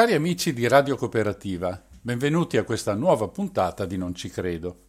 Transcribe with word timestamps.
Cari 0.00 0.14
amici 0.14 0.54
di 0.54 0.66
Radio 0.66 0.96
Cooperativa, 0.96 1.78
benvenuti 2.00 2.56
a 2.56 2.64
questa 2.64 2.94
nuova 2.94 3.28
puntata 3.28 3.84
di 3.84 3.98
Non 3.98 4.14
ci 4.14 4.30
credo. 4.30 4.84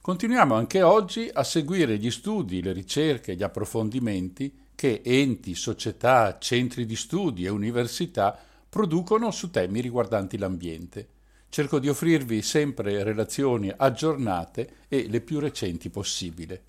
Continuiamo 0.00 0.56
anche 0.56 0.82
oggi 0.82 1.30
a 1.32 1.44
seguire 1.44 1.96
gli 1.96 2.10
studi, 2.10 2.60
le 2.60 2.72
ricerche, 2.72 3.36
gli 3.36 3.44
approfondimenti 3.44 4.52
che 4.74 5.00
enti, 5.04 5.54
società, 5.54 6.38
centri 6.40 6.86
di 6.86 6.96
studi 6.96 7.44
e 7.44 7.50
università 7.50 8.36
producono 8.68 9.30
su 9.30 9.48
temi 9.52 9.80
riguardanti 9.80 10.36
l'ambiente. 10.36 11.08
Cerco 11.48 11.78
di 11.78 11.88
offrirvi 11.88 12.42
sempre 12.42 13.04
relazioni 13.04 13.72
aggiornate 13.76 14.70
e 14.88 15.06
le 15.08 15.20
più 15.20 15.38
recenti 15.38 15.88
possibile. 15.88 16.62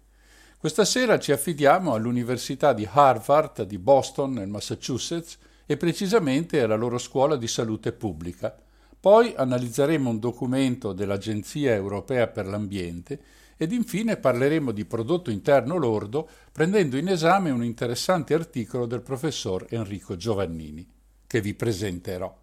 Questa 0.59 0.85
sera 0.85 1.17
ci 1.17 1.31
affidiamo 1.31 1.95
all'Università 1.95 2.71
di 2.71 2.87
Harvard 2.87 3.63
di 3.63 3.79
Boston, 3.79 4.33
nel 4.33 4.47
Massachusetts, 4.47 5.39
e 5.71 5.77
precisamente 5.77 6.63
alla 6.63 6.73
loro 6.75 6.97
scuola 6.97 7.35
di 7.35 7.47
salute 7.47 7.91
pubblica. 7.91 8.57
Poi 8.99 9.35
analizzeremo 9.37 10.09
un 10.09 10.17
documento 10.17 10.93
dell'Agenzia 10.93 11.75
europea 11.75 12.25
per 12.25 12.47
l'ambiente 12.47 13.19
ed 13.55 13.71
infine 13.71 14.17
parleremo 14.17 14.71
di 14.71 14.83
prodotto 14.85 15.29
interno 15.29 15.77
lordo 15.77 16.27
prendendo 16.51 16.97
in 16.97 17.07
esame 17.07 17.51
un 17.51 17.63
interessante 17.63 18.33
articolo 18.33 18.87
del 18.87 19.01
professor 19.01 19.67
Enrico 19.69 20.15
Giovannini, 20.15 20.87
che 21.27 21.39
vi 21.39 21.53
presenterò. 21.53 22.35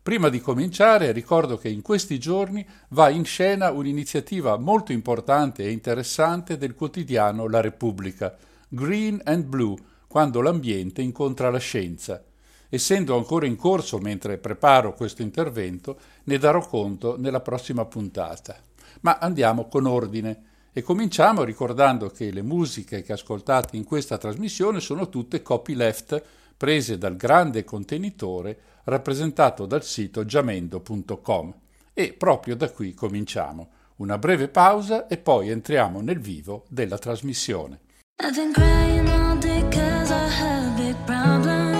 Prima 0.00 0.28
di 0.28 0.40
cominciare 0.40 1.10
ricordo 1.10 1.58
che 1.58 1.68
in 1.68 1.82
questi 1.82 2.20
giorni 2.20 2.64
va 2.90 3.08
in 3.08 3.24
scena 3.24 3.72
un'iniziativa 3.72 4.56
molto 4.56 4.92
importante 4.92 5.64
e 5.64 5.72
interessante 5.72 6.56
del 6.56 6.76
quotidiano 6.76 7.48
La 7.48 7.60
Repubblica, 7.60 8.36
Green 8.68 9.20
and 9.24 9.46
Blue, 9.46 9.76
quando 10.06 10.40
l'ambiente 10.40 11.02
incontra 11.02 11.50
la 11.50 11.58
scienza. 11.58 12.22
Essendo 12.68 13.16
ancora 13.16 13.46
in 13.46 13.56
corso 13.56 13.98
mentre 13.98 14.38
preparo 14.38 14.94
questo 14.94 15.22
intervento, 15.22 15.98
ne 16.24 16.38
darò 16.38 16.60
conto 16.66 17.16
nella 17.18 17.40
prossima 17.40 17.84
puntata. 17.86 18.56
Ma 19.00 19.18
andiamo 19.18 19.68
con 19.68 19.86
ordine 19.86 20.42
e 20.72 20.82
cominciamo 20.82 21.44
ricordando 21.44 22.08
che 22.08 22.30
le 22.30 22.42
musiche 22.42 23.02
che 23.02 23.12
ascoltate 23.12 23.76
in 23.76 23.84
questa 23.84 24.18
trasmissione 24.18 24.80
sono 24.80 25.08
tutte 25.08 25.42
copyleft 25.42 26.22
prese 26.56 26.98
dal 26.98 27.16
grande 27.16 27.64
contenitore 27.64 28.58
rappresentato 28.84 29.64
dal 29.64 29.84
sito 29.84 30.24
giamendo.com. 30.24 31.54
E 31.94 32.12
proprio 32.12 32.54
da 32.54 32.70
qui 32.70 32.94
cominciamo. 32.94 33.70
Una 33.96 34.18
breve 34.18 34.48
pausa 34.48 35.06
e 35.06 35.16
poi 35.16 35.50
entriamo 35.50 36.00
nel 36.00 36.20
vivo 36.20 36.64
della 36.68 36.98
trasmissione. 36.98 37.80
I've 38.20 38.34
been 38.34 38.52
crying 38.52 39.08
all 39.08 39.38
day 39.38 39.62
cause 39.70 40.12
I 40.12 40.28
have 40.28 40.76
big 40.76 40.96
problems. 41.04 41.77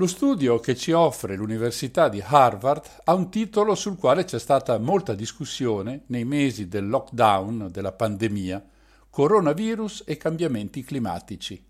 Lo 0.00 0.06
studio 0.06 0.58
che 0.60 0.74
ci 0.76 0.92
offre 0.92 1.36
l'Università 1.36 2.08
di 2.08 2.22
Harvard 2.24 2.82
ha 3.04 3.12
un 3.12 3.28
titolo 3.28 3.74
sul 3.74 3.98
quale 3.98 4.24
c'è 4.24 4.38
stata 4.38 4.78
molta 4.78 5.12
discussione 5.12 6.04
nei 6.06 6.24
mesi 6.24 6.68
del 6.68 6.88
lockdown, 6.88 7.68
della 7.70 7.92
pandemia, 7.92 8.64
coronavirus 9.10 10.04
e 10.06 10.16
cambiamenti 10.16 10.82
climatici. 10.82 11.62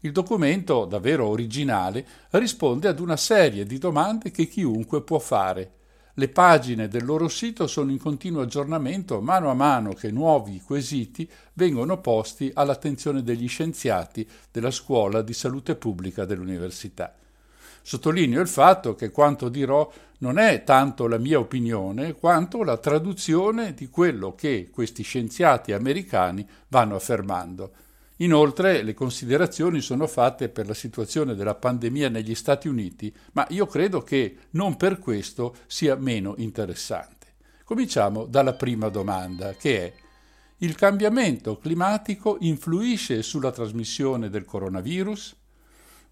Il 0.00 0.12
documento, 0.12 0.84
davvero 0.84 1.28
originale, 1.28 2.06
risponde 2.32 2.88
ad 2.88 3.00
una 3.00 3.16
serie 3.16 3.64
di 3.64 3.78
domande 3.78 4.30
che 4.30 4.46
chiunque 4.48 5.02
può 5.02 5.18
fare. 5.18 5.72
Le 6.12 6.28
pagine 6.28 6.88
del 6.88 7.06
loro 7.06 7.28
sito 7.28 7.66
sono 7.66 7.90
in 7.90 7.98
continuo 7.98 8.42
aggiornamento 8.42 9.22
mano 9.22 9.48
a 9.48 9.54
mano 9.54 9.94
che 9.94 10.10
nuovi 10.10 10.60
quesiti 10.60 11.26
vengono 11.54 12.02
posti 12.02 12.50
all'attenzione 12.52 13.22
degli 13.22 13.48
scienziati 13.48 14.28
della 14.50 14.70
Scuola 14.70 15.22
di 15.22 15.32
Salute 15.32 15.74
Pubblica 15.74 16.26
dell'Università. 16.26 17.14
Sottolineo 17.82 18.40
il 18.40 18.48
fatto 18.48 18.94
che 18.94 19.10
quanto 19.10 19.48
dirò 19.48 19.90
non 20.18 20.38
è 20.38 20.62
tanto 20.62 21.08
la 21.08 21.18
mia 21.18 21.38
opinione 21.38 22.14
quanto 22.14 22.62
la 22.62 22.78
traduzione 22.78 23.74
di 23.74 23.88
quello 23.88 24.34
che 24.34 24.70
questi 24.72 25.02
scienziati 25.02 25.72
americani 25.72 26.48
vanno 26.68 26.94
affermando. 26.94 27.72
Inoltre 28.16 28.82
le 28.82 28.94
considerazioni 28.94 29.80
sono 29.80 30.06
fatte 30.06 30.48
per 30.48 30.68
la 30.68 30.74
situazione 30.74 31.34
della 31.34 31.56
pandemia 31.56 32.08
negli 32.08 32.36
Stati 32.36 32.68
Uniti, 32.68 33.12
ma 33.32 33.44
io 33.50 33.66
credo 33.66 34.02
che 34.02 34.36
non 34.50 34.76
per 34.76 35.00
questo 35.00 35.56
sia 35.66 35.96
meno 35.96 36.34
interessante. 36.36 37.34
Cominciamo 37.64 38.26
dalla 38.26 38.54
prima 38.54 38.88
domanda, 38.90 39.54
che 39.54 39.84
è 39.84 39.92
il 40.58 40.76
cambiamento 40.76 41.58
climatico 41.58 42.36
influisce 42.40 43.22
sulla 43.22 43.50
trasmissione 43.50 44.30
del 44.30 44.44
coronavirus? 44.44 45.36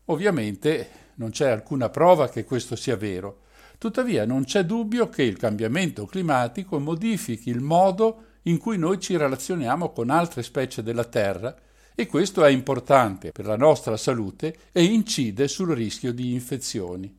Ovviamente 0.06 0.88
non 1.20 1.30
c'è 1.30 1.50
alcuna 1.50 1.90
prova 1.90 2.30
che 2.30 2.44
questo 2.44 2.76
sia 2.76 2.96
vero. 2.96 3.42
Tuttavia 3.76 4.24
non 4.24 4.44
c'è 4.44 4.64
dubbio 4.64 5.10
che 5.10 5.22
il 5.22 5.36
cambiamento 5.36 6.06
climatico 6.06 6.80
modifichi 6.80 7.50
il 7.50 7.60
modo 7.60 8.24
in 8.44 8.56
cui 8.56 8.78
noi 8.78 8.98
ci 8.98 9.18
relazioniamo 9.18 9.90
con 9.90 10.08
altre 10.08 10.42
specie 10.42 10.82
della 10.82 11.04
Terra 11.04 11.54
e 11.94 12.06
questo 12.06 12.42
è 12.42 12.48
importante 12.48 13.32
per 13.32 13.44
la 13.44 13.58
nostra 13.58 13.98
salute 13.98 14.56
e 14.72 14.82
incide 14.82 15.46
sul 15.46 15.74
rischio 15.74 16.14
di 16.14 16.32
infezioni. 16.32 17.14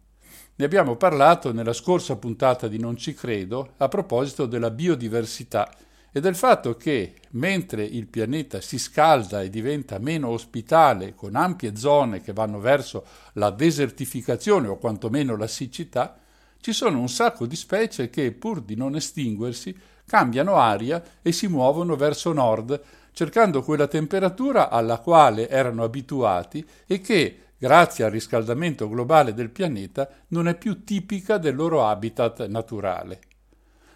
Ne 0.56 0.66
abbiamo 0.66 0.96
parlato 0.96 1.54
nella 1.54 1.74
scorsa 1.74 2.16
puntata 2.16 2.68
di 2.68 2.80
Non 2.80 2.98
ci 2.98 3.14
credo 3.14 3.74
a 3.78 3.88
proposito 3.88 4.48
della 4.48 4.72
biodiversità 4.72 5.72
e 6.12 6.20
del 6.20 6.36
fatto 6.36 6.76
che, 6.76 7.16
mentre 7.32 7.84
il 7.84 8.08
pianeta 8.08 8.60
si 8.60 8.78
scalda 8.78 9.42
e 9.42 9.50
diventa 9.50 9.98
meno 9.98 10.28
ospitale, 10.28 11.16
con 11.16 11.36
ampie 11.36 11.78
zone 11.78 12.22
che 12.22 12.34
vanno 12.34 12.60
verso 12.60 13.06
la 13.34 13.50
desertificazione 13.50 14.68
o 14.68 14.78
quantomeno 14.78 15.38
la 15.38 15.48
siccità, 15.48 16.18
ci 16.60 16.74
sono 16.74 17.00
un 17.00 17.10
sacco 17.10 17.46
di 17.46 17.56
specie 17.56 18.10
che, 18.10 18.32
pur 18.34 18.62
di 18.62 18.76
non 18.76 18.96
estinguersi, 18.96 19.76
cambiano 20.06 20.58
aria 20.58 21.02
e 21.22 21.32
si 21.32 21.48
muovono 21.48 21.96
verso 21.96 22.34
nord, 22.34 22.80
cercando 23.14 23.64
quella 23.64 23.88
temperatura 23.88 24.70
alla 24.70 25.00
quale 25.00 25.48
erano 25.48 25.84
abituati 25.84 26.66
e 26.86 27.00
che, 27.00 27.38
grazie 27.58 28.04
al 28.04 28.12
riscaldamento 28.12 28.90
globale 28.90 29.34
del 29.34 29.50
pianeta, 29.50 30.10
non 30.30 30.50
è 30.50 30.58
più 30.58 30.84
tipica 30.84 31.38
del 31.38 31.56
loro 31.56 31.86
habitat 31.86 32.46
naturale. 32.48 33.31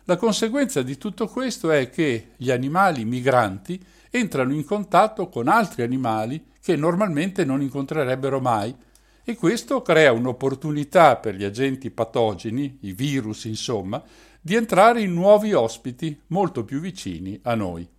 La 0.07 0.18
conseguenza 0.18 0.84
di 0.84 0.98
tutto 1.00 1.28
questo 1.28 1.72
è 1.72 1.90
che 1.90 2.34
gli 2.38 2.52
animali 2.52 3.06
migranti 3.06 3.84
entrano 4.12 4.54
in 4.54 4.63
contatto 4.63 5.30
con 5.30 5.48
altri 5.48 5.81
animali 5.81 6.52
che 6.62 6.75
normalmente 6.75 7.44
non 7.44 7.63
incontrerebbero 7.63 8.40
mai 8.40 8.75
e 9.24 9.36
questo 9.36 9.81
crea 9.81 10.12
un'opportunità 10.12 11.16
per 11.16 11.34
gli 11.34 11.44
agenti 11.44 11.90
patogeni, 11.90 12.78
i 12.81 12.94
virus 12.94 13.46
insomma, 13.46 14.04
di 14.40 14.54
entrare 14.54 15.02
in 15.02 15.12
nuovi 15.12 15.54
ospiti 15.54 16.22
molto 16.28 16.63
più 16.63 16.80
vicini 16.80 17.40
a 17.42 17.56
noi. 17.56 17.90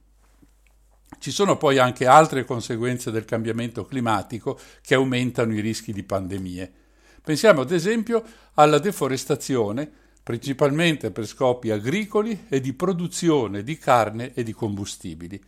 Ci 1.18 1.30
sono 1.32 1.56
poi 1.56 1.78
anche 1.78 2.06
altre 2.06 2.44
conseguenze 2.44 3.10
del 3.10 3.24
cambiamento 3.24 3.84
climatico 3.84 4.56
che 4.80 4.94
aumentano 4.94 5.54
i 5.54 5.60
rischi 5.60 5.92
di 5.92 6.04
pandemie. 6.04 6.72
Pensiamo 7.20 7.62
ad 7.62 7.72
esempio 7.72 8.22
alla 8.54 8.78
deforestazione, 8.78 10.04
principalmente 10.26 11.12
per 11.12 11.24
scopi 11.24 11.70
agricoli 11.70 12.46
e 12.48 12.60
di 12.60 12.72
produzione 12.72 13.62
di 13.62 13.78
carne 13.78 14.34
e 14.34 14.42
di 14.42 14.52
combustibili. 14.52 15.40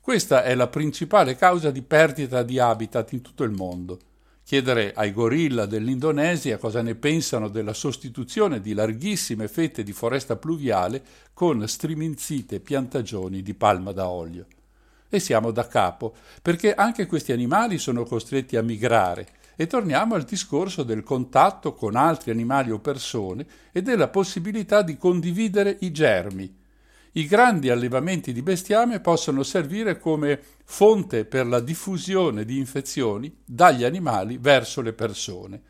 Questa 0.00 0.42
è 0.42 0.54
la 0.54 0.68
principale 0.68 1.36
causa 1.36 1.70
di 1.70 1.82
perdita 1.82 2.42
di 2.42 2.58
habitat 2.58 3.12
in 3.12 3.20
tutto 3.20 3.44
il 3.44 3.50
mondo. 3.50 3.98
Chiedere 4.42 4.94
ai 4.94 5.12
gorilla 5.12 5.66
dell'Indonesia 5.66 6.56
cosa 6.56 6.80
ne 6.80 6.94
pensano 6.94 7.48
della 7.48 7.74
sostituzione 7.74 8.62
di 8.62 8.72
larghissime 8.72 9.48
fette 9.48 9.82
di 9.82 9.92
foresta 9.92 10.36
pluviale 10.36 11.02
con 11.34 11.68
striminzite 11.68 12.58
piantagioni 12.58 13.42
di 13.42 13.52
palma 13.52 13.92
da 13.92 14.08
olio. 14.08 14.46
E 15.10 15.20
siamo 15.20 15.50
da 15.50 15.68
capo, 15.68 16.14
perché 16.40 16.72
anche 16.72 17.04
questi 17.04 17.32
animali 17.32 17.76
sono 17.76 18.04
costretti 18.04 18.56
a 18.56 18.62
migrare 18.62 19.40
e 19.56 19.66
torniamo 19.66 20.14
al 20.14 20.24
discorso 20.24 20.82
del 20.82 21.02
contatto 21.02 21.74
con 21.74 21.96
altri 21.96 22.30
animali 22.30 22.70
o 22.70 22.78
persone 22.78 23.46
e 23.72 23.82
della 23.82 24.08
possibilità 24.08 24.82
di 24.82 24.96
condividere 24.96 25.76
i 25.80 25.92
germi. 25.92 26.60
I 27.14 27.26
grandi 27.26 27.68
allevamenti 27.68 28.32
di 28.32 28.40
bestiame 28.40 29.00
possono 29.00 29.42
servire 29.42 29.98
come 29.98 30.40
fonte 30.64 31.26
per 31.26 31.46
la 31.46 31.60
diffusione 31.60 32.46
di 32.46 32.56
infezioni 32.56 33.34
dagli 33.44 33.84
animali 33.84 34.38
verso 34.38 34.80
le 34.80 34.94
persone. 34.94 35.60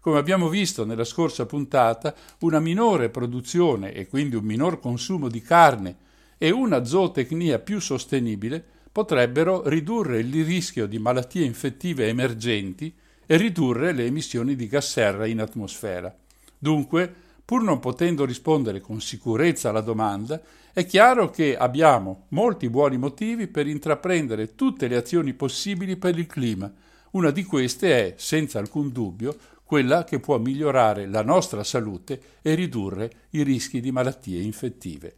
Come 0.00 0.18
abbiamo 0.18 0.48
visto 0.48 0.84
nella 0.84 1.04
scorsa 1.04 1.46
puntata, 1.46 2.14
una 2.40 2.58
minore 2.58 3.10
produzione 3.10 3.92
e 3.92 4.08
quindi 4.08 4.34
un 4.34 4.44
minor 4.44 4.80
consumo 4.80 5.28
di 5.28 5.40
carne 5.40 5.96
e 6.36 6.50
una 6.50 6.84
zootecnia 6.84 7.60
più 7.60 7.80
sostenibile 7.80 8.64
potrebbero 8.90 9.68
ridurre 9.68 10.18
il 10.18 10.44
rischio 10.44 10.86
di 10.86 10.98
malattie 10.98 11.44
infettive 11.44 12.08
emergenti 12.08 12.92
e 13.30 13.36
ridurre 13.36 13.92
le 13.92 14.06
emissioni 14.06 14.56
di 14.56 14.66
gas 14.68 14.90
serra 14.90 15.26
in 15.26 15.40
atmosfera. 15.40 16.16
Dunque, 16.58 17.14
pur 17.44 17.62
non 17.62 17.78
potendo 17.78 18.24
rispondere 18.24 18.80
con 18.80 19.02
sicurezza 19.02 19.68
alla 19.68 19.82
domanda, 19.82 20.40
è 20.72 20.86
chiaro 20.86 21.28
che 21.28 21.54
abbiamo 21.54 22.24
molti 22.28 22.70
buoni 22.70 22.96
motivi 22.96 23.46
per 23.46 23.66
intraprendere 23.66 24.54
tutte 24.54 24.88
le 24.88 24.96
azioni 24.96 25.34
possibili 25.34 25.96
per 25.96 26.18
il 26.18 26.26
clima. 26.26 26.72
Una 27.10 27.30
di 27.30 27.44
queste 27.44 27.92
è, 27.92 28.14
senza 28.16 28.58
alcun 28.58 28.92
dubbio, 28.92 29.36
quella 29.62 30.04
che 30.04 30.20
può 30.20 30.38
migliorare 30.38 31.06
la 31.06 31.22
nostra 31.22 31.62
salute 31.64 32.38
e 32.40 32.54
ridurre 32.54 33.26
i 33.30 33.42
rischi 33.42 33.80
di 33.80 33.92
malattie 33.92 34.40
infettive. 34.40 35.16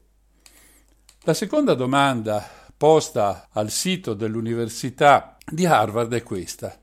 La 1.23 1.35
seconda 1.35 1.75
domanda 1.75 2.45
posta 2.77 3.49
al 3.53 3.71
sito 3.71 4.15
dell'Università 4.15 5.37
di 5.47 5.67
Harvard 5.67 6.13
è 6.15 6.25
questa. 6.25 6.80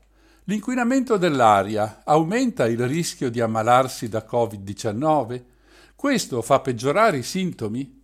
L'inquinamento 0.48 1.18
dell'aria 1.18 2.00
aumenta 2.04 2.66
il 2.66 2.88
rischio 2.88 3.28
di 3.28 3.38
ammalarsi 3.38 4.08
da 4.08 4.26
Covid-19? 4.26 5.42
Questo 5.94 6.40
fa 6.40 6.60
peggiorare 6.60 7.18
i 7.18 7.22
sintomi? 7.22 8.02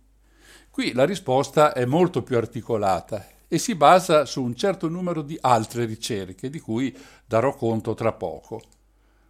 Qui 0.69 0.93
la 0.93 1.05
risposta 1.05 1.73
è 1.73 1.85
molto 1.85 2.21
più 2.21 2.37
articolata 2.37 3.25
e 3.47 3.57
si 3.57 3.73
basa 3.73 4.25
su 4.25 4.43
un 4.43 4.55
certo 4.55 4.87
numero 4.89 5.23
di 5.23 5.35
altre 5.41 5.85
ricerche, 5.85 6.51
di 6.51 6.59
cui 6.59 6.95
darò 7.25 7.55
conto 7.55 7.95
tra 7.95 8.11
poco. 8.11 8.61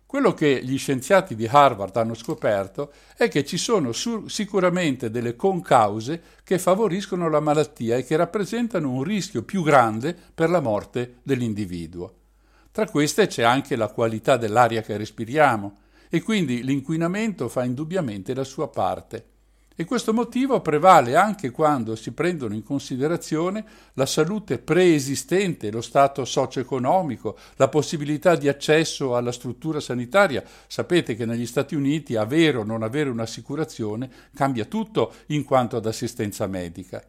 Quello 0.05 0.34
che 0.34 0.62
gli 0.62 0.77
scienziati 0.77 1.36
di 1.36 1.48
Harvard 1.50 1.95
hanno 1.95 2.15
scoperto 2.15 2.91
è 3.15 3.29
che 3.29 3.45
ci 3.45 3.55
sono 3.55 3.93
sur- 3.93 4.29
sicuramente 4.29 5.10
delle 5.10 5.38
concause 5.38 6.22
che 6.43 6.60
favoriscono 6.60 7.29
la 7.29 7.39
malattia 7.39 7.95
e 7.95 8.03
che 8.03 8.17
rappresentano 8.17 8.91
un 8.91 9.03
rischio 9.03 9.43
più 9.43 9.63
grande 9.63 10.13
per 10.13 10.50
la 10.50 10.60
morte 10.60 11.19
dell'individuo. 11.24 12.24
Tra 12.75 12.89
queste 12.89 13.27
c'è 13.27 13.44
anche 13.44 13.77
la 13.77 13.88
qualità 13.88 14.36
dell'aria 14.36 14.82
che 14.82 14.98
respiriamo 14.98 15.77
e 16.10 16.22
quindi 16.22 16.62
l'inquinamento 16.62 17.48
fa 17.48 17.63
indubbiamente 17.63 18.34
la 18.34 18.44
sua 18.44 18.67
parte. 18.67 19.27
E 19.77 19.86
questo 19.86 20.13
motivo 20.13 20.60
prevale 20.60 21.15
anche 21.15 21.51
quando 21.51 21.96
si 21.96 22.12
prendono 22.12 22.53
in 22.53 22.63
considerazione 22.63 23.63
la 23.94 24.05
salute 24.05 24.58
preesistente, 24.58 25.72
lo 25.72 25.79
stato 25.79 26.25
socio-economico, 26.25 27.38
la 27.55 27.70
possibilità 27.70 28.36
di 28.36 28.50
accesso 28.50 29.15
alla 29.15 29.32
struttura 29.32 29.79
sanitaria. 29.79 30.44
Sapete 30.67 31.15
che 31.15 31.25
negli 31.25 31.46
Stati 31.46 31.75
Uniti 31.75 32.17
avere 32.17 32.58
o 32.58 32.65
non 32.65 32.84
avere 32.84 33.10
un'assicurazione 33.10 34.10
cambia 34.36 34.65
tutto 34.65 35.13
in 35.27 35.46
quanto 35.46 35.77
ad 35.77 35.86
assistenza 35.86 36.46
medica. 36.46 37.01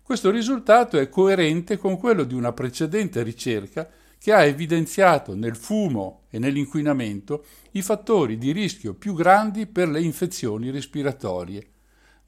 Questo 0.00 0.30
risultato 0.30 0.96
è 0.98 1.10
coerente 1.10 1.76
con 1.76 1.98
quello 1.98 2.24
di 2.24 2.32
una 2.32 2.54
precedente 2.54 3.22
ricerca 3.22 3.86
che 4.24 4.32
ha 4.32 4.44
evidenziato 4.44 5.34
nel 5.34 5.54
fumo 5.54 6.22
e 6.30 6.38
nell'inquinamento 6.38 7.44
i 7.72 7.82
fattori 7.82 8.38
di 8.38 8.52
rischio 8.52 8.94
più 8.94 9.12
grandi 9.12 9.66
per 9.66 9.86
le 9.86 10.00
infezioni 10.00 10.70
respiratorie. 10.70 11.66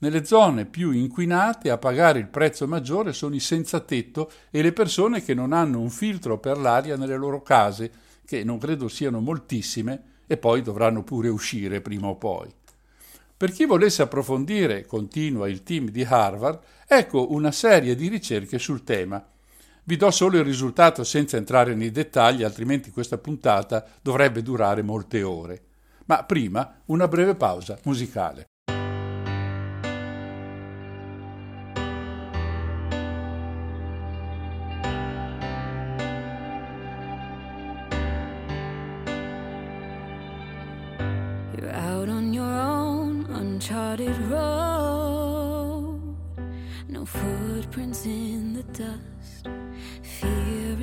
Nelle 0.00 0.26
zone 0.26 0.66
più 0.66 0.90
inquinate 0.90 1.70
a 1.70 1.78
pagare 1.78 2.18
il 2.18 2.28
prezzo 2.28 2.68
maggiore 2.68 3.14
sono 3.14 3.34
i 3.34 3.40
senza 3.40 3.80
tetto 3.80 4.30
e 4.50 4.60
le 4.60 4.74
persone 4.74 5.22
che 5.22 5.32
non 5.32 5.54
hanno 5.54 5.80
un 5.80 5.88
filtro 5.88 6.38
per 6.38 6.58
l'aria 6.58 6.98
nelle 6.98 7.16
loro 7.16 7.40
case, 7.40 7.90
che 8.26 8.44
non 8.44 8.58
credo 8.58 8.88
siano 8.88 9.20
moltissime 9.20 10.02
e 10.26 10.36
poi 10.36 10.60
dovranno 10.60 11.02
pure 11.02 11.30
uscire 11.30 11.80
prima 11.80 12.08
o 12.08 12.16
poi. 12.16 12.52
Per 13.34 13.50
chi 13.52 13.64
volesse 13.64 14.02
approfondire, 14.02 14.84
continua 14.84 15.48
il 15.48 15.62
team 15.62 15.88
di 15.88 16.04
Harvard, 16.04 16.60
ecco 16.86 17.32
una 17.32 17.52
serie 17.52 17.94
di 17.94 18.08
ricerche 18.08 18.58
sul 18.58 18.84
tema. 18.84 19.26
Vi 19.88 19.97
do 19.97 20.11
solo 20.11 20.37
il 20.37 20.43
risultato 20.43 21.05
senza 21.05 21.37
entrare 21.37 21.76
nei 21.76 21.93
dettagli, 21.93 22.43
altrimenti 22.43 22.90
questa 22.90 23.19
puntata 23.19 23.87
dovrebbe 24.02 24.43
durare 24.43 24.83
molte 24.83 25.23
ore. 25.23 25.62
Ma 26.07 26.25
prima 26.25 26.83
una 26.87 27.07
breve 27.07 27.37
pausa 27.37 27.78
musicale. 27.85 28.47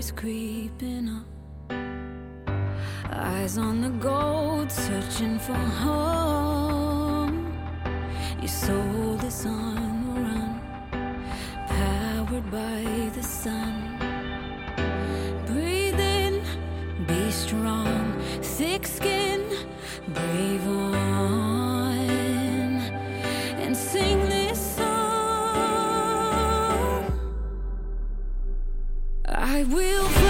Is 0.03 0.11
creeping 0.11 1.07
up. 1.17 1.27
Eyes 3.11 3.57
on 3.57 3.81
the 3.81 3.89
gold, 3.89 4.69
searching 4.69 5.39
for 5.39 5.61
home. 5.83 7.35
Your 8.39 8.53
soul 8.65 9.19
is 9.23 9.45
on 9.45 9.91
the 10.07 10.15
run, 10.25 10.53
powered 11.67 12.47
by 12.51 12.83
the 13.15 13.23
sun. 13.23 13.75
Breathe 15.45 15.99
in, 15.99 16.41
be 17.07 17.31
strong, 17.31 18.21
thick 18.41 18.85
skin, 18.85 19.41
brave 20.13 20.67
on, 20.67 21.52
I 29.55 29.61
will 29.65 30.22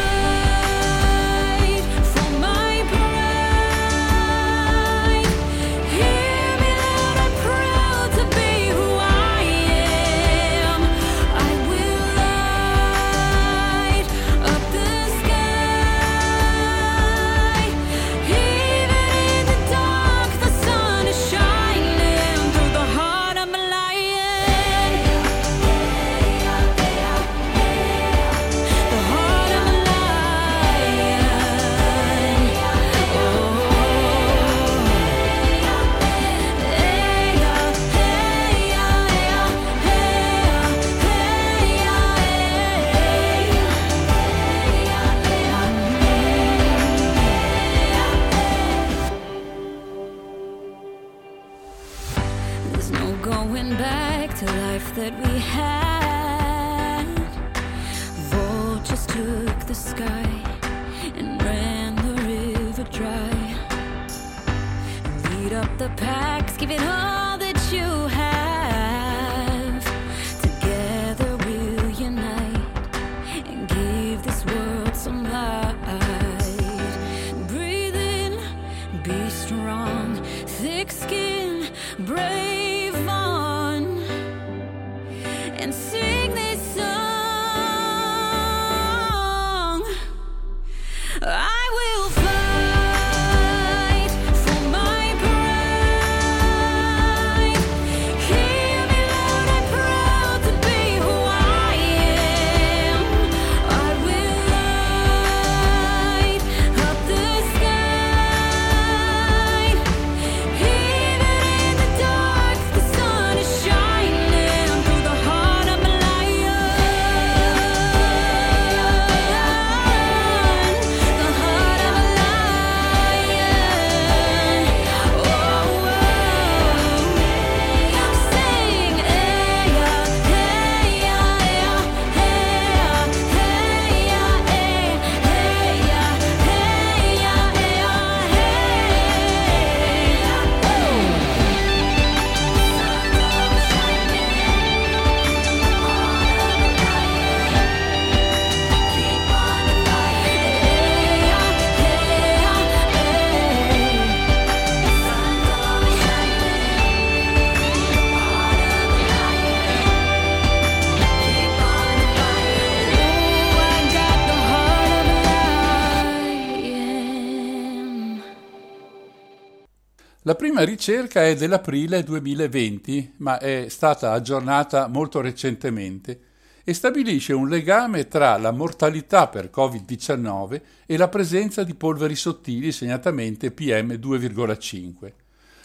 La 170.26 170.36
prima 170.36 170.62
ricerca 170.62 171.26
è 171.26 171.36
dell'aprile 171.36 172.02
2020, 172.02 173.16
ma 173.18 173.40
è 173.40 173.66
stata 173.68 174.14
aggiornata 174.14 174.88
molto 174.88 175.20
recentemente 175.20 176.20
e 176.64 176.74
stabilisce 176.74 177.34
un 177.34 177.50
legame 177.50 178.08
tra 178.08 178.38
la 178.38 178.52
mortalità 178.52 179.28
per 179.28 179.50
Covid-19 179.54 180.62
e 180.86 180.96
la 180.96 181.10
presenza 181.10 181.66
di 181.66 181.76
polveri 181.76 182.16
sottili, 182.16 182.72
segnatamente 182.72 183.54
PM2,5. 183.54 185.12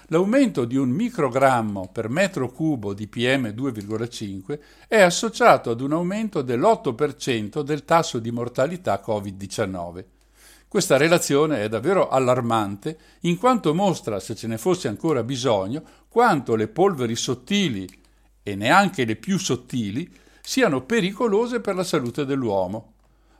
L'aumento 0.08 0.64
di 0.64 0.74
un 0.74 0.88
microgrammo 0.88 1.90
per 1.92 2.08
metro 2.08 2.50
cubo 2.50 2.94
di 2.94 3.08
PM2,5 3.08 4.58
è 4.88 5.00
associato 5.00 5.70
ad 5.70 5.80
un 5.80 5.92
aumento 5.92 6.42
dell'8% 6.42 7.62
del 7.62 7.84
tasso 7.84 8.18
di 8.18 8.32
mortalità 8.32 9.00
Covid-19. 9.06 10.17
Questa 10.68 10.98
relazione 10.98 11.62
è 11.62 11.68
davvero 11.70 12.10
allarmante 12.10 12.98
in 13.20 13.38
quanto 13.38 13.72
mostra, 13.72 14.20
se 14.20 14.34
ce 14.34 14.46
ne 14.46 14.58
fosse 14.58 14.86
ancora 14.86 15.22
bisogno, 15.22 15.82
quanto 16.08 16.56
le 16.56 16.68
polveri 16.68 17.16
sottili 17.16 17.88
e 18.42 18.54
neanche 18.54 19.06
le 19.06 19.16
più 19.16 19.38
sottili 19.38 20.12
siano 20.42 20.82
pericolose 20.82 21.60
per 21.60 21.74
la 21.74 21.84
salute 21.84 22.26
dell'uomo. 22.26 22.92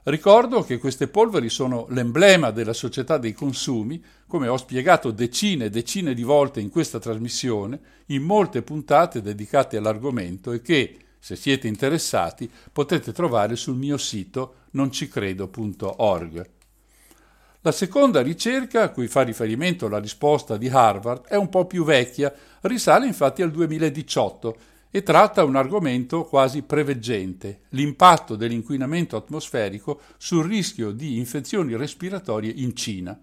Ricordo 0.04 0.62
che 0.62 0.78
queste 0.78 1.06
polveri 1.06 1.50
sono 1.50 1.84
l'emblema 1.90 2.50
della 2.50 2.72
società 2.72 3.18
dei 3.18 3.34
consumi, 3.34 4.02
come 4.26 4.48
ho 4.48 4.56
spiegato 4.56 5.10
decine 5.10 5.66
e 5.66 5.70
decine 5.70 6.14
di 6.14 6.22
volte 6.22 6.60
in 6.60 6.70
questa 6.70 6.98
trasmissione, 6.98 7.78
in 8.06 8.22
molte 8.22 8.62
puntate 8.62 9.20
dedicate 9.20 9.76
all'argomento 9.76 10.52
e 10.52 10.62
che, 10.62 10.96
se 11.18 11.36
siete 11.36 11.68
interessati, 11.68 12.50
potete 12.72 13.12
trovare 13.12 13.54
sul 13.54 13.76
mio 13.76 13.98
sito 13.98 14.54
noncicredo.org. 14.70 16.56
La 17.62 17.72
seconda 17.72 18.22
ricerca, 18.22 18.82
a 18.82 18.90
cui 18.90 19.08
fa 19.08 19.22
riferimento 19.22 19.88
la 19.88 19.98
risposta 19.98 20.56
di 20.56 20.68
Harvard, 20.68 21.26
è 21.26 21.34
un 21.34 21.48
po' 21.48 21.66
più 21.66 21.82
vecchia, 21.82 22.32
risale 22.62 23.06
infatti 23.06 23.42
al 23.42 23.50
2018 23.50 24.56
e 24.92 25.02
tratta 25.02 25.42
un 25.42 25.56
argomento 25.56 26.22
quasi 26.22 26.62
preveggente, 26.62 27.62
l'impatto 27.70 28.36
dell'inquinamento 28.36 29.16
atmosferico 29.16 30.00
sul 30.18 30.46
rischio 30.46 30.92
di 30.92 31.18
infezioni 31.18 31.74
respiratorie 31.76 32.52
in 32.54 32.76
Cina. 32.76 33.18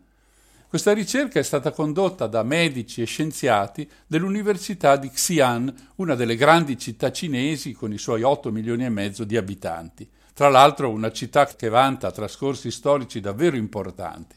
Questa 0.68 0.92
ricerca 0.92 1.40
è 1.40 1.44
stata 1.44 1.72
condotta 1.72 2.28
da 2.28 2.44
medici 2.44 3.02
e 3.02 3.06
scienziati 3.06 3.90
dell'Università 4.06 4.98
di 4.98 5.10
Xi'an, 5.10 5.74
una 5.96 6.16
delle 6.16 6.36
grandi 6.36 6.78
città 6.78 7.10
cinesi 7.10 7.72
con 7.72 7.94
i 7.94 7.98
suoi 7.98 8.22
8 8.22 8.52
milioni 8.52 8.84
e 8.84 8.90
mezzo 8.90 9.24
di 9.24 9.38
abitanti. 9.38 10.06
Tra 10.36 10.50
l'altro 10.50 10.90
una 10.90 11.14
città 11.14 11.46
che 11.46 11.70
vanta 11.70 12.12
trascorsi 12.12 12.70
storici 12.70 13.22
davvero 13.22 13.56
importanti. 13.56 14.36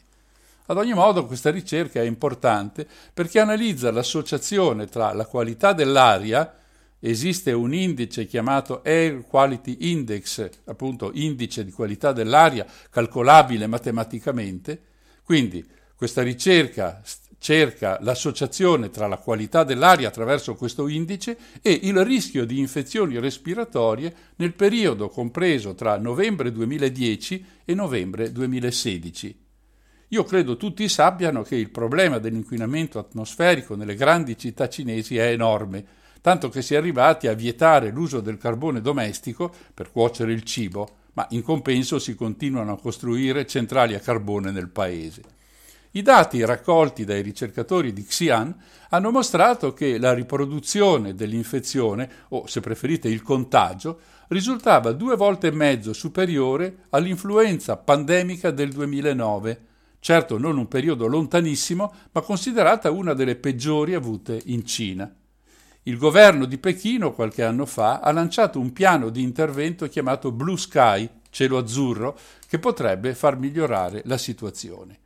Ad 0.67 0.77
ogni 0.77 0.93
modo 0.93 1.25
questa 1.25 1.51
ricerca 1.51 1.99
è 1.99 2.05
importante 2.05 2.87
perché 3.13 3.41
analizza 3.41 3.91
l'associazione 3.91 4.85
tra 4.85 5.11
la 5.11 5.25
qualità 5.25 5.73
dell'aria, 5.73 6.55
esiste 7.01 7.51
un 7.51 7.73
indice 7.73 8.27
chiamato 8.27 8.81
Air 8.81 9.25
Quality 9.27 9.91
Index, 9.91 10.49
appunto 10.67 11.11
indice 11.15 11.65
di 11.65 11.71
qualità 11.71 12.13
dell'aria 12.13 12.65
calcolabile 12.89 13.67
matematicamente, 13.67 14.81
quindi 15.25 15.67
questa 15.97 16.21
ricerca 16.21 17.01
cerca 17.39 17.97
l'associazione 18.01 18.89
tra 18.91 19.07
la 19.07 19.17
qualità 19.17 19.63
dell'aria 19.63 20.09
attraverso 20.09 20.55
questo 20.55 20.87
indice 20.87 21.37
e 21.61 21.71
il 21.83 22.03
rischio 22.03 22.45
di 22.45 22.59
infezioni 22.59 23.17
respiratorie 23.17 24.13
nel 24.35 24.53
periodo 24.53 25.07
compreso 25.07 25.73
tra 25.73 25.97
novembre 25.97 26.51
2010 26.51 27.45
e 27.65 27.73
novembre 27.73 28.31
2016. 28.31 29.47
Io 30.09 30.23
credo 30.23 30.57
tutti 30.57 30.89
sappiano 30.89 31.43
che 31.43 31.55
il 31.55 31.69
problema 31.69 32.17
dell'inquinamento 32.17 32.99
atmosferico 32.99 33.75
nelle 33.75 33.95
grandi 33.95 34.37
città 34.37 34.67
cinesi 34.67 35.17
è 35.17 35.27
enorme, 35.27 35.85
tanto 36.21 36.49
che 36.49 36.61
si 36.61 36.73
è 36.73 36.77
arrivati 36.77 37.27
a 37.27 37.33
vietare 37.33 37.91
l'uso 37.91 38.19
del 38.19 38.37
carbone 38.37 38.81
domestico 38.81 39.53
per 39.73 39.91
cuocere 39.91 40.33
il 40.33 40.43
cibo, 40.43 40.97
ma 41.13 41.27
in 41.29 41.43
compenso 41.43 41.99
si 41.99 42.15
continuano 42.15 42.73
a 42.73 42.79
costruire 42.79 43.45
centrali 43.45 43.93
a 43.93 43.99
carbone 43.99 44.51
nel 44.51 44.69
paese. 44.69 45.37
I 45.91 46.03
dati 46.03 46.45
raccolti 46.45 47.03
dai 47.03 47.23
ricercatori 47.23 47.91
di 47.91 48.03
Xi'an 48.03 48.55
hanno 48.89 49.09
mostrato 49.09 49.73
che 49.73 49.97
la 49.97 50.13
riproduzione 50.13 51.15
dell'infezione, 51.15 52.07
o 52.29 52.45
se 52.45 52.59
preferite 52.59 53.07
il 53.07 53.23
contagio, 53.23 53.99
risultava 54.27 54.91
due 54.91 55.15
volte 55.15 55.47
e 55.47 55.51
mezzo 55.51 55.91
superiore 55.93 56.85
all'influenza 56.91 57.75
pandemica 57.75 58.51
del 58.51 58.71
2009, 58.71 59.61
certo 59.99 60.37
non 60.37 60.59
un 60.59 60.67
periodo 60.67 61.07
lontanissimo, 61.07 61.91
ma 62.11 62.21
considerata 62.21 62.91
una 62.91 63.15
delle 63.15 63.35
peggiori 63.35 63.95
avute 63.95 64.39
in 64.45 64.67
Cina. 64.67 65.11
Il 65.83 65.97
governo 65.97 66.45
di 66.45 66.59
Pechino 66.59 67.13
qualche 67.13 67.43
anno 67.43 67.65
fa 67.65 67.99
ha 68.01 68.11
lanciato 68.11 68.59
un 68.59 68.71
piano 68.73 69.09
di 69.09 69.23
intervento 69.23 69.87
chiamato 69.87 70.31
Blue 70.31 70.55
Sky, 70.55 71.09
cielo 71.31 71.57
azzurro, 71.57 72.15
che 72.47 72.59
potrebbe 72.59 73.15
far 73.15 73.39
migliorare 73.39 74.03
la 74.05 74.19
situazione. 74.19 74.99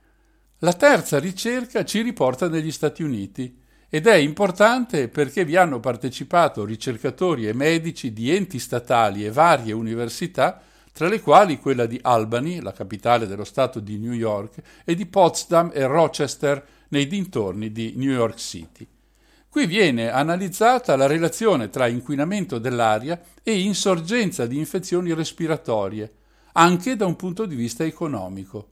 La 0.64 0.72
terza 0.72 1.20
ricerca 1.20 1.84
ci 1.84 2.00
riporta 2.00 2.48
negli 2.48 2.72
Stati 2.72 3.04
Uniti 3.04 3.60
ed 3.90 4.08
è 4.08 4.16
importante 4.16 5.10
perché 5.10 5.44
vi 5.44 5.58
hanno 5.58 5.82
partecipato 5.82 6.64
ricercatori 6.64 7.50
e 7.50 7.54
medici 7.54 8.14
di 8.14 8.34
enti 8.34 8.60
statali 8.60 9.26
e 9.26 9.32
varie 9.32 9.74
università, 9.74 10.62
tra 10.94 11.10
le 11.10 11.20
quali 11.20 11.60
quella 11.60 11.86
di 11.86 12.00
Albany, 12.02 12.62
la 12.62 12.72
capitale 12.72 13.28
dello 13.28 13.44
Stato 13.44 13.82
di 13.82 13.98
New 13.98 14.14
York, 14.14 14.62
e 14.86 14.96
di 14.96 15.06
Potsdam 15.06 15.70
e 15.74 15.86
Rochester 15.86 16.66
nei 16.88 17.08
dintorni 17.08 17.74
di 17.74 17.96
New 17.98 18.12
York 18.12 18.38
City. 18.38 18.88
Qui 19.50 19.66
viene 19.66 20.12
analizzata 20.12 20.96
la 20.96 21.08
relazione 21.08 21.70
tra 21.70 21.88
inquinamento 21.88 22.58
dell'aria 22.58 23.22
e 23.44 23.60
insorgenza 23.60 24.46
di 24.46 24.58
infezioni 24.60 25.14
respiratorie, 25.14 26.14
anche 26.54 26.96
da 26.96 27.06
un 27.06 27.18
punto 27.18 27.46
di 27.46 27.56
vista 27.56 27.84
economico. 27.84 28.70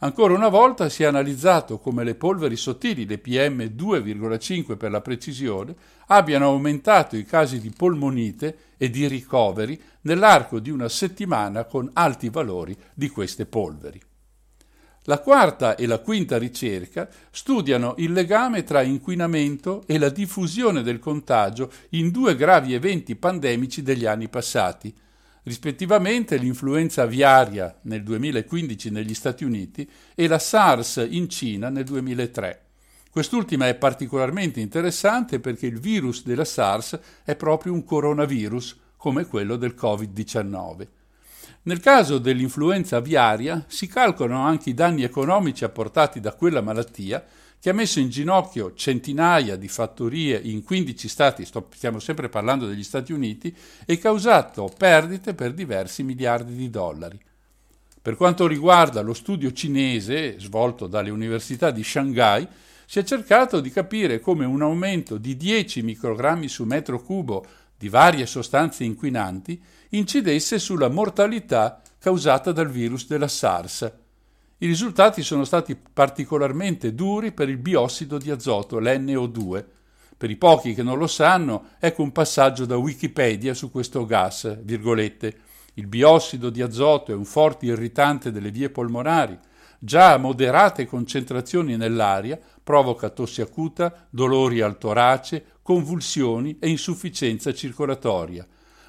Ancora 0.00 0.34
una 0.34 0.48
volta 0.48 0.88
si 0.88 1.02
è 1.02 1.06
analizzato 1.06 1.78
come 1.78 2.04
le 2.04 2.14
polveri 2.14 2.56
sottili, 2.56 3.06
le 3.06 3.22
PM2,5 3.22 4.76
per 4.76 4.90
la 4.90 5.00
precisione, 5.00 5.74
abbiano 6.06 6.46
aumentato 6.46 7.16
i 7.16 7.24
casi 7.24 7.60
di 7.60 7.70
polmonite 7.70 8.72
e 8.76 8.90
di 8.90 9.06
ricoveri 9.06 9.80
nell'arco 10.02 10.58
di 10.58 10.70
una 10.70 10.88
settimana 10.88 11.64
con 11.64 11.88
alti 11.94 12.28
valori 12.28 12.76
di 12.92 13.08
queste 13.08 13.46
polveri. 13.46 14.00
La 15.06 15.18
quarta 15.18 15.74
e 15.76 15.86
la 15.86 15.98
quinta 15.98 16.38
ricerca 16.38 17.08
studiano 17.30 17.94
il 17.98 18.12
legame 18.12 18.64
tra 18.64 18.80
inquinamento 18.80 19.82
e 19.86 19.98
la 19.98 20.08
diffusione 20.08 20.82
del 20.82 20.98
contagio 20.98 21.70
in 21.90 22.10
due 22.10 22.34
gravi 22.34 22.72
eventi 22.72 23.14
pandemici 23.14 23.82
degli 23.82 24.06
anni 24.06 24.28
passati, 24.28 24.94
rispettivamente 25.44 26.36
l'influenza 26.36 27.02
aviaria 27.02 27.78
nel 27.82 28.02
2015 28.02 28.90
negli 28.90 29.14
Stati 29.14 29.44
Uniti 29.44 29.88
e 30.14 30.26
la 30.26 30.38
SARS 30.38 31.06
in 31.08 31.28
Cina 31.28 31.68
nel 31.68 31.84
2003. 31.84 32.60
Quest'ultima 33.10 33.68
è 33.68 33.76
particolarmente 33.76 34.60
interessante 34.60 35.38
perché 35.38 35.66
il 35.66 35.78
virus 35.78 36.24
della 36.24 36.44
SARS 36.44 36.98
è 37.24 37.36
proprio 37.36 37.72
un 37.72 37.84
coronavirus, 37.84 38.80
come 38.96 39.26
quello 39.26 39.56
del 39.56 39.74
Covid-19. 39.78 40.86
Nel 41.62 41.80
caso 41.80 42.18
dell'influenza 42.18 42.96
aviaria 42.96 43.64
si 43.68 43.86
calcolano 43.86 44.44
anche 44.44 44.70
i 44.70 44.74
danni 44.74 45.02
economici 45.02 45.64
apportati 45.64 46.20
da 46.20 46.34
quella 46.34 46.60
malattia 46.60 47.24
che 47.64 47.70
ha 47.70 47.72
messo 47.72 47.98
in 47.98 48.10
ginocchio 48.10 48.74
centinaia 48.74 49.56
di 49.56 49.68
fattorie 49.68 50.38
in 50.38 50.62
15 50.62 51.08
stati, 51.08 51.46
sto, 51.46 51.66
stiamo 51.72 51.98
sempre 51.98 52.28
parlando 52.28 52.66
degli 52.66 52.82
Stati 52.82 53.10
Uniti, 53.14 53.56
e 53.86 53.96
causato 53.96 54.70
perdite 54.76 55.32
per 55.32 55.54
diversi 55.54 56.02
miliardi 56.02 56.54
di 56.54 56.68
dollari. 56.68 57.18
Per 58.02 58.16
quanto 58.16 58.46
riguarda 58.46 59.00
lo 59.00 59.14
studio 59.14 59.50
cinese 59.50 60.38
svolto 60.40 60.86
dalle 60.86 61.08
università 61.08 61.70
di 61.70 61.82
Shanghai, 61.82 62.46
si 62.84 62.98
è 62.98 63.02
cercato 63.02 63.60
di 63.60 63.70
capire 63.70 64.20
come 64.20 64.44
un 64.44 64.60
aumento 64.60 65.16
di 65.16 65.34
10 65.34 65.80
microgrammi 65.84 66.48
su 66.48 66.64
metro 66.64 67.00
cubo 67.00 67.46
di 67.78 67.88
varie 67.88 68.26
sostanze 68.26 68.84
inquinanti 68.84 69.58
incidesse 69.92 70.58
sulla 70.58 70.90
mortalità 70.90 71.80
causata 71.98 72.52
dal 72.52 72.68
virus 72.68 73.06
della 73.06 73.26
SARS, 73.26 73.90
i 74.58 74.66
risultati 74.66 75.22
sono 75.22 75.44
stati 75.44 75.76
particolarmente 75.76 76.94
duri 76.94 77.32
per 77.32 77.48
il 77.48 77.58
biossido 77.58 78.18
di 78.18 78.30
azoto, 78.30 78.78
l'NO2. 78.78 79.64
Per 80.16 80.30
i 80.30 80.36
pochi 80.36 80.74
che 80.74 80.84
non 80.84 80.96
lo 80.96 81.08
sanno, 81.08 81.70
ecco 81.80 82.02
un 82.02 82.12
passaggio 82.12 82.64
da 82.64 82.76
Wikipedia 82.76 83.52
su 83.52 83.72
questo 83.72 84.06
gas, 84.06 84.62
virgolette. 84.62 85.38
Il 85.74 85.88
biossido 85.88 86.50
di 86.50 86.62
azoto 86.62 87.10
è 87.10 87.14
un 87.16 87.24
forte 87.24 87.66
irritante 87.66 88.30
delle 88.30 88.52
vie 88.52 88.70
polmonari. 88.70 89.36
Già 89.80 90.12
a 90.12 90.18
moderate 90.18 90.86
concentrazioni 90.86 91.76
nell'aria 91.76 92.38
provoca 92.62 93.10
tossi 93.10 93.40
acuta, 93.40 94.06
dolori 94.08 94.60
al 94.60 94.78
torace, 94.78 95.44
convulsioni 95.62 96.58
e 96.60 96.68
insufficienza 96.68 97.52
circolatoria. 97.52 98.46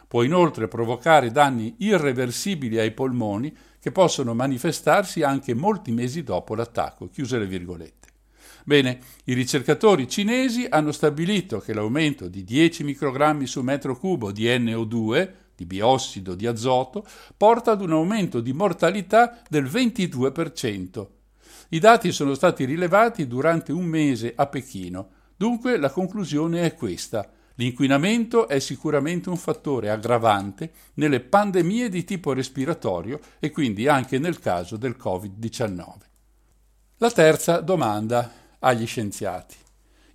Può 0.08 0.22
inoltre 0.22 0.68
provocare 0.68 1.32
danni 1.32 1.76
irreversibili 1.80 2.78
ai 2.78 2.92
polmoni 2.92 3.54
che 3.86 3.92
possono 3.92 4.34
manifestarsi 4.34 5.22
anche 5.22 5.54
molti 5.54 5.92
mesi 5.92 6.24
dopo 6.24 6.56
l'attacco. 6.56 7.08
Chiuse 7.08 7.38
le 7.38 7.46
virgolette. 7.46 8.08
Bene, 8.64 8.98
i 9.26 9.34
ricercatori 9.34 10.08
cinesi 10.08 10.66
hanno 10.68 10.92
stabilito 10.92 11.60
che 11.60 11.72
l'aumento 11.72 12.28
di 12.28 12.44
10 12.44 12.84
microgrammi 12.84 13.46
su 13.46 13.62
metro 13.62 13.96
cubo 13.96 14.32
di 14.32 14.46
NO2, 14.46 15.30
di 15.56 15.66
biossido 15.66 16.34
di 16.34 16.48
azoto, 16.48 17.06
porta 17.38 17.74
ad 17.74 17.82
un 17.82 17.92
aumento 17.92 18.42
di 18.42 18.54
mortalità 18.54 19.40
del 19.48 19.66
22%. 19.66 21.08
I 21.70 21.78
dati 21.78 22.12
sono 22.12 22.34
stati 22.34 22.66
rilevati 22.66 23.28
durante 23.28 23.72
un 23.72 23.86
mese 23.86 24.34
a 24.36 24.48
Pechino. 24.48 25.10
Dunque 25.38 25.78
la 25.78 25.92
conclusione 25.92 26.64
è 26.64 26.74
questa. 26.74 27.30
L'inquinamento 27.56 28.50
è 28.50 28.60
sicuramente 28.60 29.30
un 29.30 29.38
fattore 29.38 29.90
aggravante 29.90 30.72
nelle 30.96 31.22
pandemie 31.22 31.88
di 31.88 32.04
tipo 32.04 32.34
respiratorio 32.34 33.20
e 33.40 33.50
quindi 33.50 33.88
anche 33.88 34.20
nel 34.20 34.40
caso 34.40 34.76
del 34.76 34.98
Covid-19. 35.02 35.94
La 36.98 37.12
terza 37.12 37.62
domanda 37.62 38.32
agli 38.60 38.86
scienziati. 38.86 39.56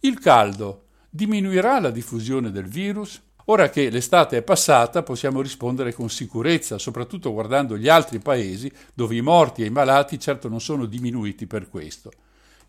Il 0.01 0.19
caldo 0.19 0.87
diminuirà 1.09 1.81
la 1.81 1.91
diffusione 1.91 2.51
del 2.51 2.67
virus? 2.67 3.21
Ora 3.47 3.71
che 3.71 3.89
l'estate 3.89 4.37
è 4.37 4.43
passata 4.43 5.03
possiamo 5.03 5.41
rispondere 5.41 5.95
con 5.95 6.11
sicurezza, 6.11 6.79
soprattutto 6.79 7.33
guardando 7.33 7.77
gli 7.77 7.89
altri 7.89 8.19
paesi 8.19 8.71
dove 8.93 9.17
i 9.17 9.23
morti 9.23 9.63
e 9.63 9.67
i 9.67 9.71
malati 9.71 10.21
certo 10.21 10.49
non 10.49 10.61
sono 10.61 10.85
diminuiti 10.85 11.47
per 11.47 11.69
questo. 11.69 12.13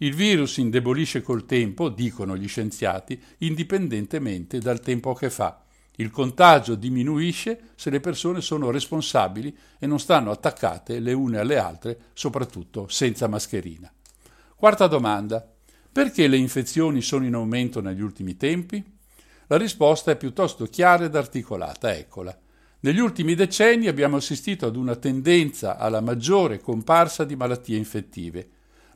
Il 0.01 0.15
virus 0.15 0.57
indebolisce 0.57 1.21
col 1.21 1.45
tempo, 1.45 1.89
dicono 1.89 2.35
gli 2.35 2.47
scienziati, 2.47 3.21
indipendentemente 3.39 4.57
dal 4.57 4.79
tempo 4.79 5.13
che 5.13 5.29
fa. 5.29 5.63
Il 5.97 6.09
contagio 6.09 6.73
diminuisce 6.73 7.69
se 7.75 7.91
le 7.91 7.99
persone 7.99 8.41
sono 8.41 8.71
responsabili 8.71 9.55
e 9.77 9.85
non 9.85 9.99
stanno 9.99 10.31
attaccate 10.31 10.99
le 10.99 11.13
une 11.13 11.37
alle 11.37 11.57
altre, 11.57 11.99
soprattutto 12.13 12.87
senza 12.87 13.27
mascherina. 13.27 13.93
Quarta 14.55 14.87
domanda. 14.87 15.47
Perché 15.91 16.27
le 16.27 16.37
infezioni 16.37 17.01
sono 17.01 17.25
in 17.25 17.35
aumento 17.35 17.79
negli 17.79 18.01
ultimi 18.01 18.35
tempi? 18.37 18.83
La 19.45 19.57
risposta 19.57 20.09
è 20.09 20.17
piuttosto 20.17 20.65
chiara 20.65 21.05
ed 21.05 21.15
articolata, 21.15 21.95
eccola. 21.95 22.35
Negli 22.79 22.99
ultimi 22.99 23.35
decenni 23.35 23.87
abbiamo 23.87 24.15
assistito 24.15 24.65
ad 24.65 24.77
una 24.77 24.95
tendenza 24.95 25.77
alla 25.77 26.01
maggiore 26.01 26.59
comparsa 26.59 27.23
di 27.23 27.35
malattie 27.35 27.77
infettive. 27.77 28.49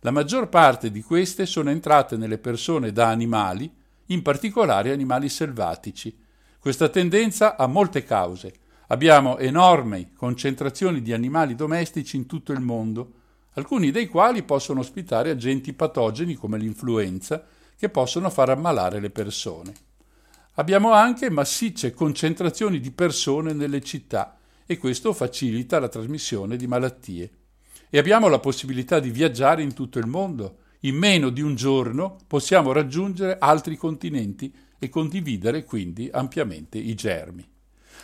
La 0.06 0.12
maggior 0.12 0.50
parte 0.50 0.92
di 0.92 1.02
queste 1.02 1.48
sono 1.48 1.72
entrate 1.72 2.16
nelle 2.16 2.38
persone 2.38 2.92
da 2.92 3.08
animali, 3.08 3.74
in 4.10 4.22
particolare 4.22 4.92
animali 4.92 5.30
selvatici. 5.30 6.16
Questa 6.60 6.90
tendenza 6.90 7.58
ha 7.58 7.66
molte 7.66 8.04
cause. 8.04 8.54
Abbiamo 8.90 9.40
enormi 9.40 10.14
concentrazioni 10.14 11.02
di 11.02 11.12
animali 11.12 11.56
domestici 11.56 12.18
in 12.18 12.28
tutto 12.28 12.52
il 12.52 12.60
mondo, 12.60 13.14
alcuni 13.54 13.90
dei 13.90 14.06
quali 14.06 14.44
possono 14.44 14.82
ospitare 14.82 15.32
agenti 15.32 15.74
patogeni 15.74 16.36
come 16.36 16.60
l'influenza 16.60 17.44
che 17.76 17.90
possono 17.90 18.30
far 18.30 18.52
ammalare 18.52 19.00
le 19.00 19.10
persone. 19.10 19.74
Abbiamo 20.58 20.92
anche 20.92 21.32
massicce 21.32 21.96
concentrazioni 21.96 22.80
di 22.80 22.92
persone 22.92 23.54
nelle 23.54 23.82
città 23.82 24.38
e 24.68 24.78
questo 24.78 25.14
facilita 25.14 25.80
la 25.80 25.90
trasmissione 25.90 26.58
di 26.58 26.68
malattie. 26.68 27.32
E 27.96 27.98
abbiamo 27.98 28.28
la 28.28 28.40
possibilità 28.40 29.00
di 29.00 29.10
viaggiare 29.10 29.62
in 29.62 29.74
tutto 29.74 30.00
il 30.00 30.06
mondo. 30.06 30.58
In 30.82 30.98
meno 30.98 31.30
di 31.30 31.40
un 31.40 31.56
giorno 31.56 32.18
possiamo 32.28 32.74
raggiungere 32.74 33.38
altri 33.40 33.78
continenti 33.78 34.54
e 34.78 34.90
condividere 34.90 35.64
quindi 35.64 36.10
ampiamente 36.12 36.78
i 36.78 36.94
germi. 36.94 37.48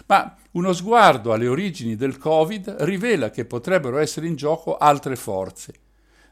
Ma 0.06 0.34
uno 0.52 0.72
sguardo 0.72 1.34
alle 1.34 1.50
origini 1.50 1.98
del 1.98 2.18
Covid 2.18 2.74
rivela 2.80 3.32
che 3.32 3.44
potrebbero 3.44 3.98
essere 3.98 4.28
in 4.28 4.36
gioco 4.36 4.78
altre 4.78 5.18
forze. 5.18 5.74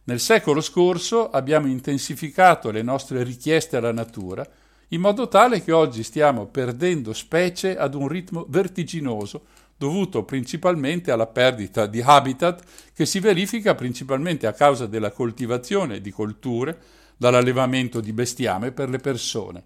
Nel 0.05 0.21
secolo 0.21 0.61
scorso 0.61 1.29
abbiamo 1.29 1.67
intensificato 1.67 2.71
le 2.71 2.81
nostre 2.81 3.23
richieste 3.23 3.75
alla 3.75 3.91
natura 3.91 4.49
in 4.91 5.01
modo 5.01 5.27
tale 5.27 5.61
che 5.61 5.73
oggi 5.73 6.03
stiamo 6.03 6.47
perdendo 6.47 7.11
specie 7.11 7.77
ad 7.77 7.93
un 7.93 8.07
ritmo 8.07 8.45
vertiginoso 8.47 9.47
dovuto 9.79 10.25
principalmente 10.25 11.09
alla 11.09 11.25
perdita 11.25 11.85
di 11.85 12.01
habitat 12.01 12.63
che 12.93 13.05
si 13.05 13.21
verifica 13.21 13.75
principalmente 13.75 14.45
a 14.45 14.51
causa 14.51 14.87
della 14.87 15.09
coltivazione 15.09 16.01
di 16.01 16.11
colture, 16.11 16.77
dall'allevamento 17.15 18.01
di 18.01 18.11
bestiame 18.11 18.73
per 18.73 18.89
le 18.89 18.97
persone. 18.97 19.63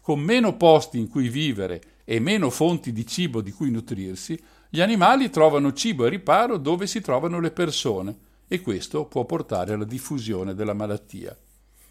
Con 0.00 0.18
meno 0.18 0.56
posti 0.56 0.98
in 0.98 1.08
cui 1.08 1.28
vivere 1.28 1.82
e 2.06 2.20
meno 2.20 2.48
fonti 2.48 2.90
di 2.90 3.06
cibo 3.06 3.42
di 3.42 3.52
cui 3.52 3.70
nutrirsi, 3.70 4.40
gli 4.70 4.80
animali 4.80 5.28
trovano 5.28 5.74
cibo 5.74 6.06
e 6.06 6.08
riparo 6.08 6.56
dove 6.56 6.86
si 6.86 7.02
trovano 7.02 7.38
le 7.38 7.50
persone 7.50 8.16
e 8.48 8.62
questo 8.62 9.04
può 9.04 9.26
portare 9.26 9.74
alla 9.74 9.84
diffusione 9.84 10.54
della 10.54 10.74
malattia. 10.74 11.36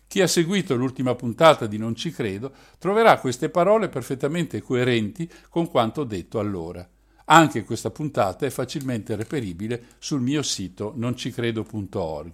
Chi 0.08 0.22
ha 0.22 0.28
seguito 0.28 0.76
l'ultima 0.76 1.14
puntata 1.14 1.68
di 1.68 1.78
Non 1.78 1.94
ci 1.94 2.10
credo 2.10 2.52
troverà 2.80 3.20
queste 3.20 3.50
parole 3.50 3.90
perfettamente 3.90 4.60
coerenti 4.60 5.30
con 5.50 5.70
quanto 5.70 6.04
detto 6.04 6.40
allora. 6.40 6.88
Anche 7.32 7.64
questa 7.64 7.92
puntata 7.92 8.48
è 8.48 8.50
facilmente 8.50 9.16
reperibile 9.16 9.90
sul 10.00 10.20
mio 10.20 10.42
sito 10.42 10.94
noncicredo.org. 10.96 12.32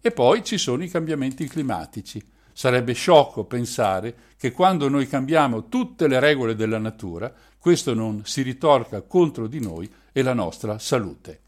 E 0.00 0.10
poi 0.10 0.42
ci 0.42 0.56
sono 0.56 0.82
i 0.82 0.88
cambiamenti 0.88 1.46
climatici. 1.46 2.22
Sarebbe 2.50 2.94
sciocco 2.94 3.44
pensare 3.44 4.16
che 4.38 4.52
quando 4.52 4.88
noi 4.88 5.06
cambiamo 5.06 5.68
tutte 5.68 6.08
le 6.08 6.18
regole 6.18 6.54
della 6.54 6.78
natura, 6.78 7.30
questo 7.58 7.92
non 7.92 8.22
si 8.24 8.40
ritorca 8.40 9.02
contro 9.02 9.46
di 9.48 9.60
noi 9.60 9.92
e 10.12 10.22
la 10.22 10.32
nostra 10.32 10.78
salute. 10.78 11.40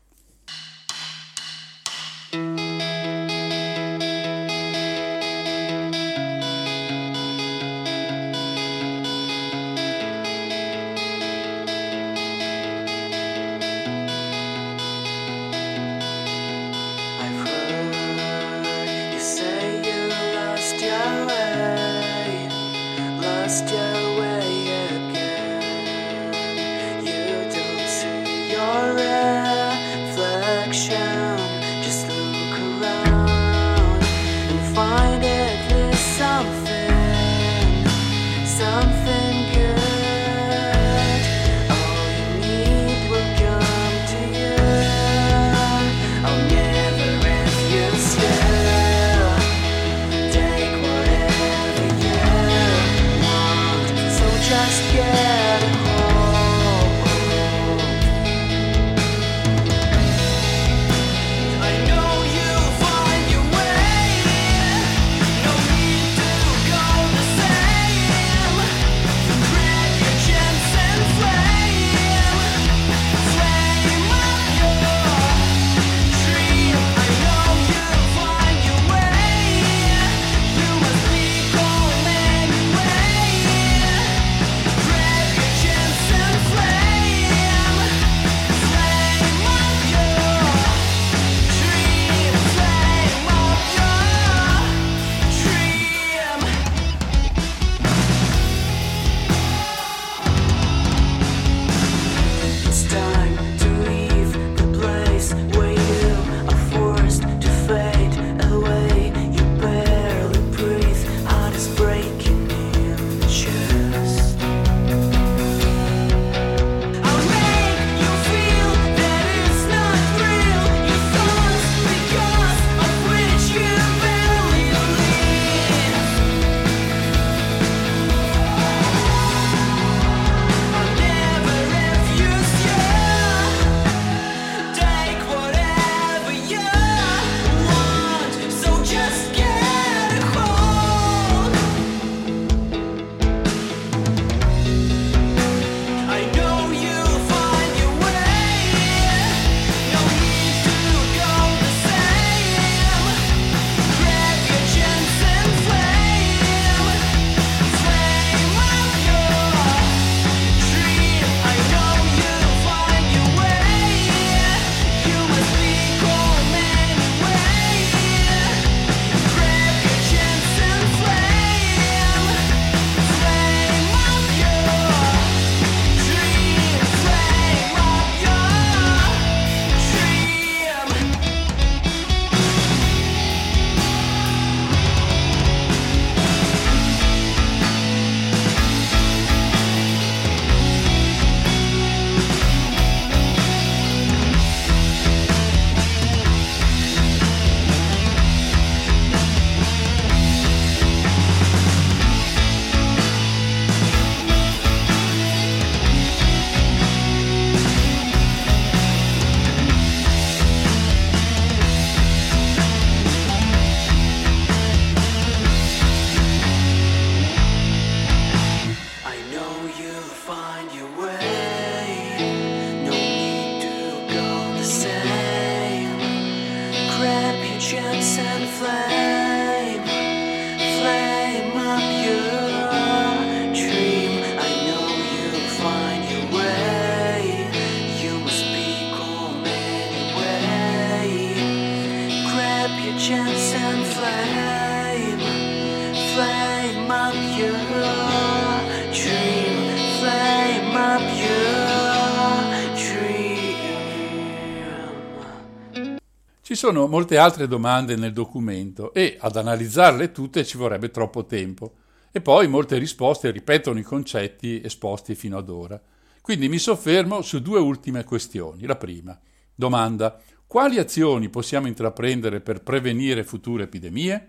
Sono 256.68 256.87
molte 256.87 257.16
altre 257.16 257.48
domande 257.48 257.96
nel 257.96 258.12
documento 258.12 258.92
e 258.92 259.16
ad 259.18 259.37
analizzarle 259.37 260.12
tutte 260.12 260.44
ci 260.44 260.59
vorrebbe 260.59 260.90
troppo 260.90 261.24
tempo. 261.24 261.76
E 262.12 262.20
poi 262.20 262.46
molte 262.46 262.76
risposte 262.76 263.31
ripetono 263.31 263.78
i 263.78 263.83
concetti 263.83 264.61
esposti 264.62 265.14
fino 265.14 265.38
ad 265.38 265.48
ora. 265.48 265.81
Quindi 266.20 266.46
mi 266.50 266.59
soffermo 266.59 267.22
su 267.22 267.40
due 267.40 267.59
ultime 267.59 268.04
questioni. 268.04 268.66
La 268.66 268.76
prima, 268.76 269.18
domanda, 269.54 270.20
quali 270.46 270.78
azioni 270.78 271.31
possiamo 271.31 271.68
intraprendere 271.68 272.42
per 272.42 272.62
prevenire 272.62 273.24
future 273.24 273.62
epidemie? 273.62 274.28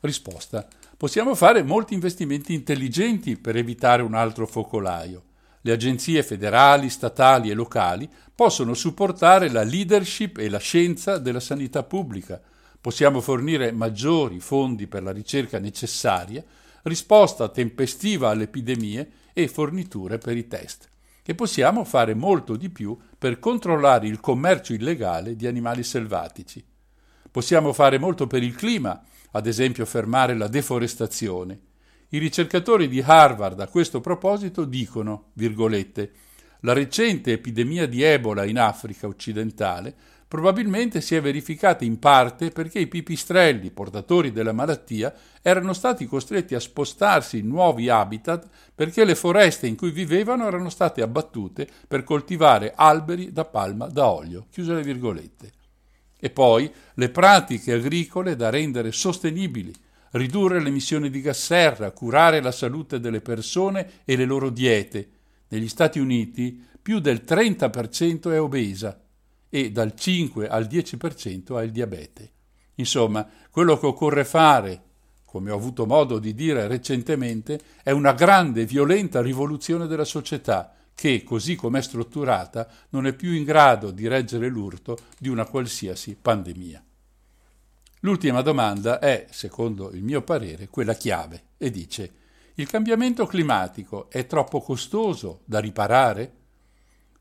Risposta, 0.00 0.66
possiamo 0.96 1.34
fare 1.34 1.62
molti 1.62 1.92
investimenti 1.92 2.54
intelligenti 2.54 3.36
per 3.36 3.58
evitare 3.58 4.00
un 4.00 4.14
altro 4.14 4.46
focolaio. 4.46 5.24
Le 5.64 5.72
agenzie 5.72 6.24
federali, 6.24 6.90
statali 6.90 7.48
e 7.48 7.54
locali 7.54 8.08
possono 8.34 8.74
supportare 8.74 9.48
la 9.48 9.62
leadership 9.62 10.38
e 10.38 10.48
la 10.48 10.58
scienza 10.58 11.18
della 11.18 11.38
sanità 11.38 11.84
pubblica. 11.84 12.40
Possiamo 12.80 13.20
fornire 13.20 13.70
maggiori 13.70 14.40
fondi 14.40 14.88
per 14.88 15.04
la 15.04 15.12
ricerca 15.12 15.60
necessaria, 15.60 16.42
risposta 16.82 17.48
tempestiva 17.48 18.30
alle 18.30 18.44
epidemie 18.44 19.10
e 19.32 19.46
forniture 19.46 20.18
per 20.18 20.36
i 20.36 20.48
test. 20.48 20.88
E 21.24 21.36
possiamo 21.36 21.84
fare 21.84 22.14
molto 22.14 22.56
di 22.56 22.68
più 22.68 22.98
per 23.16 23.38
controllare 23.38 24.08
il 24.08 24.18
commercio 24.18 24.72
illegale 24.72 25.36
di 25.36 25.46
animali 25.46 25.84
selvatici. 25.84 26.64
Possiamo 27.30 27.72
fare 27.72 27.98
molto 27.98 28.26
per 28.26 28.42
il 28.42 28.56
clima, 28.56 29.00
ad 29.30 29.46
esempio 29.46 29.86
fermare 29.86 30.34
la 30.34 30.48
deforestazione. 30.48 31.60
I 32.14 32.18
ricercatori 32.18 32.88
di 32.88 33.00
Harvard 33.00 33.58
a 33.60 33.68
questo 33.68 34.02
proposito 34.02 34.66
dicono, 34.66 35.30
virgolette, 35.32 36.12
la 36.60 36.74
recente 36.74 37.32
epidemia 37.32 37.88
di 37.88 38.02
Ebola 38.02 38.44
in 38.44 38.58
Africa 38.58 39.06
occidentale 39.06 39.94
probabilmente 40.28 41.00
si 41.00 41.14
è 41.14 41.22
verificata 41.22 41.86
in 41.86 41.98
parte 41.98 42.50
perché 42.50 42.80
i 42.80 42.86
pipistrelli 42.86 43.70
portatori 43.70 44.30
della 44.30 44.52
malattia 44.52 45.14
erano 45.40 45.72
stati 45.72 46.04
costretti 46.04 46.54
a 46.54 46.60
spostarsi 46.60 47.38
in 47.38 47.48
nuovi 47.48 47.88
habitat 47.88 48.46
perché 48.74 49.06
le 49.06 49.14
foreste 49.14 49.66
in 49.66 49.74
cui 49.74 49.90
vivevano 49.90 50.46
erano 50.46 50.68
state 50.68 51.00
abbattute 51.00 51.66
per 51.88 52.04
coltivare 52.04 52.74
alberi 52.76 53.32
da 53.32 53.46
palma 53.46 53.86
da 53.86 54.06
olio. 54.06 54.48
Chiuse 54.50 54.74
le 54.74 54.82
virgolette. 54.82 55.50
E 56.20 56.28
poi 56.28 56.70
le 56.92 57.08
pratiche 57.08 57.72
agricole 57.72 58.36
da 58.36 58.50
rendere 58.50 58.92
sostenibili, 58.92 59.72
ridurre 60.12 60.60
le 60.60 60.68
emissioni 60.68 61.10
di 61.10 61.20
gas 61.20 61.44
serra, 61.44 61.90
curare 61.90 62.40
la 62.40 62.52
salute 62.52 63.00
delle 63.00 63.20
persone 63.20 64.02
e 64.04 64.16
le 64.16 64.24
loro 64.24 64.50
diete. 64.50 65.08
Negli 65.48 65.68
Stati 65.68 65.98
Uniti 65.98 66.62
più 66.80 66.98
del 66.98 67.22
30% 67.26 68.32
è 68.32 68.40
obesa 68.40 69.00
e 69.48 69.70
dal 69.70 69.94
5 69.94 70.48
al 70.48 70.64
10% 70.64 71.56
ha 71.56 71.62
il 71.62 71.70
diabete. 71.70 72.30
Insomma, 72.76 73.28
quello 73.50 73.78
che 73.78 73.86
occorre 73.86 74.24
fare, 74.24 74.82
come 75.24 75.50
ho 75.50 75.56
avuto 75.56 75.86
modo 75.86 76.18
di 76.18 76.34
dire 76.34 76.66
recentemente, 76.66 77.60
è 77.82 77.90
una 77.90 78.12
grande 78.12 78.62
e 78.62 78.66
violenta 78.66 79.20
rivoluzione 79.20 79.86
della 79.86 80.04
società 80.04 80.74
che, 80.94 81.22
così 81.22 81.54
com'è 81.54 81.82
strutturata, 81.82 82.68
non 82.90 83.06
è 83.06 83.12
più 83.12 83.32
in 83.32 83.44
grado 83.44 83.90
di 83.90 84.08
reggere 84.08 84.48
l'urto 84.48 84.98
di 85.18 85.28
una 85.28 85.44
qualsiasi 85.44 86.16
pandemia. 86.20 86.82
L'ultima 88.04 88.42
domanda 88.42 88.98
è, 88.98 89.26
secondo 89.30 89.92
il 89.92 90.02
mio 90.02 90.22
parere, 90.22 90.68
quella 90.68 90.94
chiave 90.94 91.50
e 91.56 91.70
dice 91.70 92.12
il 92.54 92.68
cambiamento 92.68 93.26
climatico 93.26 94.10
è 94.10 94.26
troppo 94.26 94.60
costoso 94.60 95.42
da 95.44 95.60
riparare? 95.60 96.32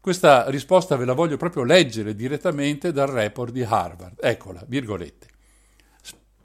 Questa 0.01 0.49
risposta 0.49 0.95
ve 0.95 1.05
la 1.05 1.13
voglio 1.13 1.37
proprio 1.37 1.63
leggere 1.63 2.15
direttamente 2.15 2.91
dal 2.91 3.09
report 3.09 3.53
di 3.53 3.61
Harvard. 3.61 4.17
Eccola, 4.19 4.65
virgolette. 4.67 5.27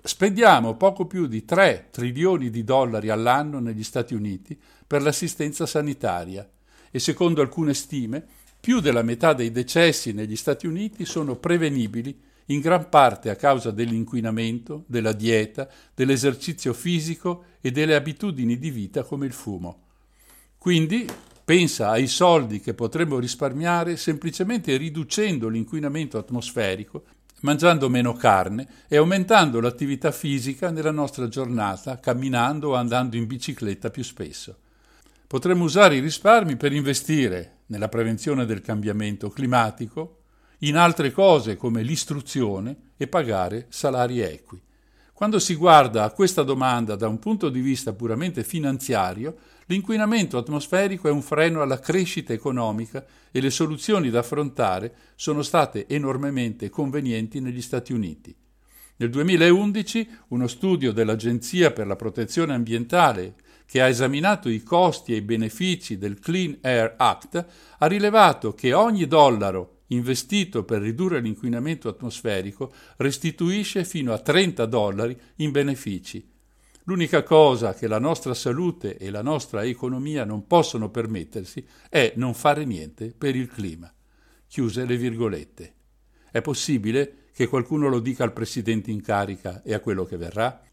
Spendiamo 0.03 0.77
poco 0.77 1.07
più 1.07 1.27
di 1.27 1.47
3 1.47 1.89
trilioni 1.91 2.51
di 2.51 2.63
dollari 2.63 3.09
all'anno 3.09 3.59
negli 3.59 3.83
Stati 3.83 4.13
Uniti 4.13 4.61
per 4.87 5.01
l'assistenza 5.01 5.65
sanitaria 5.65 6.47
e 6.91 6.99
secondo 6.99 7.41
alcune 7.41 7.73
stime 7.73 8.23
più 8.61 8.81
della 8.81 9.03
metà 9.03 9.33
dei 9.33 9.51
decessi 9.51 10.13
negli 10.13 10.37
Stati 10.37 10.67
Uniti 10.67 11.07
sono 11.07 11.37
prevenibili 11.37 12.26
in 12.47 12.61
gran 12.61 12.89
parte 12.89 13.31
a 13.31 13.37
causa 13.37 13.71
dell'inquinamento, 13.71 14.85
della 14.87 15.13
dieta, 15.13 15.69
dell'esercizio 15.95 16.73
fisico 16.73 17.45
e 17.61 17.71
delle 17.71 17.95
abitudini 17.95 18.59
di 18.59 18.71
vita 18.71 19.03
come 19.03 19.27
il 19.27 19.33
fumo. 19.33 19.83
Quindi 20.59 21.07
pensa 21.45 21.91
ai 21.91 22.07
soldi 22.07 22.61
che 22.61 22.75
potremmo 22.75 23.19
risparmiare 23.19 23.97
semplicemente 23.97 24.77
riducendo 24.77 25.49
l'inquinamento 25.49 26.19
atmosferico, 26.19 27.05
mangiando 27.43 27.89
meno 27.89 28.15
carne 28.15 28.67
e 28.89 28.97
aumentando 28.97 29.61
l'attività 29.61 30.11
fisica 30.11 30.71
nella 30.71 30.91
nostra 30.91 31.29
giornata, 31.29 32.01
camminando 32.01 32.71
o 32.71 32.75
andando 32.75 33.17
in 33.17 33.27
bicicletta 33.27 33.91
più 33.91 34.03
spesso. 34.03 34.57
Potremmo 35.27 35.65
usare 35.65 35.97
i 35.97 36.01
risparmi 36.01 36.57
per 36.57 36.73
investire 36.73 37.59
nella 37.67 37.89
prevenzione 37.89 38.47
del 38.47 38.61
cambiamento 38.61 39.29
climatico, 39.29 40.16
in 40.61 40.77
altre 40.77 41.11
cose 41.11 41.57
come 41.57 41.83
l'istruzione 41.83 42.93
e 42.97 43.07
pagare 43.07 43.67
salari 43.69 44.21
equi. 44.21 44.61
Quando 45.13 45.39
si 45.39 45.55
guarda 45.55 46.05
a 46.05 46.11
questa 46.11 46.43
domanda 46.43 46.95
da 46.95 47.09
un 47.09 47.19
punto 47.19 47.49
di 47.49 47.61
vista 47.61 47.95
puramente 47.95 48.45
finanziario, 48.45 49.37
l'inquinamento 49.65 50.37
atmosferico 50.37 51.09
è 51.09 51.11
un 51.11 51.23
freno 51.23 51.63
alla 51.63 51.79
crescita 51.79 52.35
economica 52.35 53.05
e 53.31 53.41
le 53.41 53.49
soluzioni 53.51 54.11
da 54.11 54.19
affrontare 54.19 54.95
sono 55.15 55.41
state 55.41 55.87
enormemente 55.89 56.69
convenienti 56.69 57.41
negli 57.41 57.63
Stati 57.63 57.95
Uniti. 57.95 58.37
Nel 58.99 59.11
2011 59.11 60.09
uno 60.29 60.47
studio 60.47 60.93
dell'Agenzia 60.93 61.71
per 61.71 61.87
la 61.87 61.97
protezione 61.97 62.55
ambientale 62.55 63.35
che 63.67 63.83
ha 63.83 63.89
esaminato 63.89 64.49
i 64.49 64.63
costi 64.63 65.13
e 65.13 65.17
i 65.17 65.23
benefici 65.23 65.99
del 65.99 66.19
Clean 66.19 66.59
Air 66.61 66.95
Act 66.97 67.47
ha 67.79 67.87
rilevato 67.87 68.55
che 68.55 68.73
ogni 68.73 69.07
dollaro 69.07 69.76
investito 69.89 70.65
per 70.65 70.81
ridurre 70.81 71.21
l'inquinamento 71.21 71.89
atmosferico 71.89 72.73
restituisce 72.97 73.85
fino 73.85 74.13
a 74.13 74.19
30 74.19 74.67
dollari 74.67 75.19
in 75.37 75.51
benefici. 75.51 76.35
L'unica 76.85 77.23
cosa 77.23 77.75
che 77.75 77.89
la 77.89 77.99
nostra 77.99 78.33
salute 78.33 78.97
e 78.97 79.11
la 79.11 79.23
nostra 79.23 79.65
economia 79.65 80.25
non 80.25 80.47
possono 80.47 80.89
permettersi 80.89 81.67
è 81.89 82.13
non 82.17 82.33
fare 82.33 82.65
niente 82.65 83.13
per 83.17 83.35
il 83.35 83.49
clima. 83.49 83.93
Chiuse 84.47 84.85
le 84.85 84.97
virgolette. 84.97 85.75
È 86.31 86.41
possibile 86.41 87.25
che 87.33 87.49
qualcuno 87.49 87.89
lo 87.89 87.99
dica 87.99 88.25
al 88.25 88.33
presidente 88.33 88.91
in 88.91 89.03
carica 89.03 89.63
e 89.63 89.75
a 89.75 89.81
quello 89.81 90.05
che 90.05 90.17
verrà? 90.17 90.66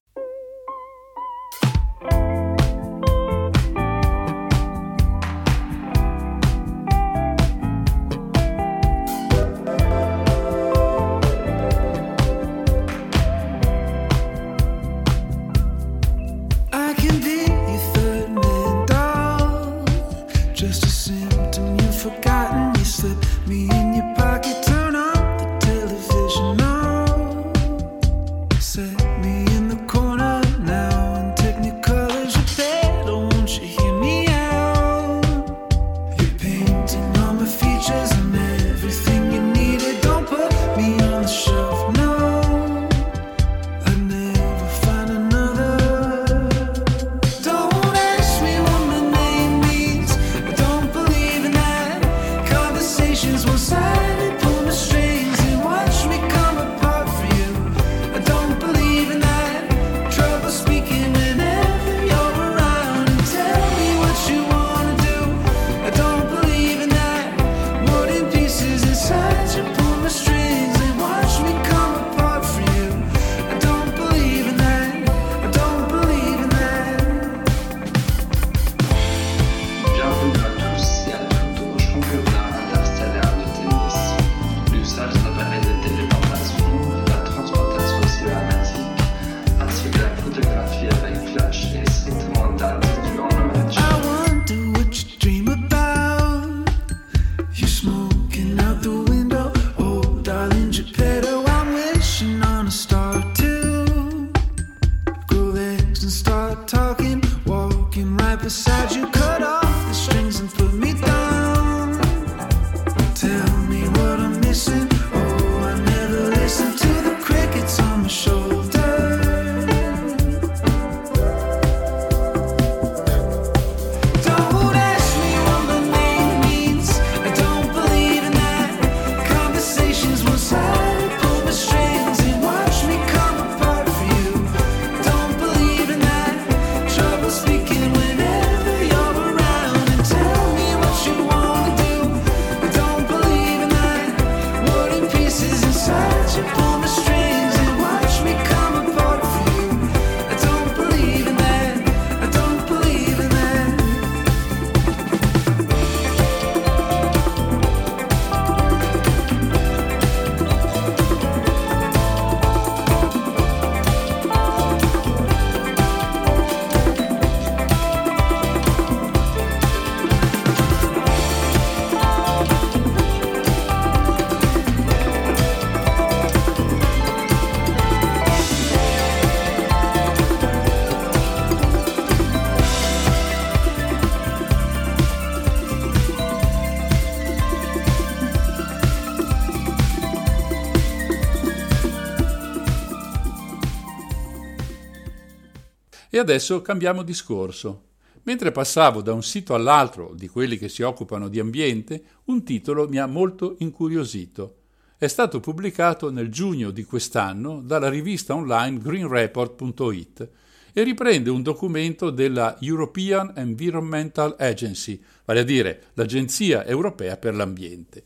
Adesso 196.23 196.61
cambiamo 196.61 197.03
discorso. 197.03 197.89
Mentre 198.23 198.51
passavo 198.51 199.01
da 199.01 199.11
un 199.13 199.21
sito 199.21 199.53
all'altro 199.53 200.13
di 200.15 200.29
quelli 200.29 200.57
che 200.57 200.69
si 200.69 200.81
occupano 200.81 201.27
di 201.27 201.39
ambiente, 201.39 202.03
un 202.25 202.43
titolo 202.43 202.87
mi 202.87 202.97
ha 202.97 203.05
molto 203.05 203.55
incuriosito. 203.59 204.59
È 204.97 205.07
stato 205.07 205.41
pubblicato 205.41 206.09
nel 206.09 206.29
giugno 206.29 206.71
di 206.71 206.85
quest'anno 206.85 207.61
dalla 207.61 207.89
rivista 207.89 208.33
online 208.33 208.77
greenreport.it 208.77 210.29
e 210.71 210.83
riprende 210.83 211.29
un 211.29 211.41
documento 211.41 212.09
della 212.09 212.57
European 212.61 213.33
Environmental 213.35 214.35
Agency, 214.39 215.01
vale 215.25 215.41
a 215.41 215.43
dire 215.43 215.83
l'Agenzia 215.95 216.65
europea 216.65 217.17
per 217.17 217.35
l'ambiente. 217.35 218.05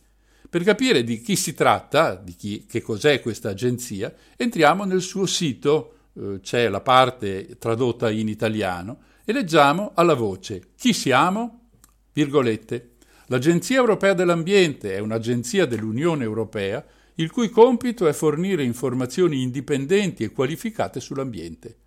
Per 0.49 0.63
capire 0.63 1.03
di 1.03 1.21
chi 1.21 1.35
si 1.35 1.53
tratta, 1.53 2.15
di 2.15 2.33
chi, 2.33 2.65
che 2.65 2.81
cos'è 2.81 3.21
questa 3.21 3.49
agenzia, 3.49 4.11
entriamo 4.35 4.83
nel 4.85 5.01
suo 5.01 5.27
sito, 5.27 5.96
eh, 6.17 6.39
c'è 6.41 6.69
la 6.69 6.81
parte 6.81 7.57
tradotta 7.57 8.09
in 8.09 8.27
italiano, 8.27 8.99
e 9.23 9.33
leggiamo 9.33 9.91
alla 9.93 10.13
voce 10.13 10.69
chi 10.77 10.93
siamo? 10.93 11.69
Virgolette. 12.13 12.91
L'Agenzia 13.27 13.77
europea 13.77 14.13
dell'ambiente 14.13 14.95
è 14.95 14.99
un'agenzia 14.99 15.65
dell'Unione 15.65 16.23
europea 16.23 16.83
il 17.15 17.31
cui 17.31 17.49
compito 17.49 18.07
è 18.07 18.13
fornire 18.13 18.63
informazioni 18.63 19.41
indipendenti 19.41 20.23
e 20.23 20.31
qualificate 20.31 20.99
sull'ambiente. 20.99 21.77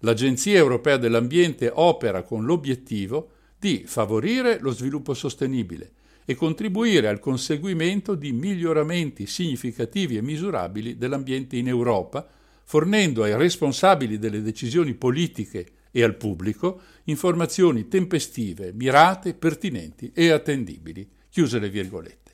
L'Agenzia 0.00 0.56
europea 0.56 0.96
dell'ambiente 0.96 1.70
opera 1.72 2.22
con 2.22 2.44
l'obiettivo 2.44 3.30
di 3.58 3.84
favorire 3.86 4.58
lo 4.58 4.70
sviluppo 4.70 5.12
sostenibile 5.12 5.92
e 6.24 6.34
contribuire 6.34 7.08
al 7.08 7.20
conseguimento 7.20 8.14
di 8.14 8.32
miglioramenti 8.32 9.26
significativi 9.26 10.16
e 10.16 10.22
misurabili 10.22 10.96
dell'ambiente 10.96 11.56
in 11.56 11.68
Europa, 11.68 12.26
fornendo 12.70 13.24
ai 13.24 13.36
responsabili 13.36 14.16
delle 14.16 14.42
decisioni 14.42 14.94
politiche 14.94 15.66
e 15.90 16.04
al 16.04 16.14
pubblico 16.14 16.82
informazioni 17.06 17.88
tempestive, 17.88 18.72
mirate, 18.72 19.34
pertinenti 19.34 20.12
e 20.14 20.30
attendibili. 20.30 21.04
Chiuse 21.28 21.58
le 21.58 21.68
virgolette. 21.68 22.30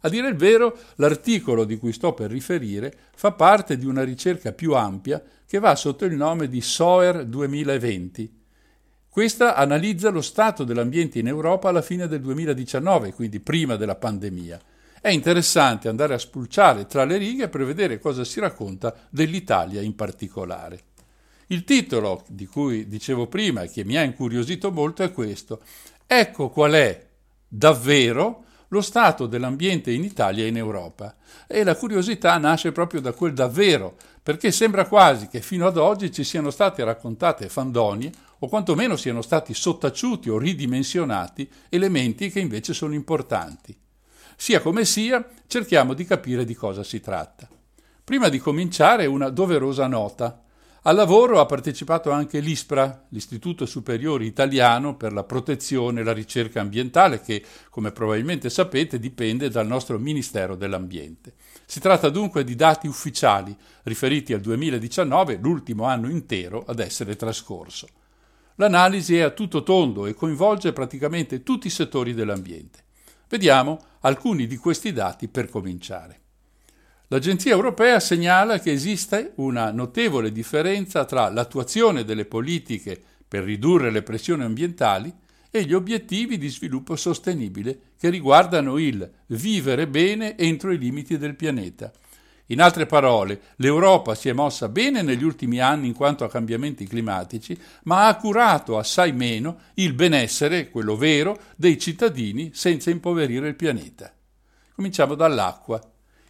A 0.00 0.08
dire 0.08 0.26
il 0.26 0.34
vero, 0.34 0.76
l'articolo 0.96 1.64
di 1.64 1.76
cui 1.76 1.92
sto 1.92 2.12
per 2.12 2.28
riferire 2.28 2.92
fa 3.14 3.30
parte 3.30 3.78
di 3.78 3.86
una 3.86 4.02
ricerca 4.02 4.50
più 4.50 4.74
ampia 4.74 5.22
che 5.46 5.60
va 5.60 5.76
sotto 5.76 6.06
il 6.06 6.16
nome 6.16 6.48
di 6.48 6.60
SOER 6.60 7.24
2020. 7.24 8.40
Questa 9.08 9.54
analizza 9.54 10.10
lo 10.10 10.22
stato 10.22 10.64
dell'ambiente 10.64 11.20
in 11.20 11.28
Europa 11.28 11.68
alla 11.68 11.82
fine 11.82 12.08
del 12.08 12.20
2019, 12.20 13.12
quindi 13.12 13.38
prima 13.38 13.76
della 13.76 13.94
pandemia. 13.94 14.60
È 15.02 15.08
interessante 15.08 15.88
andare 15.88 16.14
a 16.14 16.18
spulciare 16.18 16.86
tra 16.86 17.02
le 17.02 17.16
righe 17.16 17.48
per 17.48 17.64
vedere 17.64 17.98
cosa 17.98 18.22
si 18.22 18.38
racconta 18.38 18.94
dell'Italia 19.10 19.80
in 19.80 19.96
particolare. 19.96 20.82
Il 21.48 21.64
titolo 21.64 22.22
di 22.28 22.46
cui 22.46 22.86
dicevo 22.86 23.26
prima 23.26 23.62
e 23.62 23.68
che 23.68 23.84
mi 23.84 23.96
ha 23.96 24.02
incuriosito 24.04 24.70
molto 24.70 25.02
è 25.02 25.10
questo. 25.10 25.60
Ecco 26.06 26.50
qual 26.50 26.74
è 26.74 27.04
davvero 27.48 28.44
lo 28.68 28.80
stato 28.80 29.26
dell'ambiente 29.26 29.90
in 29.90 30.04
Italia 30.04 30.44
e 30.44 30.46
in 30.46 30.56
Europa. 30.56 31.16
E 31.48 31.64
la 31.64 31.74
curiosità 31.74 32.38
nasce 32.38 32.70
proprio 32.70 33.00
da 33.00 33.12
quel 33.12 33.32
davvero, 33.32 33.96
perché 34.22 34.52
sembra 34.52 34.86
quasi 34.86 35.26
che 35.26 35.40
fino 35.40 35.66
ad 35.66 35.78
oggi 35.78 36.12
ci 36.12 36.22
siano 36.22 36.50
state 36.50 36.84
raccontate 36.84 37.48
fandonie 37.48 38.12
o 38.38 38.46
quantomeno 38.46 38.94
siano 38.94 39.20
stati 39.20 39.52
sottaciuti 39.52 40.30
o 40.30 40.38
ridimensionati 40.38 41.50
elementi 41.70 42.30
che 42.30 42.38
invece 42.38 42.72
sono 42.72 42.94
importanti. 42.94 43.81
Sia 44.42 44.60
come 44.60 44.84
sia, 44.84 45.24
cerchiamo 45.46 45.94
di 45.94 46.04
capire 46.04 46.44
di 46.44 46.56
cosa 46.56 46.82
si 46.82 46.98
tratta. 46.98 47.48
Prima 48.02 48.28
di 48.28 48.40
cominciare 48.40 49.06
una 49.06 49.28
doverosa 49.28 49.86
nota. 49.86 50.42
Al 50.82 50.96
lavoro 50.96 51.38
ha 51.38 51.46
partecipato 51.46 52.10
anche 52.10 52.40
l'ISPRA, 52.40 53.06
l'Istituto 53.10 53.66
Superiore 53.66 54.24
Italiano 54.24 54.96
per 54.96 55.12
la 55.12 55.22
Protezione 55.22 56.00
e 56.00 56.02
la 56.02 56.12
Ricerca 56.12 56.60
Ambientale, 56.60 57.20
che, 57.20 57.44
come 57.70 57.92
probabilmente 57.92 58.50
sapete, 58.50 58.98
dipende 58.98 59.48
dal 59.48 59.68
nostro 59.68 59.96
Ministero 60.00 60.56
dell'Ambiente. 60.56 61.34
Si 61.64 61.78
tratta 61.78 62.08
dunque 62.08 62.42
di 62.42 62.56
dati 62.56 62.88
ufficiali 62.88 63.56
riferiti 63.84 64.32
al 64.32 64.40
2019, 64.40 65.38
l'ultimo 65.40 65.84
anno 65.84 66.10
intero 66.10 66.64
ad 66.66 66.80
essere 66.80 67.14
trascorso. 67.14 67.86
L'analisi 68.56 69.18
è 69.18 69.20
a 69.20 69.30
tutto 69.30 69.62
tondo 69.62 70.06
e 70.06 70.14
coinvolge 70.14 70.72
praticamente 70.72 71.44
tutti 71.44 71.68
i 71.68 71.70
settori 71.70 72.12
dell'ambiente. 72.12 72.90
Vediamo 73.32 73.80
alcuni 74.00 74.46
di 74.46 74.58
questi 74.58 74.92
dati 74.92 75.26
per 75.26 75.48
cominciare. 75.48 76.20
L'Agenzia 77.06 77.52
europea 77.52 77.98
segnala 77.98 78.60
che 78.60 78.72
esiste 78.72 79.32
una 79.36 79.70
notevole 79.70 80.30
differenza 80.30 81.06
tra 81.06 81.30
l'attuazione 81.30 82.04
delle 82.04 82.26
politiche 82.26 83.00
per 83.26 83.44
ridurre 83.44 83.90
le 83.90 84.02
pressioni 84.02 84.42
ambientali 84.42 85.10
e 85.50 85.64
gli 85.64 85.72
obiettivi 85.72 86.36
di 86.36 86.48
sviluppo 86.48 86.94
sostenibile 86.94 87.78
che 87.98 88.10
riguardano 88.10 88.76
il 88.76 89.10
vivere 89.28 89.88
bene 89.88 90.36
entro 90.36 90.70
i 90.70 90.76
limiti 90.76 91.16
del 91.16 91.34
pianeta. 91.34 91.90
In 92.46 92.60
altre 92.60 92.86
parole, 92.86 93.40
l'Europa 93.56 94.14
si 94.14 94.28
è 94.28 94.32
mossa 94.32 94.68
bene 94.68 95.00
negli 95.02 95.22
ultimi 95.22 95.60
anni 95.60 95.86
in 95.86 95.94
quanto 95.94 96.24
a 96.24 96.28
cambiamenti 96.28 96.86
climatici, 96.86 97.58
ma 97.84 98.08
ha 98.08 98.16
curato 98.16 98.78
assai 98.78 99.12
meno 99.12 99.58
il 99.74 99.94
benessere, 99.94 100.68
quello 100.68 100.96
vero, 100.96 101.38
dei 101.56 101.78
cittadini 101.78 102.50
senza 102.52 102.90
impoverire 102.90 103.48
il 103.48 103.54
pianeta. 103.54 104.12
Cominciamo 104.74 105.14
dall'acqua. 105.14 105.80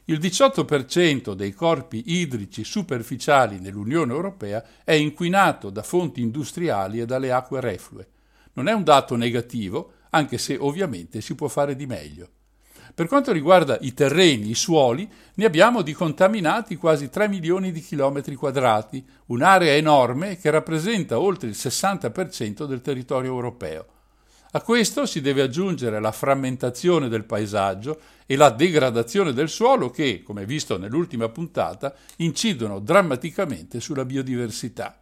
Il 0.07 0.19
18% 0.19 1.33
dei 1.33 1.53
corpi 1.53 2.03
idrici 2.07 2.65
superficiali 2.65 3.59
nell'Unione 3.59 4.13
Europea 4.13 4.63
è 4.85 4.93
inquinato 4.93 5.71
da 5.71 5.83
fonti 5.83 6.21
industriali 6.21 7.01
e 7.01 7.07
dalle 7.07 7.33
acque 7.33 7.61
reflue. 7.61 8.09
Non 8.55 8.69
è 8.69 8.73
un 8.73 8.83
dato 8.83 9.17
negativo, 9.17 9.93
anche 10.11 10.39
se 10.39 10.57
ovviamente 10.59 11.21
si 11.21 11.35
può 11.35 11.49
fare 11.49 11.75
di 11.75 11.87
meglio. 11.87 12.29
Per 12.95 13.07
quanto 13.07 13.33
riguarda 13.33 13.79
i 13.81 13.95
terreni, 13.95 14.51
i 14.51 14.55
suoli, 14.55 15.09
ne 15.35 15.45
abbiamo 15.47 15.81
di 15.81 15.95
contaminati 15.95 16.77
quasi 16.77 17.09
3 17.09 17.27
milioni 17.27 17.73
di 17.73 17.81
chilometri 17.81 18.35
quadrati, 18.35 19.03
un'area 19.27 19.73
enorme 19.73 20.37
che 20.37 20.51
rappresenta 20.51 21.19
oltre 21.19 21.49
il 21.49 21.57
60% 21.57 22.67
del 22.67 22.83
territorio 22.83 23.33
europeo. 23.33 23.87
A 24.55 24.61
questo 24.61 25.07
si 25.07 25.23
deve 25.23 25.41
aggiungere 25.41 25.99
la 25.99 26.13
frammentazione 26.13 27.09
del 27.09 27.25
paesaggio 27.25 27.99
e 28.27 28.37
la 28.37 28.51
degradazione 28.51 29.33
del 29.33 29.49
suolo 29.49 29.89
che, 29.89 30.23
come 30.23 30.45
visto 30.45 30.77
nell'ultima 30.77 31.31
puntata, 31.31 31.95
incidono 32.17 32.79
drammaticamente 32.79 33.81
sulla 33.81 34.05
biodiversità. 34.05 35.01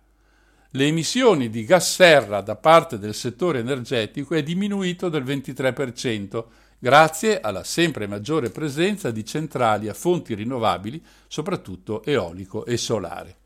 Le 0.71 0.87
emissioni 0.87 1.51
di 1.51 1.65
gas 1.65 1.93
serra 1.93 2.43
da 2.43 2.55
parte 2.55 2.97
del 2.97 3.13
settore 3.13 3.59
energetico 3.59 4.37
è 4.37 4.43
diminuito 4.45 5.09
del 5.09 5.25
23%, 5.25 6.45
grazie 6.83 7.41
alla 7.41 7.63
sempre 7.63 8.07
maggiore 8.07 8.49
presenza 8.49 9.11
di 9.11 9.23
centrali 9.23 9.89
a 9.89 9.95
fonti 9.95 10.35
rinnovabili, 10.35 11.05
soprattutto 11.29 12.03
eolico 12.03 12.65
e 12.65 12.79
solare. 12.79 13.37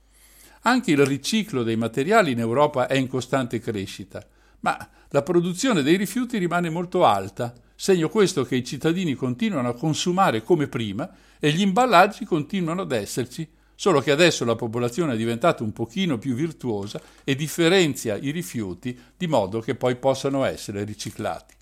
Anche 0.63 0.93
il 0.93 1.05
riciclo 1.05 1.65
dei 1.65 1.77
materiali 1.77 2.31
in 2.31 2.39
Europa 2.39 2.87
è 2.87 2.95
in 2.95 3.09
costante 3.09 3.59
crescita, 3.59 4.25
ma 4.61 4.89
la 5.09 5.23
produzione 5.23 5.83
dei 5.83 5.97
rifiuti 5.97 6.39
rimane 6.39 6.71
molto 6.71 7.05
alta, 7.05 7.53
segno 7.75 8.09
questo 8.09 8.45
che 8.45 8.55
i 8.55 8.65
cittadini 8.65 9.15
continuano 9.15 9.69
a 9.69 9.75
consumare 9.75 10.45
come 10.45 10.69
prima 10.69 11.11
e 11.41 11.51
gli 11.51 11.61
imballaggi 11.61 12.25
continuano 12.25 12.83
ad 12.83 12.93
esserci, 12.93 13.47
solo 13.75 14.01
che 14.01 14.13
adesso 14.13 14.45
la 14.45 14.55
popolazione 14.55 15.15
è 15.15 15.17
diventata 15.17 15.65
un 15.65 15.73
pochino 15.73 16.19
più 16.19 16.35
virtuosa 16.35 17.01
e 17.25 17.35
differenzia 17.35 18.17
i 18.17 18.31
rifiuti 18.31 18.97
di 19.17 19.27
modo 19.27 19.59
che 19.59 19.75
poi 19.75 19.97
possano 19.97 20.45
essere 20.45 20.85
riciclati. 20.85 21.54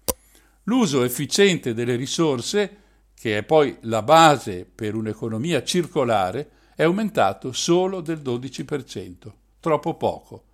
L'uso 0.64 1.02
efficiente 1.02 1.74
delle 1.74 1.96
risorse, 1.96 2.76
che 3.14 3.38
è 3.38 3.42
poi 3.42 3.76
la 3.82 4.02
base 4.02 4.64
per 4.64 4.94
un'economia 4.94 5.62
circolare, 5.64 6.50
è 6.74 6.84
aumentato 6.84 7.52
solo 7.52 8.00
del 8.00 8.18
12%, 8.18 9.32
troppo 9.60 9.94
poco. 9.94 10.44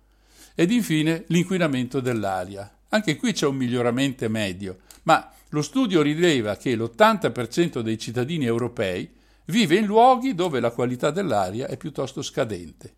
Ed 0.55 0.71
infine 0.71 1.23
l'inquinamento 1.27 1.99
dell'aria. 1.99 2.71
Anche 2.89 3.15
qui 3.15 3.33
c'è 3.33 3.45
un 3.45 3.55
miglioramento 3.55 4.27
medio, 4.29 4.79
ma 5.03 5.31
lo 5.49 5.61
studio 5.61 6.01
rileva 6.01 6.57
che 6.57 6.75
l'80% 6.75 7.79
dei 7.81 7.97
cittadini 7.97 8.45
europei 8.45 9.09
vive 9.45 9.75
in 9.75 9.85
luoghi 9.85 10.35
dove 10.35 10.59
la 10.59 10.71
qualità 10.71 11.11
dell'aria 11.11 11.67
è 11.67 11.77
piuttosto 11.77 12.21
scadente. 12.21 12.93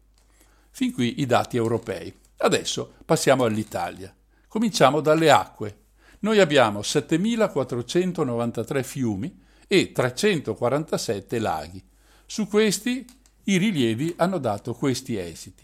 Fin 0.71 0.91
qui 0.91 1.21
i 1.21 1.25
dati 1.25 1.57
europei. 1.57 2.13
Adesso 2.37 2.93
passiamo 3.05 3.43
all'Italia. 3.43 4.13
Cominciamo 4.47 5.01
dalle 5.01 5.29
acque. 5.29 5.77
Noi 6.21 6.39
abbiamo 6.39 6.79
7.493 6.81 8.83
fiumi 8.83 9.39
e 9.67 9.91
347 9.91 11.39
laghi. 11.39 11.83
Su 12.27 12.47
questi 12.47 13.03
i 13.45 13.57
rilievi 13.57 14.13
hanno 14.17 14.37
dato 14.37 14.75
questi 14.75 15.17
esiti. 15.17 15.63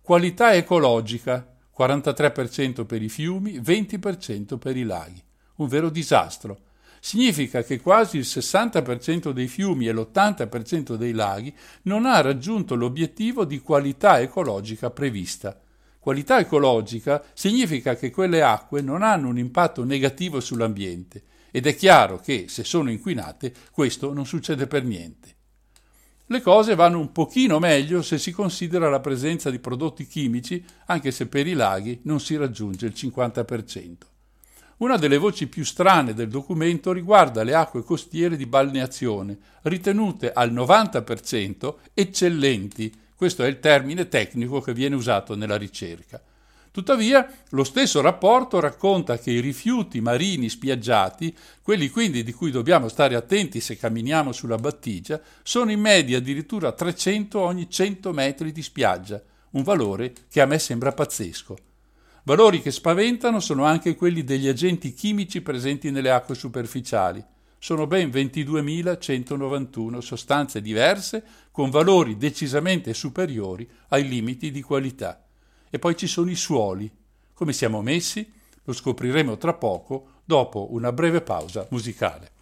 Qualità 0.00 0.54
ecologica 0.54 1.46
43% 1.76 2.84
per 2.84 3.00
i 3.00 3.08
fiumi, 3.08 3.60
20% 3.60 4.58
per 4.58 4.76
i 4.76 4.82
laghi. 4.82 5.22
Un 5.56 5.68
vero 5.68 5.88
disastro. 5.88 6.58
Significa 6.98 7.62
che 7.62 7.80
quasi 7.80 8.16
il 8.16 8.26
60% 8.26 9.30
dei 9.30 9.46
fiumi 9.46 9.86
e 9.86 9.92
l'80% 9.92 10.96
dei 10.96 11.12
laghi 11.12 11.54
non 11.82 12.06
ha 12.06 12.20
raggiunto 12.20 12.74
l'obiettivo 12.74 13.44
di 13.44 13.60
qualità 13.60 14.20
ecologica 14.20 14.90
prevista. 14.90 15.61
Qualità 16.02 16.40
ecologica 16.40 17.22
significa 17.32 17.94
che 17.94 18.10
quelle 18.10 18.42
acque 18.42 18.80
non 18.80 19.02
hanno 19.04 19.28
un 19.28 19.38
impatto 19.38 19.84
negativo 19.84 20.40
sull'ambiente 20.40 21.22
ed 21.52 21.64
è 21.68 21.76
chiaro 21.76 22.18
che 22.18 22.46
se 22.48 22.64
sono 22.64 22.90
inquinate 22.90 23.54
questo 23.70 24.12
non 24.12 24.26
succede 24.26 24.66
per 24.66 24.82
niente. 24.82 25.36
Le 26.26 26.40
cose 26.40 26.74
vanno 26.74 26.98
un 26.98 27.12
pochino 27.12 27.60
meglio 27.60 28.02
se 28.02 28.18
si 28.18 28.32
considera 28.32 28.90
la 28.90 28.98
presenza 28.98 29.48
di 29.48 29.60
prodotti 29.60 30.04
chimici, 30.04 30.64
anche 30.86 31.12
se 31.12 31.28
per 31.28 31.46
i 31.46 31.52
laghi 31.52 32.00
non 32.02 32.18
si 32.18 32.34
raggiunge 32.34 32.86
il 32.86 32.94
50%. 32.96 33.92
Una 34.78 34.96
delle 34.96 35.18
voci 35.18 35.46
più 35.46 35.64
strane 35.64 36.14
del 36.14 36.30
documento 36.30 36.90
riguarda 36.90 37.44
le 37.44 37.54
acque 37.54 37.84
costiere 37.84 38.36
di 38.36 38.46
balneazione, 38.46 39.38
ritenute 39.62 40.32
al 40.32 40.52
90% 40.52 41.74
eccellenti, 41.94 42.92
questo 43.22 43.44
è 43.44 43.46
il 43.46 43.60
termine 43.60 44.08
tecnico 44.08 44.60
che 44.60 44.74
viene 44.74 44.96
usato 44.96 45.36
nella 45.36 45.56
ricerca. 45.56 46.20
Tuttavia, 46.72 47.32
lo 47.50 47.62
stesso 47.62 48.00
rapporto 48.00 48.58
racconta 48.58 49.16
che 49.16 49.30
i 49.30 49.38
rifiuti 49.38 50.00
marini 50.00 50.48
spiaggiati, 50.48 51.32
quelli 51.62 51.88
quindi 51.88 52.24
di 52.24 52.32
cui 52.32 52.50
dobbiamo 52.50 52.88
stare 52.88 53.14
attenti 53.14 53.60
se 53.60 53.76
camminiamo 53.76 54.32
sulla 54.32 54.56
battigia, 54.56 55.20
sono 55.44 55.70
in 55.70 55.78
media 55.78 56.18
addirittura 56.18 56.72
300 56.72 57.38
ogni 57.38 57.70
100 57.70 58.12
metri 58.12 58.50
di 58.50 58.60
spiaggia, 58.60 59.22
un 59.50 59.62
valore 59.62 60.12
che 60.28 60.40
a 60.40 60.46
me 60.46 60.58
sembra 60.58 60.90
pazzesco. 60.90 61.56
Valori 62.24 62.60
che 62.60 62.72
spaventano 62.72 63.38
sono 63.38 63.64
anche 63.64 63.94
quelli 63.94 64.24
degli 64.24 64.48
agenti 64.48 64.94
chimici 64.94 65.42
presenti 65.42 65.92
nelle 65.92 66.10
acque 66.10 66.34
superficiali. 66.34 67.24
Sono 67.64 67.86
ben 67.86 68.08
22.191 68.08 69.98
sostanze 69.98 70.60
diverse 70.60 71.22
con 71.52 71.70
valori 71.70 72.16
decisamente 72.16 72.92
superiori 72.92 73.70
ai 73.90 74.08
limiti 74.08 74.50
di 74.50 74.62
qualità. 74.62 75.24
E 75.70 75.78
poi 75.78 75.96
ci 75.96 76.08
sono 76.08 76.28
i 76.28 76.34
suoli. 76.34 76.90
Come 77.32 77.52
siamo 77.52 77.80
messi? 77.80 78.28
Lo 78.64 78.72
scopriremo 78.72 79.36
tra 79.36 79.54
poco 79.54 80.22
dopo 80.24 80.72
una 80.72 80.90
breve 80.90 81.20
pausa 81.20 81.64
musicale. 81.70 82.32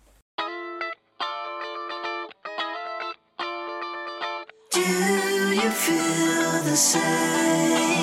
Do 4.71 4.81
you 4.81 5.71
feel 5.71 6.63
the 6.65 6.75
same? 6.75 8.00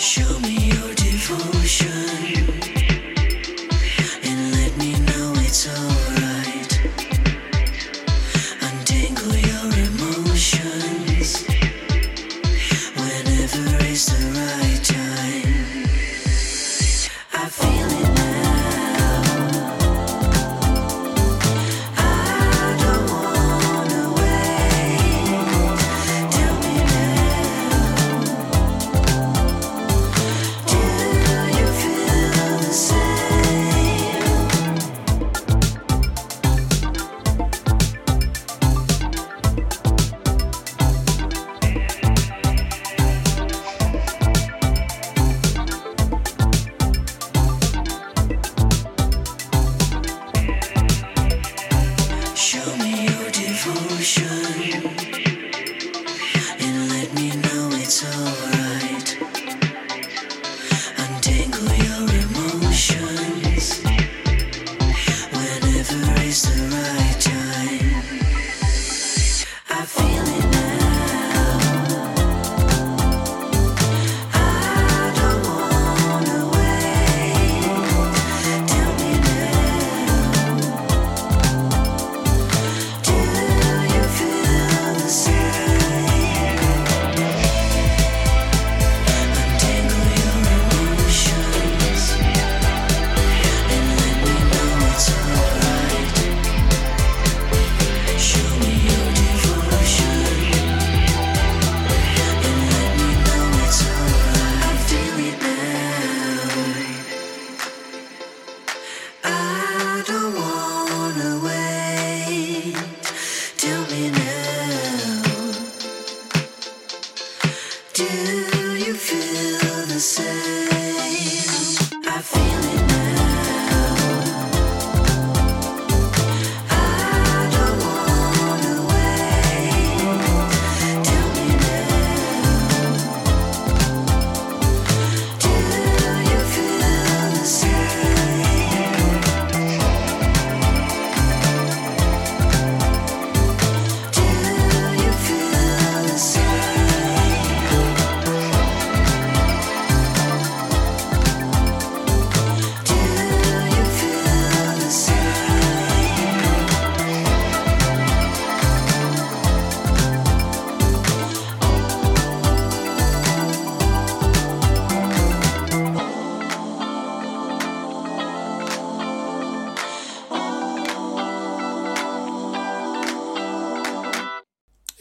Show 0.00 0.40
me 0.40 0.59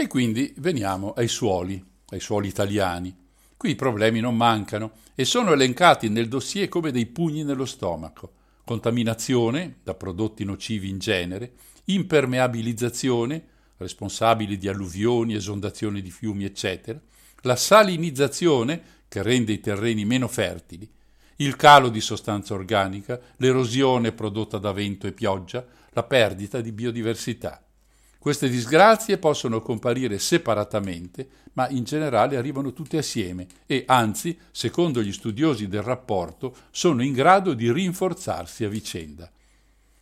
E 0.02 0.08
quindi 0.08 0.54
veniamo 0.60 1.12
ai 1.12 1.28
suoli, 1.28 1.84
ai 2.12 2.22
suoli 2.22 2.48
italiani. 2.48 3.14
Qui 3.58 3.72
i 3.72 3.76
problemi 3.76 4.22
non 4.22 4.34
mancano 4.34 4.92
e 5.14 5.26
sono 5.26 5.52
elencati 5.52 6.08
nel 6.08 6.30
dossier 6.30 6.70
come 6.70 6.92
dei 6.92 7.06
pugni 7.06 7.44
nello 7.44 7.66
stomaco. 7.66 8.32
Contaminazione 8.64 9.80
da 9.84 9.96
prodotti 9.96 10.46
nocivi 10.46 10.88
in 10.88 11.00
genere, 11.00 11.52
impermeabilizzazione, 11.84 13.44
responsabili 13.76 14.58
di 14.58 14.70
alluvioni, 14.70 15.34
esondazioni 15.34 16.02
di 16.02 16.12
fiumi, 16.12 16.46
eccetera, 16.46 16.98
la 17.42 17.58
salinizzazione, 17.58 18.82
che 19.10 19.22
rende 19.22 19.52
i 19.52 19.60
terreni 19.60 20.06
meno 20.06 20.30
fertili, 20.30 20.90
il 21.40 21.58
calo 21.58 21.90
di 21.90 22.00
sostanza 22.00 22.54
organica, 22.54 23.20
l'erosione 23.36 24.14
prodotta 24.14 24.60
da 24.60 24.72
vento 24.72 25.08
e 25.08 25.12
pioggia, 25.12 25.66
la 25.90 26.04
perdita 26.04 26.62
di 26.62 26.72
biodiversità. 26.72 27.62
Queste 28.20 28.50
disgrazie 28.50 29.18
possono 29.18 29.62
comparire 29.62 30.20
separatamente, 30.20 31.30
ma 31.54 31.70
in 31.70 31.86
generale 31.86 32.36
arrivano 32.36 32.74
tutte 32.74 32.98
assieme 32.98 33.48
e, 33.66 33.86
anzi, 33.88 34.38
secondo 34.52 35.02
gli 35.02 35.14
studiosi 35.14 35.70
del 35.70 35.84
rapporto, 35.84 36.54
sono 36.70 37.02
in 37.02 37.14
grado 37.14 37.54
di 37.54 37.72
rinforzarsi 37.72 38.66
a 38.66 38.70
vicenda. 38.70 39.32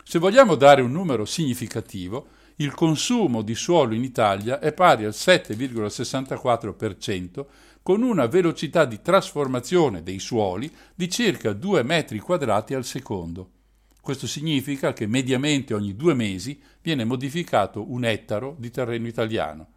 Se 0.03 0.17
vogliamo 0.17 0.55
dare 0.55 0.81
un 0.81 0.91
numero 0.91 1.25
significativo, 1.25 2.29
il 2.55 2.73
consumo 2.73 3.43
di 3.43 3.53
suolo 3.53 3.93
in 3.93 4.03
Italia 4.03 4.59
è 4.59 4.73
pari 4.73 5.05
al 5.05 5.11
7,64%, 5.11 7.45
con 7.83 8.01
una 8.01 8.25
velocità 8.25 8.85
di 8.85 8.99
trasformazione 8.99 10.01
dei 10.01 10.17
suoli 10.17 10.73
di 10.95 11.07
circa 11.07 11.53
2 11.53 11.83
metri 11.83 12.17
quadrati 12.17 12.73
al 12.73 12.83
secondo. 12.83 13.56
Questo 14.07 14.25
significa 14.25 14.93
che 14.93 15.05
mediamente 15.05 15.73
ogni 15.73 15.93
due 15.93 16.13
mesi 16.13 16.61
viene 16.81 17.03
modificato 17.03 17.91
un 17.91 18.05
ettaro 18.05 18.55
di 18.57 18.71
terreno 18.71 19.05
italiano. 19.05 19.67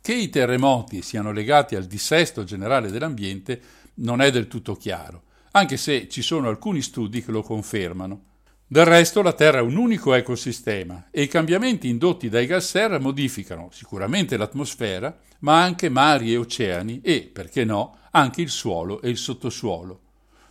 Che 0.00 0.14
i 0.14 0.28
terremoti 0.28 1.02
siano 1.02 1.32
legati 1.32 1.74
al 1.74 1.86
dissesto 1.86 2.44
generale 2.44 2.92
dell'ambiente 2.92 3.60
non 3.94 4.20
è 4.20 4.30
del 4.30 4.46
tutto 4.46 4.76
chiaro, 4.76 5.24
anche 5.50 5.76
se 5.76 6.08
ci 6.08 6.22
sono 6.22 6.48
alcuni 6.48 6.82
studi 6.82 7.20
che 7.20 7.32
lo 7.32 7.42
confermano. 7.42 8.26
Del 8.64 8.84
resto 8.84 9.22
la 9.22 9.32
Terra 9.32 9.58
è 9.58 9.62
un 9.62 9.74
unico 9.74 10.14
ecosistema 10.14 11.08
e 11.10 11.22
i 11.22 11.26
cambiamenti 11.26 11.88
indotti 11.88 12.28
dai 12.28 12.46
gas 12.46 12.68
serra 12.68 13.00
modificano 13.00 13.70
sicuramente 13.72 14.36
l'atmosfera, 14.36 15.18
ma 15.40 15.60
anche 15.64 15.88
mari 15.88 16.32
e 16.32 16.36
oceani 16.36 17.00
e, 17.02 17.28
perché 17.32 17.64
no, 17.64 17.96
anche 18.12 18.40
il 18.40 18.50
suolo 18.50 19.02
e 19.02 19.08
il 19.08 19.16
sottosuolo. 19.16 20.03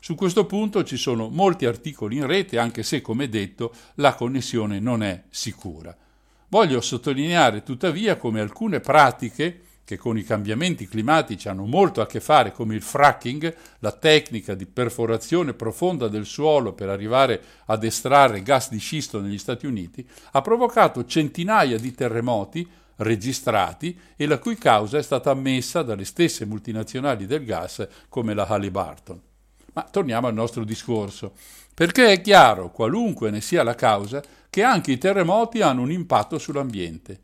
Su 0.04 0.16
questo 0.16 0.46
punto 0.46 0.84
ci 0.84 0.98
sono 0.98 1.30
molti 1.30 1.66
articoli 1.66 2.18
in 2.18 2.28
rete, 2.28 2.58
anche 2.58 2.84
se, 2.84 3.00
come 3.00 3.30
detto, 3.30 3.74
la 3.96 4.16
connessione 4.16 4.82
non 4.82 5.02
è 5.02 5.24
sicura. 5.30 5.96
Voglio 6.50 6.82
sottolineare 6.82 7.64
tuttavia 7.64 8.18
come 8.18 8.42
alcune 8.42 8.82
pratiche 8.82 9.62
che 9.86 9.96
con 9.96 10.18
i 10.18 10.26
cambiamenti 10.26 10.90
climatici 10.90 11.48
hanno 11.48 11.66
molto 11.66 12.02
a 12.02 12.06
che 12.06 12.20
fare, 12.20 12.52
come 12.52 12.76
il 12.76 12.82
fracking, 12.82 13.56
la 13.80 13.94
tecnica 13.94 14.56
di 14.56 14.66
perforazione 14.66 15.54
profonda 15.54 16.10
del 16.10 16.26
suolo 16.26 16.74
per 16.74 16.90
arrivare 16.90 17.42
ad 17.68 17.86
estrarre 17.86 18.44
gas 18.44 18.72
di 18.72 18.80
scisto 18.80 19.22
negli 19.22 19.38
Stati 19.38 19.66
Uniti, 19.66 20.06
ha 20.32 20.42
provocato 20.42 21.06
centinaia 21.06 21.80
di 21.80 21.94
terremoti 21.94 22.70
registrati 22.98 23.98
e 24.18 24.26
la 24.26 24.38
cui 24.38 24.58
causa 24.58 24.98
è 24.98 25.02
stata 25.02 25.32
ammessa 25.32 25.82
dalle 25.82 26.04
stesse 26.04 26.46
multinazionali 26.46 27.26
del 27.26 27.46
gas 27.46 27.88
come 28.10 28.34
la 28.34 28.46
Halliburton. 28.46 29.32
Ma 29.74 29.84
torniamo 29.84 30.28
al 30.28 30.34
nostro 30.34 30.64
discorso, 30.64 31.34
perché 31.74 32.12
è 32.12 32.22
chiaro, 32.22 32.72
qualunque 32.72 33.32
ne 33.32 33.42
sia 33.42 33.64
la 33.64 33.76
causa, 33.76 34.22
che 34.50 34.64
anche 34.64 34.92
i 34.92 34.98
terremoti 34.98 35.62
hanno 35.62 35.82
un 35.82 35.92
impatto 35.92 36.38
sull'ambiente. 36.38 37.22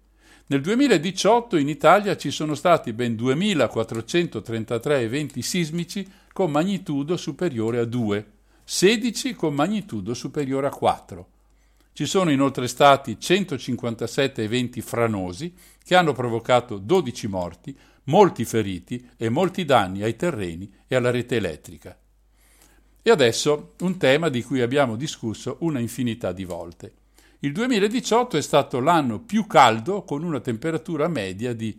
Nel 0.47 0.61
2018 0.61 1.57
in 1.57 1.69
Italia 1.69 2.17
ci 2.17 2.31
sono 2.31 2.55
stati 2.55 2.91
ben 2.91 3.13
2.433 3.13 4.91
eventi 4.93 5.43
sismici 5.43 6.07
con 6.33 6.49
magnitudo 6.49 7.17
superiore 7.17 7.77
a 7.77 7.85
2, 7.85 8.25
16 8.63 9.35
con 9.35 9.53
magnitudo 9.53 10.15
superiore 10.15 10.65
a 10.65 10.71
4. 10.71 11.27
Ci 11.93 12.05
sono 12.07 12.31
inoltre 12.31 12.67
stati 12.67 13.19
157 13.19 14.41
eventi 14.41 14.81
franosi 14.81 15.53
che 15.83 15.95
hanno 15.95 16.13
provocato 16.13 16.79
12 16.79 17.27
morti, 17.27 17.77
molti 18.05 18.43
feriti 18.43 19.07
e 19.17 19.29
molti 19.29 19.65
danni 19.65 20.01
ai 20.01 20.15
terreni 20.15 20.73
e 20.87 20.95
alla 20.95 21.11
rete 21.11 21.35
elettrica. 21.35 21.95
E 23.09 23.11
adesso 23.11 23.73
un 23.79 23.97
tema 23.97 24.29
di 24.29 24.43
cui 24.43 24.61
abbiamo 24.61 24.95
discusso 24.95 25.55
una 25.61 25.79
infinità 25.79 26.31
di 26.31 26.43
volte. 26.43 26.93
Il 27.39 27.53
2018 27.53 28.37
è 28.37 28.41
stato 28.43 28.79
l'anno 28.79 29.19
più 29.19 29.47
caldo 29.47 30.03
con 30.03 30.21
una 30.21 30.39
temperatura 30.41 31.07
media 31.07 31.53
di 31.53 31.75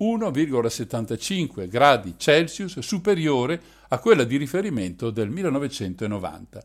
1,75 0.00 1.68
gradi 1.68 2.14
Celsius 2.16 2.80
superiore 2.80 3.62
a 3.90 3.98
quella 4.00 4.24
di 4.24 4.36
riferimento 4.36 5.10
del 5.10 5.30
1990. 5.30 6.64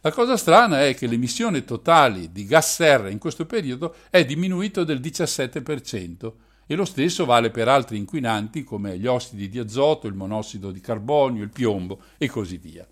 La 0.00 0.12
cosa 0.12 0.38
strana 0.38 0.86
è 0.86 0.94
che 0.94 1.06
l'emissione 1.06 1.62
totale 1.66 2.32
di 2.32 2.46
gas 2.46 2.76
serra 2.76 3.10
in 3.10 3.18
questo 3.18 3.44
periodo 3.44 3.96
è 4.08 4.24
diminuito 4.24 4.82
del 4.82 4.98
17% 4.98 6.32
e 6.64 6.74
lo 6.74 6.86
stesso 6.86 7.26
vale 7.26 7.50
per 7.50 7.68
altri 7.68 7.98
inquinanti 7.98 8.64
come 8.64 8.98
gli 8.98 9.06
ossidi 9.06 9.50
di 9.50 9.58
azoto, 9.58 10.06
il 10.06 10.14
monossido 10.14 10.70
di 10.70 10.80
carbonio, 10.80 11.42
il 11.42 11.50
piombo 11.50 12.00
e 12.16 12.28
così 12.28 12.56
via. 12.56 12.88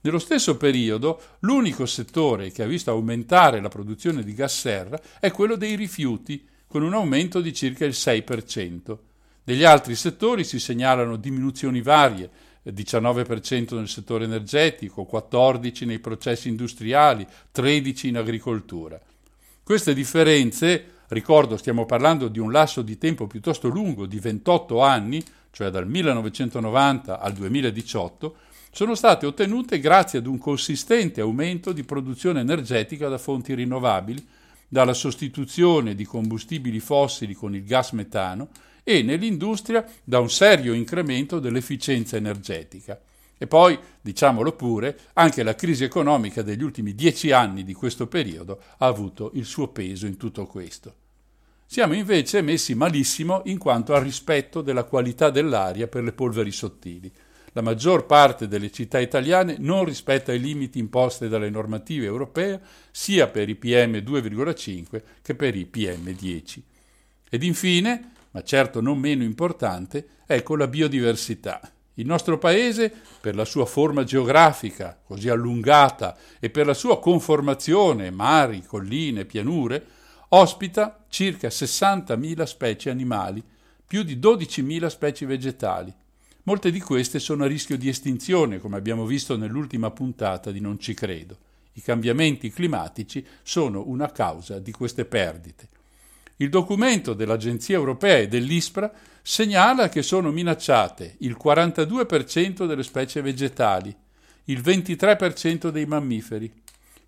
Nello 0.00 0.20
stesso 0.20 0.56
periodo, 0.56 1.20
l'unico 1.40 1.84
settore 1.84 2.52
che 2.52 2.62
ha 2.62 2.66
visto 2.66 2.90
aumentare 2.92 3.60
la 3.60 3.68
produzione 3.68 4.22
di 4.22 4.32
gas 4.32 4.56
serra 4.56 5.00
è 5.18 5.32
quello 5.32 5.56
dei 5.56 5.74
rifiuti, 5.74 6.46
con 6.68 6.82
un 6.82 6.94
aumento 6.94 7.40
di 7.40 7.52
circa 7.52 7.84
il 7.84 7.94
6%. 7.96 8.96
Negli 9.44 9.64
altri 9.64 9.96
settori 9.96 10.44
si 10.44 10.60
segnalano 10.60 11.16
diminuzioni 11.16 11.82
varie, 11.82 12.30
19% 12.64 13.74
nel 13.74 13.88
settore 13.88 14.24
energetico, 14.24 15.08
14% 15.10 15.86
nei 15.86 15.98
processi 15.98 16.48
industriali, 16.48 17.26
13% 17.54 18.06
in 18.06 18.18
agricoltura. 18.18 19.00
Queste 19.64 19.94
differenze, 19.94 20.84
ricordo 21.08 21.56
stiamo 21.56 21.86
parlando 21.86 22.28
di 22.28 22.38
un 22.38 22.52
lasso 22.52 22.82
di 22.82 22.98
tempo 22.98 23.26
piuttosto 23.26 23.68
lungo, 23.68 24.06
di 24.06 24.20
28 24.20 24.80
anni, 24.80 25.24
cioè 25.50 25.70
dal 25.70 25.88
1990 25.88 27.18
al 27.18 27.32
2018, 27.32 28.36
sono 28.70 28.94
state 28.94 29.26
ottenute 29.26 29.80
grazie 29.80 30.18
ad 30.18 30.26
un 30.26 30.38
consistente 30.38 31.20
aumento 31.20 31.72
di 31.72 31.84
produzione 31.84 32.40
energetica 32.40 33.08
da 33.08 33.18
fonti 33.18 33.54
rinnovabili, 33.54 34.26
dalla 34.68 34.94
sostituzione 34.94 35.94
di 35.94 36.04
combustibili 36.04 36.78
fossili 36.78 37.34
con 37.34 37.54
il 37.54 37.64
gas 37.64 37.92
metano 37.92 38.48
e 38.84 39.02
nell'industria 39.02 39.84
da 40.04 40.18
un 40.18 40.30
serio 40.30 40.72
incremento 40.74 41.40
dell'efficienza 41.40 42.16
energetica. 42.16 43.00
E 43.36 43.46
poi, 43.46 43.78
diciamolo 44.00 44.52
pure, 44.52 44.98
anche 45.14 45.42
la 45.42 45.54
crisi 45.54 45.84
economica 45.84 46.42
degli 46.42 46.62
ultimi 46.62 46.94
dieci 46.94 47.30
anni 47.30 47.62
di 47.62 47.72
questo 47.72 48.08
periodo 48.08 48.60
ha 48.78 48.86
avuto 48.86 49.30
il 49.34 49.44
suo 49.44 49.68
peso 49.68 50.06
in 50.06 50.16
tutto 50.16 50.44
questo. 50.46 50.94
Siamo 51.64 51.94
invece 51.94 52.42
messi 52.42 52.74
malissimo 52.74 53.42
in 53.44 53.58
quanto 53.58 53.94
al 53.94 54.02
rispetto 54.02 54.62
della 54.62 54.84
qualità 54.84 55.30
dell'aria 55.30 55.86
per 55.86 56.02
le 56.02 56.12
polveri 56.12 56.50
sottili. 56.50 57.12
La 57.52 57.62
maggior 57.62 58.06
parte 58.06 58.46
delle 58.46 58.70
città 58.70 58.98
italiane 58.98 59.56
non 59.58 59.84
rispetta 59.84 60.32
i 60.32 60.40
limiti 60.40 60.78
imposti 60.78 61.28
dalle 61.28 61.50
normative 61.50 62.04
europee 62.04 62.60
sia 62.90 63.28
per 63.28 63.48
i 63.48 63.58
PM2,5 63.60 65.02
che 65.22 65.34
per 65.34 65.56
i 65.56 65.68
PM10. 65.72 66.60
Ed 67.30 67.42
infine, 67.42 68.12
ma 68.30 68.42
certo 68.42 68.80
non 68.80 68.98
meno 68.98 69.22
importante, 69.22 70.08
ecco 70.26 70.56
la 70.56 70.66
biodiversità. 70.66 71.60
Il 71.94 72.06
nostro 72.06 72.38
paese, 72.38 72.92
per 73.20 73.34
la 73.34 73.44
sua 73.44 73.66
forma 73.66 74.04
geografica 74.04 74.96
così 75.04 75.28
allungata 75.28 76.16
e 76.38 76.48
per 76.48 76.64
la 76.64 76.74
sua 76.74 77.00
conformazione, 77.00 78.10
mari, 78.10 78.62
colline, 78.62 79.24
pianure, 79.24 79.84
ospita 80.28 81.04
circa 81.08 81.48
60.000 81.48 82.42
specie 82.44 82.90
animali, 82.90 83.42
più 83.84 84.04
di 84.04 84.16
12.000 84.16 84.86
specie 84.86 85.26
vegetali. 85.26 85.92
Molte 86.48 86.70
di 86.70 86.80
queste 86.80 87.18
sono 87.18 87.44
a 87.44 87.46
rischio 87.46 87.76
di 87.76 87.90
estinzione, 87.90 88.58
come 88.58 88.78
abbiamo 88.78 89.04
visto 89.04 89.36
nell'ultima 89.36 89.90
puntata 89.90 90.50
di 90.50 90.60
Non 90.60 90.80
ci 90.80 90.94
credo. 90.94 91.36
I 91.74 91.82
cambiamenti 91.82 92.50
climatici 92.50 93.22
sono 93.42 93.86
una 93.86 94.10
causa 94.10 94.58
di 94.58 94.72
queste 94.72 95.04
perdite. 95.04 95.68
Il 96.36 96.48
documento 96.48 97.12
dell'Agenzia 97.12 97.76
europea 97.76 98.16
e 98.16 98.28
dell'ISPRA 98.28 98.90
segnala 99.20 99.90
che 99.90 100.00
sono 100.00 100.30
minacciate 100.30 101.16
il 101.18 101.36
42% 101.38 102.66
delle 102.66 102.82
specie 102.82 103.20
vegetali, 103.20 103.94
il 104.44 104.60
23% 104.60 105.68
dei 105.68 105.84
mammiferi, 105.84 106.50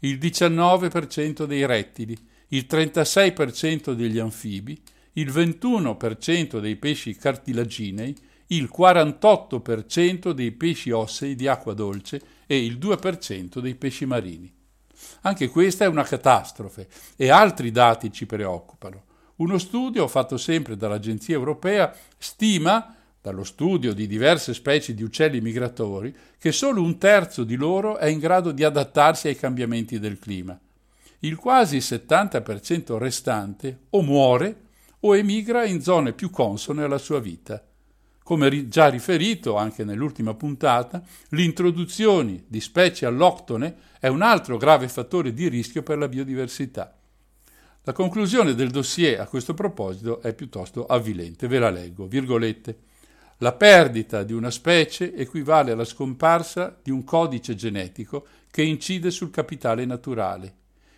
il 0.01 0.19
19% 0.19 1.45
dei 1.45 1.65
rettili, 1.65 2.15
il 2.49 2.67
36% 2.69 3.93
degli 3.95 4.19
anfibi, 4.19 4.79
il 5.15 5.31
21% 5.31 6.61
dei 6.61 6.77
pesci 6.77 7.17
cartilaginei, 7.17 8.15
il 8.53 8.71
48% 8.77 10.31
dei 10.31 10.53
pesci 10.53 10.91
ossei 10.91 11.35
di 11.35 11.47
acqua 11.47 11.73
dolce 11.73 12.21
e 12.47 12.65
il 12.65 12.79
2% 12.79 13.61
dei 13.61 13.75
pesci 13.75 14.07
marini. 14.07 14.53
Anche 15.23 15.49
questa 15.49 15.85
è 15.85 15.89
una 15.89 16.03
catastrofe 16.03 16.89
e 17.17 17.31
altri 17.31 17.71
dati 17.71 18.13
ci 18.13 18.27
preoccupano. 18.27 19.05
Uno 19.37 19.57
studio 19.59 20.07
fatto 20.09 20.37
sempre 20.37 20.77
dall'Agenzia 20.77 21.35
europea 21.35 21.95
stima, 22.19 22.95
dallo 23.23 23.45
studio 23.45 23.93
di 23.93 24.07
diverse 24.07 24.53
specie 24.53 24.95
di 24.95 25.03
uccelli 25.03 25.41
migratori, 25.41 26.15
che 26.39 26.53
solo 26.53 26.83
un 26.83 26.99
terzo 26.99 27.45
di 27.45 27.55
loro 27.55 27.99
è 27.99 28.07
in 28.07 28.19
grado 28.19 28.51
di 28.51 28.65
adattarsi 28.65 29.29
ai 29.29 29.37
cambiamenti 29.37 29.99
del 29.99 30.19
clima. 30.19 30.59
Il 31.21 31.37
quasi 31.37 31.79
70% 31.79 32.97
restante 32.97 33.81
o 33.91 34.03
muore 34.03 34.63
o 35.01 35.17
emigra 35.17 35.65
in 35.65 35.81
zone 35.83 36.13
più 36.13 36.31
consone 36.31 36.83
alla 36.83 36.99
sua 36.99 37.21
vita. 37.21 37.63
Come 38.31 38.69
già 38.69 38.87
riferito 38.87 39.57
anche 39.57 39.83
nell'ultima 39.83 40.35
puntata, 40.35 41.03
l'introduzione 41.31 42.45
di 42.47 42.61
specie 42.61 43.05
alloctone 43.05 43.75
è 43.99 44.07
un 44.07 44.23
altro 44.23 44.57
grave 44.57 44.87
fattore 44.87 45.35
di 45.35 45.49
rischio 45.49 45.83
per 45.83 45.99
la 45.99 46.07
biodiversità. 46.07 46.97
La 47.83 47.93
conclusione 47.93 48.55
del 48.55 48.71
dossier 48.71 49.19
a 49.19 49.27
questo 49.27 49.53
proposito 49.53 50.23
è 50.23 50.33
piuttosto 50.33 50.87
avvilente, 50.87 51.49
ve 51.49 51.59
la 51.59 51.71
leggo, 51.71 52.07
virgolette. 52.07 52.79
La 53.39 53.53
perdita 53.53 54.23
di 54.23 54.33
una 54.33 54.53
specie 54.53 55.13
equivale 55.13 55.73
alla 55.73 55.85
scomparsa 55.85 56.79
di 56.81 56.93
un 56.93 57.03
codice 57.03 57.57
genetico 57.57 58.25
che 58.49 58.63
incide 58.63 59.11
sul 59.11 59.33
capitale 59.33 59.85
naturale. 59.85 60.55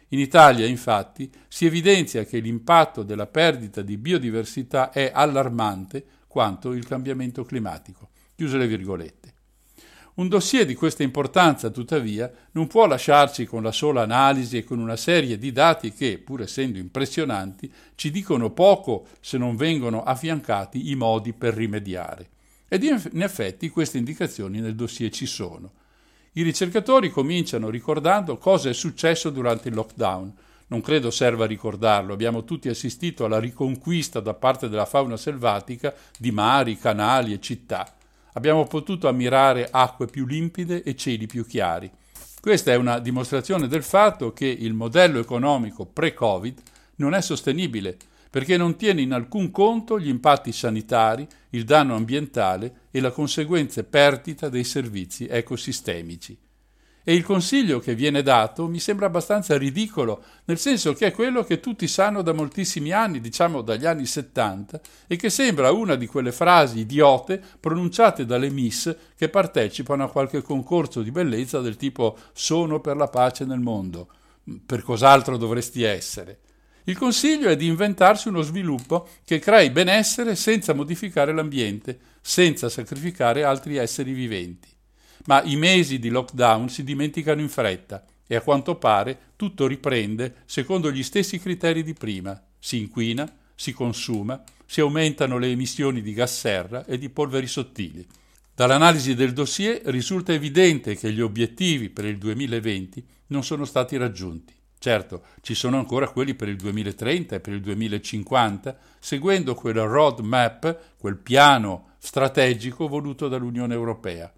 In 0.08 0.18
Italia, 0.18 0.66
infatti, 0.66 1.30
si 1.48 1.64
evidenzia 1.64 2.24
che 2.24 2.40
l'impatto 2.40 3.02
della 3.02 3.26
perdita 3.26 3.80
di 3.80 3.96
biodiversità 3.96 4.90
è 4.90 5.10
allarmante 5.14 6.04
quanto 6.32 6.72
il 6.72 6.86
cambiamento 6.86 7.44
climatico. 7.44 8.08
Chiuse 8.34 8.56
le 8.56 8.66
virgolette. 8.66 9.34
Un 10.14 10.28
dossier 10.28 10.64
di 10.64 10.74
questa 10.74 11.02
importanza, 11.02 11.68
tuttavia, 11.68 12.32
non 12.52 12.68
può 12.68 12.86
lasciarci 12.86 13.44
con 13.44 13.62
la 13.62 13.70
sola 13.70 14.00
analisi 14.00 14.56
e 14.56 14.64
con 14.64 14.78
una 14.78 14.96
serie 14.96 15.36
di 15.36 15.52
dati 15.52 15.92
che, 15.92 16.16
pur 16.16 16.40
essendo 16.40 16.78
impressionanti, 16.78 17.70
ci 17.94 18.10
dicono 18.10 18.50
poco 18.50 19.08
se 19.20 19.36
non 19.36 19.56
vengono 19.56 20.02
affiancati 20.04 20.90
i 20.90 20.94
modi 20.94 21.34
per 21.34 21.52
rimediare. 21.52 22.30
Ed 22.66 22.82
in 22.82 23.20
effetti 23.20 23.68
queste 23.68 23.98
indicazioni 23.98 24.60
nel 24.60 24.74
dossier 24.74 25.10
ci 25.10 25.26
sono. 25.26 25.70
I 26.32 26.42
ricercatori 26.42 27.10
cominciano 27.10 27.68
ricordando 27.68 28.38
cosa 28.38 28.70
è 28.70 28.72
successo 28.72 29.28
durante 29.28 29.68
il 29.68 29.74
lockdown. 29.74 30.32
Non 30.72 30.80
credo 30.80 31.10
serva 31.10 31.44
ricordarlo, 31.44 32.14
abbiamo 32.14 32.44
tutti 32.44 32.70
assistito 32.70 33.26
alla 33.26 33.38
riconquista 33.38 34.20
da 34.20 34.32
parte 34.32 34.70
della 34.70 34.86
fauna 34.86 35.18
selvatica 35.18 35.94
di 36.18 36.30
mari, 36.30 36.78
canali 36.78 37.34
e 37.34 37.40
città. 37.40 37.94
Abbiamo 38.32 38.64
potuto 38.64 39.06
ammirare 39.06 39.68
acque 39.70 40.06
più 40.06 40.24
limpide 40.24 40.82
e 40.82 40.96
cieli 40.96 41.26
più 41.26 41.44
chiari. 41.46 41.90
Questa 42.40 42.72
è 42.72 42.76
una 42.76 43.00
dimostrazione 43.00 43.68
del 43.68 43.82
fatto 43.82 44.32
che 44.32 44.46
il 44.46 44.72
modello 44.72 45.18
economico 45.18 45.84
pre-Covid 45.84 46.62
non 46.96 47.12
è 47.12 47.20
sostenibile 47.20 47.98
perché 48.30 48.56
non 48.56 48.74
tiene 48.76 49.02
in 49.02 49.12
alcun 49.12 49.50
conto 49.50 50.00
gli 50.00 50.08
impatti 50.08 50.52
sanitari, 50.52 51.28
il 51.50 51.64
danno 51.64 51.96
ambientale 51.96 52.86
e 52.90 53.00
la 53.00 53.10
conseguente 53.10 53.84
perdita 53.84 54.48
dei 54.48 54.64
servizi 54.64 55.26
ecosistemici. 55.26 56.34
E 57.04 57.14
il 57.14 57.24
consiglio 57.24 57.80
che 57.80 57.96
viene 57.96 58.22
dato 58.22 58.68
mi 58.68 58.78
sembra 58.78 59.06
abbastanza 59.06 59.58
ridicolo, 59.58 60.22
nel 60.44 60.58
senso 60.58 60.92
che 60.92 61.06
è 61.06 61.12
quello 61.12 61.42
che 61.42 61.58
tutti 61.58 61.88
sanno 61.88 62.22
da 62.22 62.32
moltissimi 62.32 62.92
anni, 62.92 63.20
diciamo 63.20 63.60
dagli 63.60 63.86
anni 63.86 64.06
70, 64.06 64.80
e 65.08 65.16
che 65.16 65.28
sembra 65.28 65.72
una 65.72 65.96
di 65.96 66.06
quelle 66.06 66.30
frasi 66.30 66.78
idiote 66.78 67.42
pronunciate 67.58 68.24
dalle 68.24 68.50
miss 68.50 68.94
che 69.16 69.28
partecipano 69.28 70.04
a 70.04 70.10
qualche 70.10 70.42
concorso 70.42 71.02
di 71.02 71.10
bellezza 71.10 71.60
del 71.60 71.76
tipo 71.76 72.16
sono 72.32 72.80
per 72.80 72.96
la 72.96 73.08
pace 73.08 73.44
nel 73.44 73.60
mondo. 73.60 74.08
Per 74.64 74.82
cos'altro 74.82 75.36
dovresti 75.36 75.82
essere? 75.82 76.38
Il 76.84 76.98
consiglio 76.98 77.48
è 77.48 77.56
di 77.56 77.66
inventarsi 77.66 78.28
uno 78.28 78.42
sviluppo 78.42 79.08
che 79.24 79.38
crei 79.38 79.70
benessere 79.70 80.34
senza 80.34 80.72
modificare 80.72 81.32
l'ambiente, 81.32 81.98
senza 82.20 82.68
sacrificare 82.68 83.44
altri 83.44 83.76
esseri 83.76 84.12
viventi. 84.12 84.71
Ma 85.26 85.42
i 85.42 85.56
mesi 85.56 85.98
di 85.98 86.08
lockdown 86.08 86.68
si 86.68 86.82
dimenticano 86.82 87.40
in 87.40 87.48
fretta 87.48 88.04
e 88.26 88.36
a 88.36 88.40
quanto 88.40 88.76
pare 88.76 89.32
tutto 89.36 89.66
riprende 89.66 90.36
secondo 90.46 90.90
gli 90.90 91.02
stessi 91.02 91.38
criteri 91.38 91.82
di 91.82 91.92
prima. 91.92 92.40
Si 92.58 92.78
inquina, 92.78 93.30
si 93.54 93.72
consuma, 93.72 94.42
si 94.66 94.80
aumentano 94.80 95.38
le 95.38 95.48
emissioni 95.48 96.00
di 96.00 96.12
gas 96.14 96.38
serra 96.38 96.84
e 96.84 96.98
di 96.98 97.10
polveri 97.10 97.46
sottili. 97.46 98.06
Dall'analisi 98.54 99.14
del 99.14 99.32
dossier 99.32 99.80
risulta 99.86 100.32
evidente 100.32 100.96
che 100.96 101.12
gli 101.12 101.20
obiettivi 101.20 101.90
per 101.90 102.04
il 102.04 102.18
2020 102.18 103.04
non 103.28 103.44
sono 103.44 103.64
stati 103.64 103.96
raggiunti. 103.96 104.54
Certo, 104.78 105.22
ci 105.42 105.54
sono 105.54 105.78
ancora 105.78 106.08
quelli 106.08 106.34
per 106.34 106.48
il 106.48 106.56
2030 106.56 107.36
e 107.36 107.40
per 107.40 107.52
il 107.52 107.60
2050, 107.60 108.76
seguendo 108.98 109.54
quel 109.54 109.74
roadmap, 109.74 110.96
quel 110.98 111.16
piano 111.18 111.90
strategico 111.98 112.88
voluto 112.88 113.28
dall'Unione 113.28 113.74
Europea. 113.74 114.32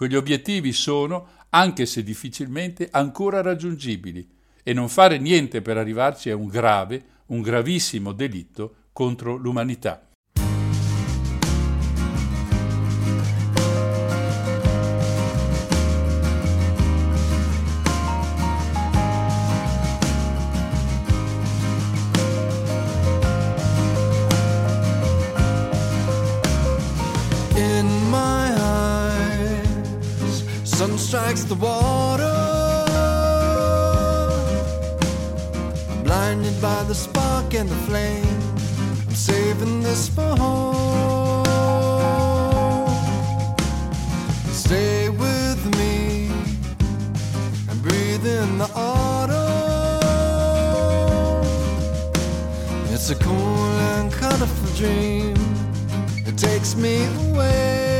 Quegli 0.00 0.16
obiettivi 0.16 0.72
sono, 0.72 1.26
anche 1.50 1.84
se 1.84 2.02
difficilmente, 2.02 2.88
ancora 2.90 3.42
raggiungibili 3.42 4.26
e 4.62 4.72
non 4.72 4.88
fare 4.88 5.18
niente 5.18 5.60
per 5.60 5.76
arrivarci 5.76 6.30
è 6.30 6.32
un 6.32 6.46
grave, 6.46 7.04
un 7.26 7.42
gravissimo 7.42 8.12
delitto 8.12 8.76
contro 8.94 9.36
l'umanità. 9.36 10.08
The 31.50 31.56
water. 31.56 32.36
I'm 35.90 36.02
blinded 36.04 36.62
by 36.62 36.84
the 36.84 36.94
spark 36.94 37.54
and 37.54 37.68
the 37.68 37.80
flame. 37.88 38.38
I'm 39.08 39.14
saving 39.14 39.82
this 39.82 40.08
for 40.08 40.36
home. 40.36 41.44
Stay 44.52 45.08
with 45.08 45.60
me 45.76 46.30
and 47.68 47.82
breathe 47.82 48.24
in 48.24 48.58
the 48.58 48.70
autumn. 48.72 49.40
It's 52.94 53.10
a 53.10 53.16
cool 53.16 53.72
and 53.90 54.12
colorful 54.12 54.76
dream 54.76 55.34
it 56.28 56.38
takes 56.38 56.76
me 56.76 57.06
away. 57.24 57.99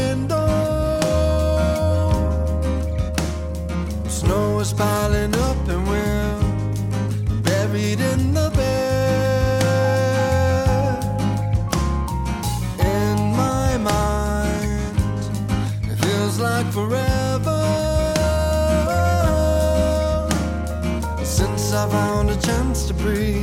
free. 23.01 23.40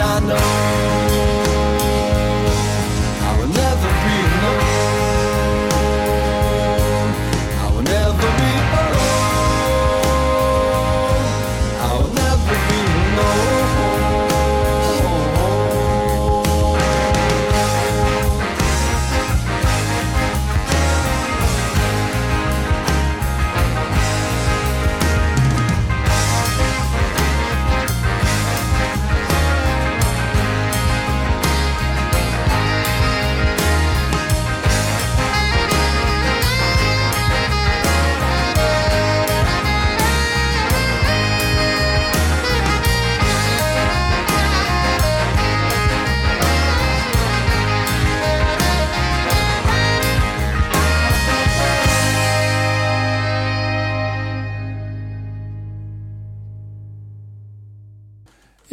I 0.00 0.20
know. 0.20 0.97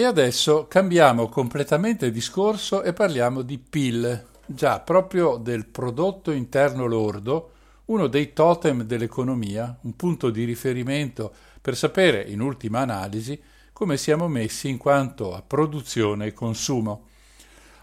Adesso 0.05 0.67
cambiamo 0.67 1.29
completamente 1.29 2.11
discorso 2.11 2.83
e 2.83 2.93
parliamo 2.93 3.41
di 3.41 3.57
PIL, 3.57 4.25
già 4.45 4.79
proprio 4.79 5.37
del 5.37 5.65
prodotto 5.65 6.31
interno 6.31 6.85
lordo, 6.85 7.51
uno 7.85 8.05
dei 8.05 8.31
totem 8.31 8.83
dell'economia, 8.83 9.75
un 9.81 9.95
punto 9.95 10.29
di 10.29 10.43
riferimento 10.43 11.33
per 11.59 11.75
sapere, 11.75 12.21
in 12.21 12.39
ultima 12.39 12.81
analisi, 12.81 13.41
come 13.73 13.97
siamo 13.97 14.27
messi 14.27 14.69
in 14.69 14.77
quanto 14.77 15.33
a 15.33 15.41
produzione 15.41 16.27
e 16.27 16.33
consumo. 16.33 17.07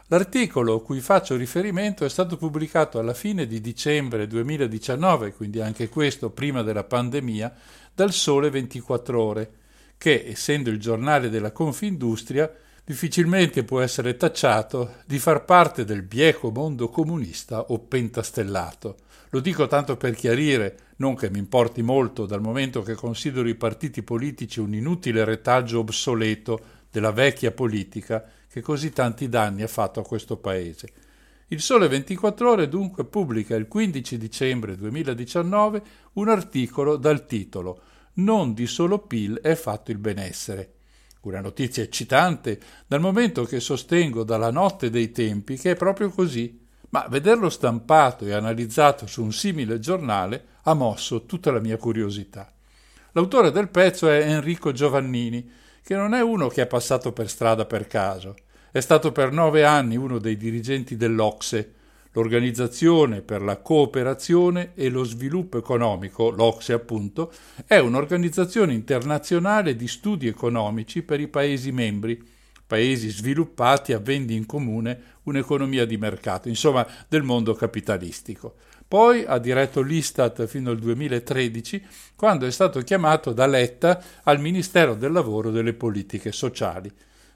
L'articolo 0.07 0.81
cui 0.81 1.01
faccio 1.01 1.37
riferimento 1.37 2.05
è 2.05 2.09
stato 2.09 2.37
pubblicato 2.37 2.99
alla 2.99 3.14
fine 3.14 3.47
di 3.47 3.61
dicembre 3.61 4.29
2019, 4.29 5.33
quindi 5.33 5.61
anche 5.61 5.89
questo 5.89 6.31
prima 6.31 6.62
della 6.62 6.85
pandemia, 6.85 7.53
dal 7.93 8.12
Sole 8.12 8.49
24 8.49 9.23
ore, 9.23 9.53
che, 10.03 10.25
essendo 10.27 10.69
il 10.69 10.81
giornale 10.81 11.31
della 11.31 11.53
Confindustria, 11.53 12.53
difficilmente 12.85 13.63
può 13.63 13.81
essere 13.81 14.17
tacciato 14.17 14.95
di 15.07 15.21
far 15.21 15.45
parte 15.45 15.85
del 15.85 16.03
bieco 16.03 16.51
mondo 16.51 16.89
comunista 16.89 17.67
o 17.69 17.79
pentastellato. 17.79 18.97
Lo 19.31 19.39
dico 19.39 19.69
tanto 19.69 19.97
per 19.97 20.17
chiarire, 20.17 20.77
non 20.97 21.15
che 21.15 21.31
mi 21.31 21.39
importi 21.39 21.83
molto, 21.83 22.27
dal 22.27 22.41
momento 22.41 22.83
che 22.83 22.95
considero 22.95 23.49
i 23.49 23.55
partiti 23.55 24.03
politici 24.03 24.59
un 24.59 24.75
inutile 24.75 25.25
retaggio 25.25 25.79
obsoleto 25.79 26.61
della 26.91 27.13
vecchia 27.13 27.53
politica 27.53 28.29
che 28.49 28.61
così 28.61 28.91
tanti 28.91 29.29
danni 29.29 29.63
ha 29.63 29.69
fatto 29.69 30.01
a 30.01 30.05
questo 30.05 30.37
paese. 30.37 30.89
Il 31.47 31.61
Sole 31.61 31.87
24 31.87 32.51
Ore 32.51 32.69
dunque 32.69 33.05
pubblica 33.05 33.55
il 33.55 33.69
15 33.69 34.19
dicembre 34.19 34.75
2019 34.75 35.83
un 36.15 36.29
articolo 36.29 36.97
dal 36.97 37.25
titolo 37.25 37.83
Non 38.15 38.53
di 38.53 38.67
solo 38.67 38.99
PIL 38.99 39.41
è 39.41 39.55
fatto 39.55 39.91
il 39.91 39.99
benessere. 39.99 40.75
Una 41.23 41.41
notizia 41.41 41.83
eccitante, 41.83 42.61
dal 42.87 43.01
momento 43.01 43.45
che 43.45 43.59
sostengo 43.59 44.23
dalla 44.23 44.51
notte 44.51 44.91
dei 44.91 45.13
tempi 45.13 45.57
che 45.57 45.71
è 45.71 45.77
proprio 45.77 46.11
così, 46.11 46.61
ma 46.91 47.07
vederlo 47.09 47.49
stampato 47.49 48.27
e 48.27 48.33
analizzato 48.33 49.07
su 49.07 49.23
un 49.23 49.33
simile 49.33 49.79
giornale 49.79 50.47
ha 50.65 50.75
mosso 50.75 51.25
tutta 51.25 51.51
la 51.51 51.61
mia 51.61 51.79
curiosità. 51.79 52.53
L'autore 53.13 53.51
del 53.51 53.69
pezzo 53.69 54.09
è 54.11 54.21
Enrico 54.21 54.73
Giovannini, 54.73 55.51
che 55.83 55.97
non 55.97 56.13
è 56.13 56.21
uno 56.21 56.49
che 56.49 56.63
è 56.63 56.67
passato 56.67 57.13
per 57.13 57.31
strada 57.31 57.65
per 57.65 57.87
caso. 57.87 58.35
È 58.71 58.81
stato 58.81 59.11
per 59.11 59.33
nove 59.33 59.65
anni 59.65 59.97
uno 59.97 60.19
dei 60.19 60.37
dirigenti 60.37 60.97
dell'Ocse, 60.97 61.75
l'Organizzazione 62.13 63.23
per 63.23 63.43
la 63.43 63.59
cooperazione 63.59 64.73
e 64.75 64.89
lo 64.89 65.05
sviluppo 65.05 65.59
economico, 65.59 66.31
l'Ocse 66.31 66.73
appunto, 66.73 67.33
è 67.67 67.79
un'organizzazione 67.79 68.73
internazionale 68.73 69.77
di 69.77 69.89
studi 69.89 70.27
economici 70.27 71.03
per 71.03 71.21
i 71.21 71.29
Paesi 71.29 71.73
membri, 71.73 72.23
paesi 72.67 73.11
sviluppati 73.11 73.93
avendo 73.93 74.33
in 74.33 74.47
comune 74.47 75.01
un'economia 75.25 75.85
di 75.85 75.99
mercato, 75.99 76.49
insomma 76.49 76.87
del 77.07 77.23
mondo 77.23 77.55
capitalistico. 77.55 78.55
Poi 78.89 79.25
ha 79.27 79.39
diretto 79.39 79.81
l'Istat 79.81 80.47
fino 80.47 80.71
al 80.71 80.79
2013, 80.79 81.83
quando 82.17 82.47
è 82.47 82.51
stato 82.51 82.81
chiamato 82.81 83.33
da 83.33 83.47
Letta 83.47 84.03
al 84.25 84.41
Ministero 84.41 84.95
del 84.95 85.13
Lavoro 85.13 85.49
e 85.49 85.53
delle 85.53 85.73
Politiche 85.73 86.33
Sociali. 86.33 86.91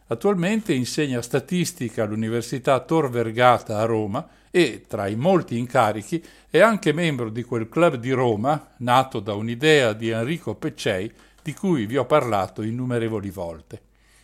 Attualmente 0.08 0.72
insegna 0.72 1.20
statistica 1.20 2.04
all'Università 2.04 2.78
Tor 2.78 3.10
Vergata 3.10 3.78
a 3.78 3.84
Roma 3.86 4.24
e, 4.52 4.84
tra 4.86 5.08
i 5.08 5.16
molti 5.16 5.58
incarichi, 5.58 6.24
è 6.48 6.60
anche 6.60 6.92
membro 6.92 7.28
di 7.28 7.42
quel 7.42 7.68
club 7.68 7.96
di 7.96 8.12
Roma, 8.12 8.74
nato 8.78 9.18
da 9.18 9.34
un'idea 9.34 9.92
di 9.94 10.10
Enrico 10.10 10.54
Peccei, 10.54 11.12
di 11.42 11.52
cui 11.54 11.86
vi 11.86 11.96
ho 11.96 12.04
parlato 12.04 12.62
innumerevoli 12.62 13.30
volte. 13.30 13.80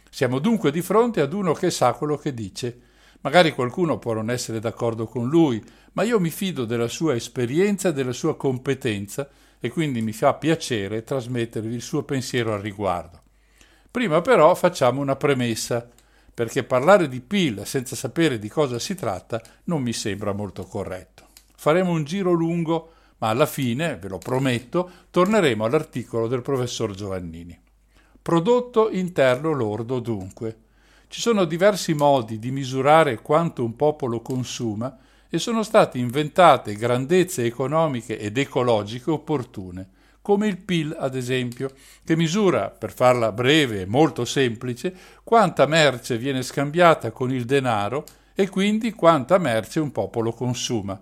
Siamo 0.08 0.38
dunque 0.38 0.70
di 0.70 0.82
fronte 0.82 1.20
ad 1.20 1.32
uno 1.32 1.52
che 1.52 1.70
sa 1.70 1.92
quello 1.94 2.16
che 2.16 2.32
dice. 2.32 2.80
Magari 3.22 3.52
qualcuno 3.52 3.98
può 3.98 4.12
non 4.12 4.30
essere 4.30 4.60
d'accordo 4.60 5.06
con 5.06 5.28
lui, 5.28 5.60
ma 5.94 6.04
io 6.04 6.20
mi 6.20 6.30
fido 6.30 6.64
della 6.64 6.88
sua 6.88 7.16
esperienza 7.16 7.88
e 7.88 7.92
della 7.92 8.12
sua 8.12 8.36
competenza 8.36 9.28
e 9.58 9.68
quindi 9.68 10.00
mi 10.00 10.12
fa 10.12 10.34
piacere 10.34 11.02
trasmettervi 11.02 11.74
il 11.74 11.82
suo 11.82 12.04
pensiero 12.04 12.54
al 12.54 12.60
riguardo. 12.60 13.21
Prima 13.92 14.22
però 14.22 14.54
facciamo 14.54 15.02
una 15.02 15.16
premessa, 15.16 15.86
perché 16.32 16.64
parlare 16.64 17.08
di 17.10 17.20
PIL 17.20 17.66
senza 17.66 17.94
sapere 17.94 18.38
di 18.38 18.48
cosa 18.48 18.78
si 18.78 18.94
tratta 18.94 19.38
non 19.64 19.82
mi 19.82 19.92
sembra 19.92 20.32
molto 20.32 20.64
corretto. 20.64 21.26
Faremo 21.54 21.90
un 21.90 22.02
giro 22.02 22.32
lungo, 22.32 22.92
ma 23.18 23.28
alla 23.28 23.44
fine, 23.44 23.98
ve 23.98 24.08
lo 24.08 24.16
prometto, 24.16 24.90
torneremo 25.10 25.66
all'articolo 25.66 26.26
del 26.26 26.40
professor 26.40 26.94
Giovannini. 26.94 27.60
Prodotto 28.22 28.88
interno 28.88 29.52
lordo 29.52 30.00
dunque. 30.00 30.56
Ci 31.08 31.20
sono 31.20 31.44
diversi 31.44 31.92
modi 31.92 32.38
di 32.38 32.50
misurare 32.50 33.20
quanto 33.20 33.62
un 33.62 33.76
popolo 33.76 34.22
consuma 34.22 34.96
e 35.28 35.36
sono 35.36 35.62
state 35.62 35.98
inventate 35.98 36.76
grandezze 36.76 37.44
economiche 37.44 38.18
ed 38.18 38.38
ecologiche 38.38 39.10
opportune 39.10 40.00
come 40.22 40.46
il 40.46 40.56
PIL 40.56 40.96
ad 40.98 41.14
esempio, 41.16 41.72
che 42.04 42.16
misura, 42.16 42.70
per 42.70 42.92
farla 42.92 43.32
breve 43.32 43.82
e 43.82 43.86
molto 43.86 44.24
semplice, 44.24 44.94
quanta 45.24 45.66
merce 45.66 46.16
viene 46.16 46.42
scambiata 46.42 47.10
con 47.10 47.32
il 47.32 47.44
denaro 47.44 48.04
e 48.34 48.48
quindi 48.48 48.92
quanta 48.92 49.36
merce 49.38 49.80
un 49.80 49.92
popolo 49.92 50.32
consuma. 50.32 51.00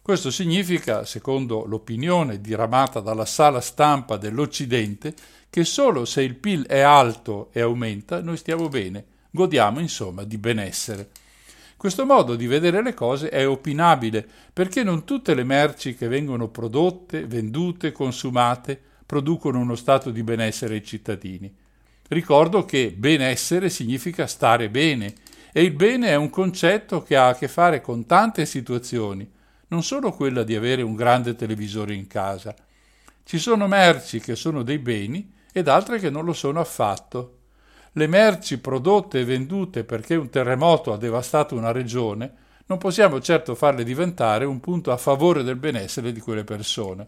Questo 0.00 0.30
significa, 0.30 1.04
secondo 1.04 1.64
l'opinione 1.64 2.40
diramata 2.40 3.00
dalla 3.00 3.24
sala 3.24 3.60
stampa 3.60 4.16
dell'Occidente, 4.16 5.14
che 5.50 5.64
solo 5.64 6.04
se 6.04 6.22
il 6.22 6.34
PIL 6.34 6.66
è 6.66 6.80
alto 6.80 7.50
e 7.52 7.60
aumenta 7.60 8.22
noi 8.22 8.36
stiamo 8.36 8.68
bene, 8.68 9.04
godiamo 9.30 9.80
insomma 9.80 10.24
di 10.24 10.38
benessere. 10.38 11.10
Questo 11.82 12.06
modo 12.06 12.36
di 12.36 12.46
vedere 12.46 12.80
le 12.80 12.94
cose 12.94 13.28
è 13.28 13.44
opinabile 13.44 14.24
perché 14.52 14.84
non 14.84 15.02
tutte 15.02 15.34
le 15.34 15.42
merci 15.42 15.96
che 15.96 16.06
vengono 16.06 16.46
prodotte, 16.46 17.26
vendute, 17.26 17.90
consumate 17.90 18.80
producono 19.04 19.58
uno 19.58 19.74
stato 19.74 20.12
di 20.12 20.22
benessere 20.22 20.74
ai 20.74 20.84
cittadini. 20.84 21.52
Ricordo 22.06 22.64
che 22.64 22.94
benessere 22.96 23.68
significa 23.68 24.28
stare 24.28 24.70
bene 24.70 25.12
e 25.52 25.64
il 25.64 25.72
bene 25.72 26.10
è 26.10 26.14
un 26.14 26.30
concetto 26.30 27.02
che 27.02 27.16
ha 27.16 27.26
a 27.26 27.34
che 27.34 27.48
fare 27.48 27.80
con 27.80 28.06
tante 28.06 28.46
situazioni, 28.46 29.28
non 29.66 29.82
solo 29.82 30.12
quella 30.12 30.44
di 30.44 30.54
avere 30.54 30.82
un 30.82 30.94
grande 30.94 31.34
televisore 31.34 31.94
in 31.94 32.06
casa. 32.06 32.54
Ci 33.24 33.38
sono 33.38 33.66
merci 33.66 34.20
che 34.20 34.36
sono 34.36 34.62
dei 34.62 34.78
beni 34.78 35.32
ed 35.52 35.66
altre 35.66 35.98
che 35.98 36.10
non 36.10 36.24
lo 36.24 36.32
sono 36.32 36.60
affatto. 36.60 37.38
Le 37.94 38.06
merci 38.06 38.58
prodotte 38.58 39.20
e 39.20 39.24
vendute 39.24 39.84
perché 39.84 40.14
un 40.14 40.30
terremoto 40.30 40.92
ha 40.92 40.96
devastato 40.96 41.54
una 41.54 41.72
regione 41.72 42.40
non 42.72 42.78
possiamo 42.78 43.20
certo 43.20 43.54
farle 43.54 43.84
diventare 43.84 44.46
un 44.46 44.58
punto 44.58 44.92
a 44.92 44.96
favore 44.96 45.42
del 45.42 45.56
benessere 45.56 46.10
di 46.10 46.20
quelle 46.20 46.42
persone. 46.42 47.06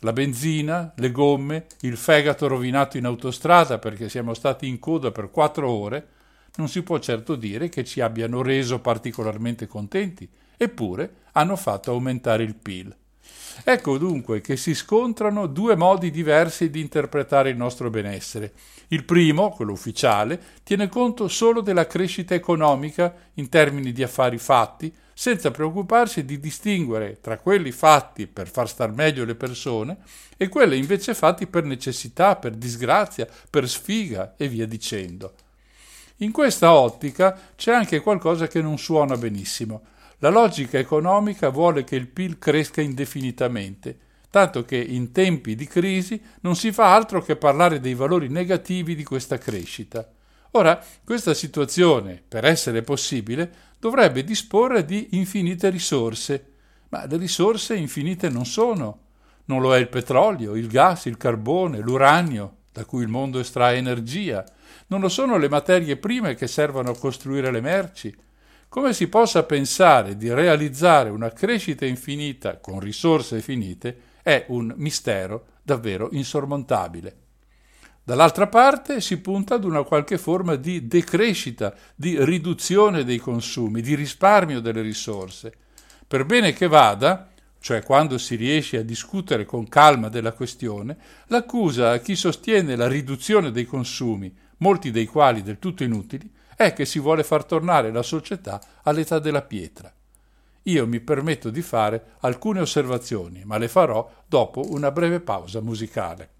La 0.00 0.14
benzina, 0.14 0.94
le 0.96 1.10
gomme, 1.10 1.66
il 1.80 1.98
fegato 1.98 2.46
rovinato 2.46 2.96
in 2.96 3.04
autostrada 3.04 3.78
perché 3.78 4.08
siamo 4.08 4.32
stati 4.32 4.66
in 4.66 4.78
coda 4.78 5.10
per 5.10 5.30
quattro 5.30 5.68
ore, 5.68 6.08
non 6.56 6.68
si 6.68 6.82
può 6.82 6.98
certo 7.00 7.36
dire 7.36 7.68
che 7.68 7.84
ci 7.84 8.00
abbiano 8.00 8.40
reso 8.40 8.80
particolarmente 8.80 9.66
contenti, 9.66 10.26
eppure 10.56 11.16
hanno 11.32 11.56
fatto 11.56 11.90
aumentare 11.90 12.44
il 12.44 12.54
PIL. 12.54 12.96
Ecco 13.62 13.98
dunque 13.98 14.40
che 14.40 14.56
si 14.56 14.74
scontrano 14.74 15.46
due 15.46 15.76
modi 15.76 16.10
diversi 16.10 16.70
di 16.70 16.80
interpretare 16.80 17.50
il 17.50 17.56
nostro 17.56 17.90
benessere. 17.90 18.52
Il 18.88 19.04
primo, 19.04 19.50
quello 19.50 19.72
ufficiale, 19.72 20.40
tiene 20.62 20.88
conto 20.88 21.28
solo 21.28 21.60
della 21.60 21.86
crescita 21.86 22.34
economica 22.34 23.14
in 23.34 23.48
termini 23.48 23.92
di 23.92 24.02
affari 24.02 24.38
fatti, 24.38 24.92
senza 25.14 25.50
preoccuparsi 25.50 26.24
di 26.24 26.40
distinguere 26.40 27.20
tra 27.20 27.38
quelli 27.38 27.70
fatti 27.70 28.26
per 28.26 28.48
far 28.48 28.68
star 28.68 28.92
meglio 28.92 29.24
le 29.24 29.36
persone 29.36 29.98
e 30.36 30.48
quelli 30.48 30.76
invece 30.76 31.14
fatti 31.14 31.46
per 31.46 31.64
necessità, 31.64 32.36
per 32.36 32.52
disgrazia, 32.52 33.26
per 33.48 33.68
sfiga 33.68 34.34
e 34.36 34.48
via 34.48 34.66
dicendo. 34.66 35.34
In 36.18 36.32
questa 36.32 36.74
ottica 36.74 37.38
c'è 37.56 37.72
anche 37.72 38.00
qualcosa 38.00 38.46
che 38.46 38.60
non 38.60 38.78
suona 38.78 39.16
benissimo. 39.16 39.82
La 40.18 40.30
logica 40.30 40.78
economica 40.78 41.48
vuole 41.48 41.84
che 41.84 41.96
il 41.96 42.06
PIL 42.06 42.38
cresca 42.38 42.80
indefinitamente, 42.80 43.98
tanto 44.34 44.64
che 44.64 44.76
in 44.76 45.12
tempi 45.12 45.54
di 45.54 45.64
crisi 45.64 46.20
non 46.40 46.56
si 46.56 46.72
fa 46.72 46.92
altro 46.92 47.22
che 47.22 47.36
parlare 47.36 47.78
dei 47.78 47.94
valori 47.94 48.26
negativi 48.26 48.96
di 48.96 49.04
questa 49.04 49.38
crescita. 49.38 50.10
Ora, 50.56 50.84
questa 51.04 51.34
situazione, 51.34 52.20
per 52.26 52.44
essere 52.44 52.82
possibile, 52.82 53.48
dovrebbe 53.78 54.24
disporre 54.24 54.84
di 54.84 55.10
infinite 55.12 55.70
risorse, 55.70 56.46
ma 56.88 57.06
le 57.06 57.16
risorse 57.16 57.76
infinite 57.76 58.28
non 58.28 58.44
sono. 58.44 59.02
Non 59.44 59.60
lo 59.60 59.72
è 59.72 59.78
il 59.78 59.88
petrolio, 59.88 60.56
il 60.56 60.66
gas, 60.66 61.04
il 61.04 61.16
carbone, 61.16 61.78
l'uranio, 61.78 62.56
da 62.72 62.84
cui 62.84 63.02
il 63.02 63.08
mondo 63.08 63.38
estrae 63.38 63.76
energia, 63.76 64.44
non 64.88 65.00
lo 65.00 65.08
sono 65.08 65.38
le 65.38 65.48
materie 65.48 65.96
prime 65.96 66.34
che 66.34 66.48
servono 66.48 66.90
a 66.90 66.98
costruire 66.98 67.52
le 67.52 67.60
merci, 67.60 68.12
come 68.68 68.92
si 68.94 69.06
possa 69.06 69.44
pensare 69.44 70.16
di 70.16 70.34
realizzare 70.34 71.08
una 71.08 71.30
crescita 71.30 71.86
infinita 71.86 72.56
con 72.56 72.80
risorse 72.80 73.40
finite 73.40 74.10
è 74.24 74.46
un 74.48 74.72
mistero 74.78 75.48
davvero 75.62 76.08
insormontabile. 76.12 77.16
Dall'altra 78.02 78.46
parte 78.46 79.02
si 79.02 79.18
punta 79.20 79.56
ad 79.56 79.64
una 79.64 79.82
qualche 79.82 80.16
forma 80.16 80.56
di 80.56 80.86
decrescita, 80.86 81.74
di 81.94 82.16
riduzione 82.24 83.04
dei 83.04 83.18
consumi, 83.18 83.82
di 83.82 83.94
risparmio 83.94 84.60
delle 84.60 84.80
risorse. 84.80 85.52
Per 86.08 86.24
bene 86.24 86.54
che 86.54 86.68
vada, 86.68 87.28
cioè 87.60 87.82
quando 87.82 88.16
si 88.16 88.34
riesce 88.36 88.78
a 88.78 88.82
discutere 88.82 89.44
con 89.44 89.68
calma 89.68 90.08
della 90.08 90.32
questione, 90.32 90.96
l'accusa 91.26 91.90
a 91.90 91.98
chi 91.98 92.16
sostiene 92.16 92.76
la 92.76 92.88
riduzione 92.88 93.50
dei 93.50 93.66
consumi, 93.66 94.34
molti 94.58 94.90
dei 94.90 95.06
quali 95.06 95.42
del 95.42 95.58
tutto 95.58 95.84
inutili, 95.84 96.32
è 96.56 96.72
che 96.72 96.86
si 96.86 96.98
vuole 96.98 97.24
far 97.24 97.44
tornare 97.44 97.92
la 97.92 98.02
società 98.02 98.58
all'età 98.84 99.18
della 99.18 99.42
pietra. 99.42 99.92
Io 100.64 100.86
mi 100.86 101.00
permetto 101.00 101.50
di 101.50 101.60
fare 101.60 102.16
alcune 102.20 102.60
osservazioni, 102.60 103.44
ma 103.44 103.58
le 103.58 103.68
farò 103.68 104.10
dopo 104.26 104.62
una 104.70 104.90
breve 104.90 105.20
pausa 105.20 105.60
musicale. 105.60 106.33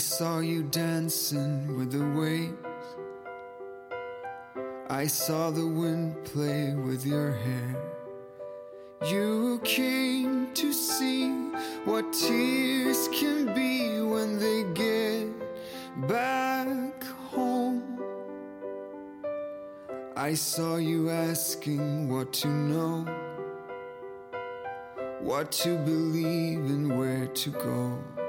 Saw 0.00 0.40
you 0.40 0.62
dancing 0.62 1.76
with 1.76 1.92
the 1.92 2.04
waves. 2.18 2.56
I 4.88 5.06
saw 5.06 5.50
the 5.50 5.66
wind 5.66 6.24
play 6.24 6.74
with 6.74 7.04
your 7.04 7.32
hair. 7.32 7.76
You 9.06 9.60
came 9.62 10.52
to 10.54 10.72
see 10.72 11.30
what 11.84 12.12
tears 12.14 13.08
can 13.12 13.54
be 13.54 14.00
when 14.00 14.38
they 14.38 14.64
get 14.72 15.28
back 16.08 17.04
home. 17.30 18.00
I 20.16 20.32
saw 20.32 20.76
you 20.76 21.10
asking 21.10 22.08
what 22.08 22.32
to 22.40 22.48
know, 22.48 23.04
what 25.20 25.52
to 25.62 25.76
believe, 25.76 26.64
and 26.64 26.98
where 26.98 27.26
to 27.26 27.50
go. 27.50 28.19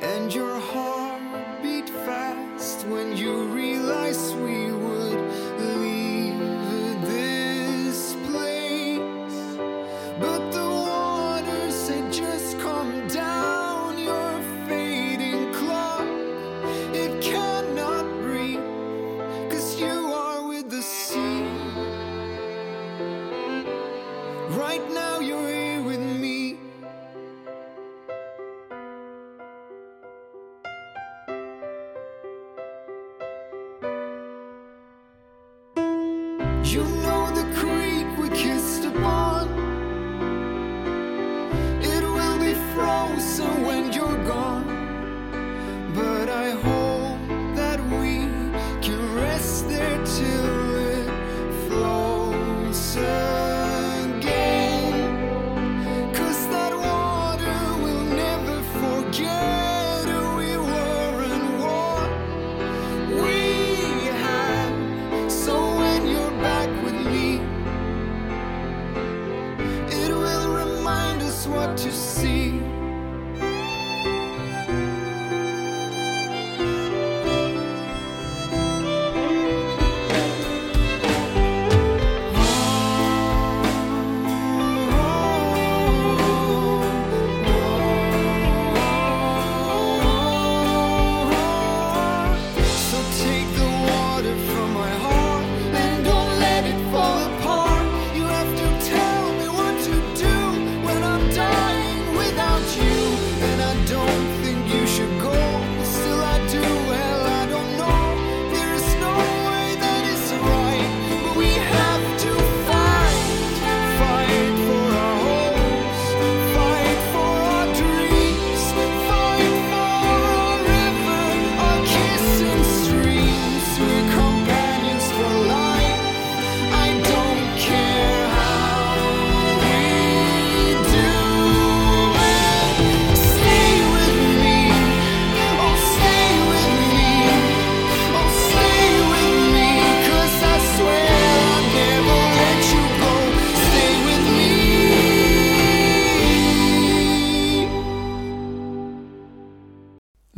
And 0.00 0.32
your 0.32 0.60
heart 0.60 1.62
beat 1.62 1.88
fast 1.88 2.86
when 2.86 3.16
you 3.16 3.42
realized 3.46 4.36
we 4.36 4.70
would 4.70 5.18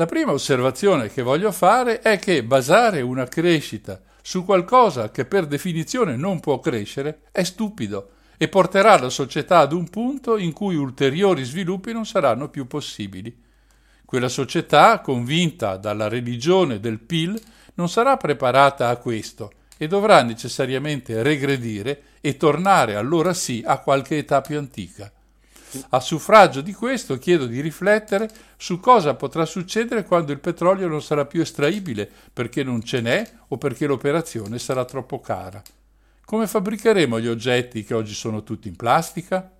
La 0.01 0.07
prima 0.07 0.33
osservazione 0.33 1.11
che 1.11 1.21
voglio 1.21 1.53
fare 1.53 2.01
è 2.01 2.19
che 2.19 2.43
basare 2.43 3.03
una 3.03 3.27
crescita 3.27 4.01
su 4.23 4.47
qualcosa 4.47 5.11
che 5.11 5.27
per 5.27 5.45
definizione 5.47 6.17
non 6.17 6.41
può 6.41 6.59
crescere 6.59 7.25
è 7.31 7.43
stupido 7.43 8.13
e 8.39 8.49
porterà 8.49 8.99
la 8.99 9.11
società 9.11 9.59
ad 9.59 9.75
un 9.75 9.91
punto 9.91 10.39
in 10.39 10.55
cui 10.55 10.75
ulteriori 10.75 11.45
sviluppi 11.45 11.93
non 11.93 12.07
saranno 12.07 12.49
più 12.49 12.67
possibili. 12.67 13.43
Quella 14.07 14.31
società, 14.31 15.01
convinta 15.01 15.77
dalla 15.77 16.09
religione 16.09 16.81
del 16.81 16.99
PIL, 16.99 17.39
non 17.75 17.91
sarà 17.91 18.17
preparata 18.17 18.89
a 18.89 18.97
questo 18.97 19.53
e 19.77 19.87
dovrà 19.87 20.23
necessariamente 20.23 21.23
regredire 21.23 22.05
e 22.23 22.39
tornare 22.39 22.95
allora 22.95 23.35
sì 23.35 23.63
a 23.67 23.81
qualche 23.81 24.17
età 24.17 24.41
più 24.41 24.57
antica. 24.57 25.13
A 25.91 26.01
suffragio 26.01 26.63
di 26.63 26.73
questo 26.73 27.17
chiedo 27.19 27.47
di 27.47 27.61
riflettere 27.61 28.29
su 28.57 28.81
cosa 28.81 29.15
potrà 29.15 29.45
succedere 29.45 30.05
quando 30.05 30.33
il 30.33 30.41
petrolio 30.41 30.89
non 30.89 31.01
sarà 31.01 31.27
più 31.27 31.41
estraibile 31.41 32.11
perché 32.33 32.65
non 32.65 32.83
ce 32.83 33.01
n'è 33.01 33.31
o 33.49 33.57
perché 33.57 33.87
l'operazione 33.87 34.59
sarà 34.59 34.85
troppo 34.85 35.21
cara. 35.21 35.63
Come 36.25 36.47
fabbricheremo 36.47 37.21
gli 37.21 37.29
oggetti 37.29 37.85
che 37.85 37.95
oggi 37.95 38.15
sono 38.15 38.43
tutti 38.43 38.67
in 38.67 38.77
plastica? 38.77 39.51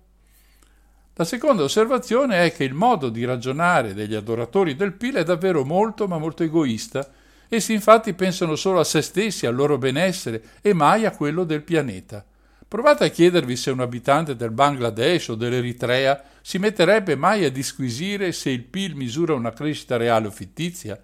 La 1.15 1.23
seconda 1.25 1.63
osservazione 1.63 2.45
è 2.45 2.53
che 2.53 2.63
il 2.63 2.73
modo 2.73 3.09
di 3.09 3.23
ragionare 3.25 3.93
degli 3.93 4.15
adoratori 4.15 4.75
del 4.75 4.93
PIL 4.93 5.15
è 5.15 5.23
davvero 5.23 5.63
molto 5.63 6.07
ma 6.07 6.17
molto 6.17 6.43
egoista. 6.43 7.07
Essi 7.47 7.73
infatti 7.73 8.13
pensano 8.13 8.55
solo 8.55 8.79
a 8.79 8.85
se 8.85 9.01
stessi, 9.01 9.45
al 9.45 9.55
loro 9.55 9.77
benessere 9.77 10.41
e 10.61 10.73
mai 10.73 11.05
a 11.05 11.11
quello 11.11 11.43
del 11.43 11.63
pianeta. 11.63 12.25
Provate 12.71 13.03
a 13.03 13.09
chiedervi 13.09 13.57
se 13.57 13.69
un 13.69 13.81
abitante 13.81 14.37
del 14.37 14.51
Bangladesh 14.51 15.27
o 15.27 15.35
dell'Eritrea 15.35 16.23
si 16.39 16.57
metterebbe 16.57 17.17
mai 17.17 17.43
a 17.43 17.51
disquisire 17.51 18.31
se 18.31 18.49
il 18.49 18.63
PIL 18.63 18.95
misura 18.95 19.33
una 19.33 19.51
crescita 19.51 19.97
reale 19.97 20.27
o 20.27 20.31
fittizia. 20.31 20.97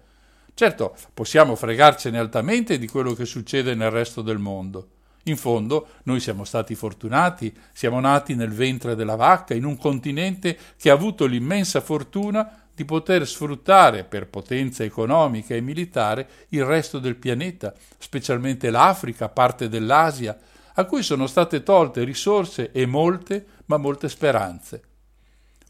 Certo, 0.54 0.96
possiamo 1.12 1.56
fregarcene 1.56 2.18
altamente 2.18 2.78
di 2.78 2.88
quello 2.88 3.12
che 3.12 3.26
succede 3.26 3.74
nel 3.74 3.90
resto 3.90 4.22
del 4.22 4.38
mondo. 4.38 4.88
In 5.24 5.36
fondo, 5.36 5.88
noi 6.04 6.20
siamo 6.20 6.44
stati 6.44 6.74
fortunati, 6.74 7.54
siamo 7.74 8.00
nati 8.00 8.34
nel 8.34 8.54
ventre 8.54 8.94
della 8.94 9.16
vacca, 9.16 9.52
in 9.52 9.66
un 9.66 9.76
continente 9.76 10.56
che 10.78 10.88
ha 10.88 10.94
avuto 10.94 11.26
l'immensa 11.26 11.82
fortuna 11.82 12.62
di 12.74 12.86
poter 12.86 13.28
sfruttare 13.28 14.04
per 14.04 14.28
potenza 14.28 14.84
economica 14.84 15.54
e 15.54 15.60
militare 15.60 16.28
il 16.48 16.64
resto 16.64 16.98
del 16.98 17.16
pianeta, 17.16 17.74
specialmente 17.98 18.70
l'Africa, 18.70 19.28
parte 19.28 19.68
dell'Asia, 19.68 20.34
a 20.78 20.84
cui 20.84 21.02
sono 21.02 21.26
state 21.26 21.64
tolte 21.64 22.04
risorse 22.04 22.70
e 22.70 22.86
molte, 22.86 23.44
ma 23.66 23.78
molte 23.78 24.08
speranze. 24.08 24.82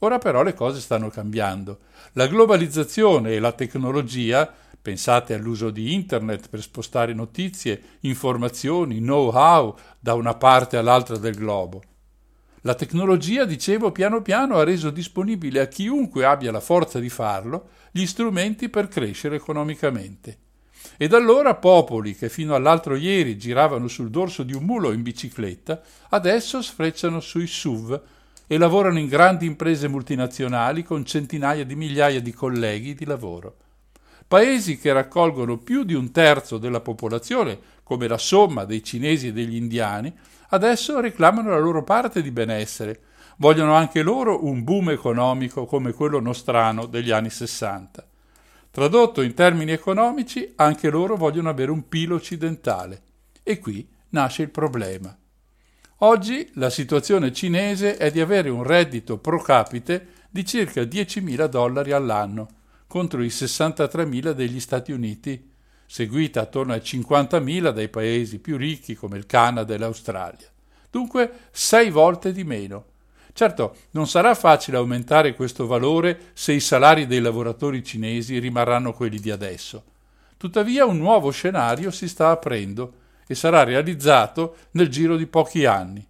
Ora 0.01 0.19
però 0.19 0.43
le 0.43 0.53
cose 0.53 0.81
stanno 0.81 1.09
cambiando. 1.09 1.79
La 2.13 2.27
globalizzazione 2.27 3.33
e 3.33 3.39
la 3.39 3.53
tecnologia, 3.53 4.53
pensate 4.81 5.33
all'uso 5.33 5.71
di 5.71 5.95
Internet 5.95 6.51
per 6.51 6.61
spostare 6.61 7.15
notizie, 7.15 7.83
informazioni, 8.01 8.99
know-how 8.99 9.75
da 9.99 10.13
una 10.13 10.35
parte 10.35 10.77
all'altra 10.77 11.17
del 11.17 11.35
globo. 11.35 11.83
La 12.63 12.75
tecnologia, 12.75 13.47
dicevo, 13.47 13.93
piano 13.93 14.21
piano 14.21 14.59
ha 14.59 14.65
reso 14.65 14.91
disponibile 14.91 15.61
a 15.61 15.69
chiunque 15.69 16.27
abbia 16.27 16.53
la 16.53 16.61
forza 16.61 16.99
di 16.99 17.09
farlo 17.09 17.71
gli 17.91 18.05
strumenti 18.05 18.69
per 18.69 18.89
crescere 18.89 19.37
economicamente. 19.37 20.48
Ed 21.01 21.15
allora 21.15 21.55
popoli 21.55 22.17
che 22.17 22.29
fino 22.29 22.57
all'altro 22.57 22.97
ieri 22.97 23.39
giravano 23.39 23.87
sul 23.87 24.11
dorso 24.11 24.43
di 24.43 24.53
un 24.53 24.65
mulo 24.65 24.91
in 24.91 25.03
bicicletta, 25.03 25.81
adesso 26.09 26.61
sfrecciano 26.61 27.21
sui 27.21 27.47
SUV 27.47 28.03
e 28.49 28.59
lavorano 28.59 28.99
in 28.99 29.07
grandi 29.07 29.47
imprese 29.47 29.87
multinazionali 29.87 30.83
con 30.83 31.05
centinaia 31.05 31.65
di 31.65 31.77
migliaia 31.77 32.21
di 32.21 32.33
colleghi 32.33 32.97
di 32.97 33.05
lavoro. 33.05 33.59
Paesi 34.27 34.77
che 34.77 34.93
raccolgono 34.93 35.59
più 35.59 35.85
di 35.85 35.95
un 35.95 36.11
terzo 36.11 36.59
della 36.59 36.81
popolazione, 36.81 37.57
come 37.85 38.09
la 38.09 38.19
somma 38.19 38.65
dei 38.65 38.83
cinesi 38.83 39.29
e 39.29 39.33
degli 39.33 39.55
indiani, 39.55 40.13
adesso 40.49 40.99
reclamano 40.99 41.51
la 41.51 41.61
loro 41.61 41.85
parte 41.85 42.23
di 42.23 42.33
benessere. 42.33 43.03
Vogliono 43.37 43.75
anche 43.75 44.03
loro 44.03 44.45
un 44.45 44.65
boom 44.65 44.91
economico 44.91 45.65
come 45.65 45.93
quello 45.93 46.19
nostrano 46.19 46.87
degli 46.87 47.13
anni 47.13 47.31
60. 47.31 48.08
Tradotto 48.79 49.23
in 49.23 49.35
termini 49.35 49.73
economici, 49.73 50.53
anche 50.55 50.89
loro 50.89 51.17
vogliono 51.17 51.49
avere 51.49 51.73
un 51.73 51.89
pilo 51.89 52.15
occidentale. 52.15 53.03
E 53.43 53.59
qui 53.59 53.85
nasce 54.11 54.43
il 54.43 54.51
problema. 54.51 55.19
Oggi 56.03 56.49
la 56.55 56.71
situazione 56.71 57.33
cinese 57.33 57.97
è 57.97 58.13
di 58.13 58.21
avere 58.21 58.51
un 58.51 58.63
reddito 58.63 59.19
pro 59.19 59.43
capite 59.43 60.27
di 60.31 60.45
circa 60.45 60.83
10.000 60.83 61.47
dollari 61.47 61.91
all'anno, 61.91 62.47
contro 62.87 63.21
i 63.25 63.27
63.000 63.27 64.31
degli 64.31 64.61
Stati 64.61 64.93
Uniti, 64.93 65.51
seguita 65.85 66.43
attorno 66.43 66.73
ai 66.73 66.79
50.000 66.79 67.73
dai 67.73 67.89
paesi 67.89 68.39
più 68.39 68.57
ricchi 68.57 68.95
come 68.95 69.19
il 69.19 69.27
Canada 69.27 69.75
e 69.75 69.79
l'Australia. 69.79 70.47
Dunque 70.89 71.33
sei 71.51 71.91
volte 71.91 72.31
di 72.31 72.45
meno. 72.45 72.85
Certo, 73.39 73.77
non 73.93 74.09
sarà 74.09 74.35
facile 74.35 74.79
aumentare 74.79 75.37
questo 75.37 75.69
valore 75.69 76.33
se 76.33 76.55
i 76.55 76.59
salari 76.59 77.07
dei 77.07 77.21
lavoratori 77.21 77.85
cinesi 77.85 78.41
rimarranno 78.41 78.93
quelli 78.93 79.21
di 79.21 79.31
adesso. 79.31 79.85
Tuttavia 80.37 80.85
un 80.85 80.97
nuovo 80.97 81.31
scenario 81.31 81.93
si 81.93 82.09
sta 82.09 82.31
aprendo 82.31 82.95
e 83.29 83.37
sarà 83.37 83.63
realizzato 83.63 84.57
nel 84.73 84.89
giro 84.89 85.15
di 85.15 85.29
pochi 85.29 85.67
anni. 85.67 86.05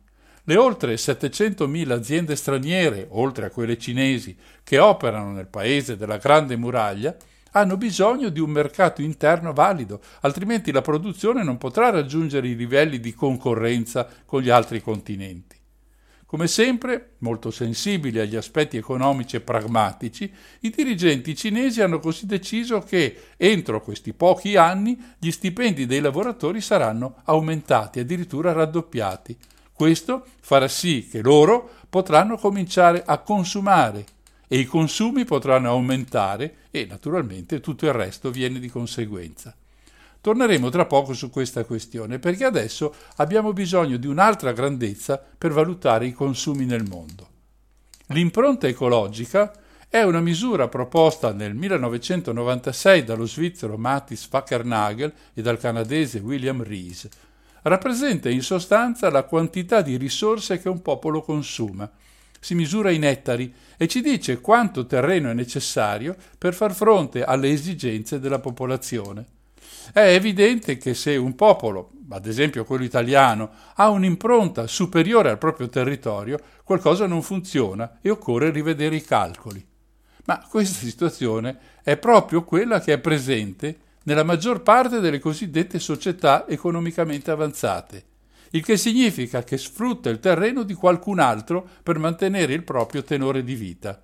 Le 0.44 0.56
oltre 0.56 0.94
700.000 0.94 1.90
aziende 1.90 2.34
straniere, 2.34 3.06
oltre 3.10 3.44
a 3.44 3.50
quelle 3.50 3.76
cinesi, 3.76 4.34
che 4.64 4.78
operano 4.78 5.32
nel 5.32 5.48
paese 5.48 5.98
della 5.98 6.16
Grande 6.16 6.56
Muraglia, 6.56 7.14
hanno 7.50 7.76
bisogno 7.76 8.30
di 8.30 8.40
un 8.40 8.48
mercato 8.48 9.02
interno 9.02 9.52
valido, 9.52 10.00
altrimenti 10.20 10.72
la 10.72 10.80
produzione 10.80 11.44
non 11.44 11.58
potrà 11.58 11.90
raggiungere 11.90 12.48
i 12.48 12.56
livelli 12.56 12.98
di 12.98 13.12
concorrenza 13.12 14.08
con 14.24 14.40
gli 14.40 14.48
altri 14.48 14.80
continenti. 14.80 15.57
Come 16.28 16.46
sempre, 16.46 17.12
molto 17.20 17.50
sensibili 17.50 18.18
agli 18.18 18.36
aspetti 18.36 18.76
economici 18.76 19.36
e 19.36 19.40
pragmatici, 19.40 20.30
i 20.60 20.68
dirigenti 20.68 21.34
cinesi 21.34 21.80
hanno 21.80 22.00
così 22.00 22.26
deciso 22.26 22.80
che 22.80 23.30
entro 23.38 23.80
questi 23.80 24.12
pochi 24.12 24.54
anni 24.54 25.14
gli 25.18 25.30
stipendi 25.30 25.86
dei 25.86 26.00
lavoratori 26.00 26.60
saranno 26.60 27.22
aumentati, 27.24 28.00
addirittura 28.00 28.52
raddoppiati. 28.52 29.34
Questo 29.72 30.26
farà 30.40 30.68
sì 30.68 31.08
che 31.10 31.22
loro 31.22 31.70
potranno 31.88 32.36
cominciare 32.36 33.04
a 33.06 33.16
consumare 33.20 34.04
e 34.46 34.58
i 34.58 34.66
consumi 34.66 35.24
potranno 35.24 35.70
aumentare 35.70 36.56
e 36.70 36.84
naturalmente 36.84 37.60
tutto 37.60 37.86
il 37.86 37.94
resto 37.94 38.30
viene 38.30 38.58
di 38.58 38.68
conseguenza. 38.68 39.56
Torneremo 40.28 40.68
tra 40.68 40.84
poco 40.84 41.14
su 41.14 41.30
questa 41.30 41.64
questione 41.64 42.18
perché 42.18 42.44
adesso 42.44 42.94
abbiamo 43.16 43.54
bisogno 43.54 43.96
di 43.96 44.06
un'altra 44.06 44.52
grandezza 44.52 45.16
per 45.16 45.52
valutare 45.52 46.04
i 46.04 46.12
consumi 46.12 46.66
nel 46.66 46.86
mondo. 46.86 47.28
L'impronta 48.08 48.68
ecologica 48.68 49.50
è 49.88 50.02
una 50.02 50.20
misura 50.20 50.68
proposta 50.68 51.32
nel 51.32 51.54
1996 51.54 53.04
dallo 53.04 53.24
svizzero 53.24 53.78
Mathis 53.78 54.26
Fackernagel 54.26 55.14
e 55.32 55.40
dal 55.40 55.56
canadese 55.56 56.18
William 56.18 56.62
Rees. 56.62 57.08
Rappresenta 57.62 58.28
in 58.28 58.42
sostanza 58.42 59.08
la 59.08 59.22
quantità 59.22 59.80
di 59.80 59.96
risorse 59.96 60.60
che 60.60 60.68
un 60.68 60.82
popolo 60.82 61.22
consuma. 61.22 61.90
Si 62.38 62.54
misura 62.54 62.90
in 62.90 63.04
ettari 63.04 63.50
e 63.78 63.88
ci 63.88 64.02
dice 64.02 64.42
quanto 64.42 64.84
terreno 64.84 65.30
è 65.30 65.32
necessario 65.32 66.14
per 66.36 66.52
far 66.52 66.74
fronte 66.74 67.24
alle 67.24 67.50
esigenze 67.50 68.20
della 68.20 68.40
popolazione. 68.40 69.36
È 69.92 70.00
evidente 70.00 70.76
che 70.76 70.94
se 70.94 71.16
un 71.16 71.34
popolo, 71.34 71.92
ad 72.10 72.26
esempio 72.26 72.64
quello 72.64 72.84
italiano, 72.84 73.50
ha 73.74 73.88
un'impronta 73.88 74.66
superiore 74.66 75.30
al 75.30 75.38
proprio 75.38 75.68
territorio, 75.68 76.38
qualcosa 76.64 77.06
non 77.06 77.22
funziona 77.22 77.98
e 78.00 78.10
occorre 78.10 78.50
rivedere 78.50 78.96
i 78.96 79.02
calcoli. 79.02 79.64
Ma 80.26 80.44
questa 80.48 80.84
situazione 80.84 81.58
è 81.82 81.96
proprio 81.96 82.44
quella 82.44 82.80
che 82.80 82.92
è 82.92 82.98
presente 82.98 83.78
nella 84.04 84.24
maggior 84.24 84.62
parte 84.62 85.00
delle 85.00 85.18
cosiddette 85.18 85.78
società 85.78 86.46
economicamente 86.46 87.30
avanzate, 87.30 88.04
il 88.50 88.64
che 88.64 88.76
significa 88.76 89.42
che 89.42 89.58
sfrutta 89.58 90.10
il 90.10 90.20
terreno 90.20 90.62
di 90.62 90.74
qualcun 90.74 91.18
altro 91.18 91.66
per 91.82 91.98
mantenere 91.98 92.52
il 92.54 92.62
proprio 92.62 93.02
tenore 93.02 93.42
di 93.42 93.54
vita. 93.54 94.02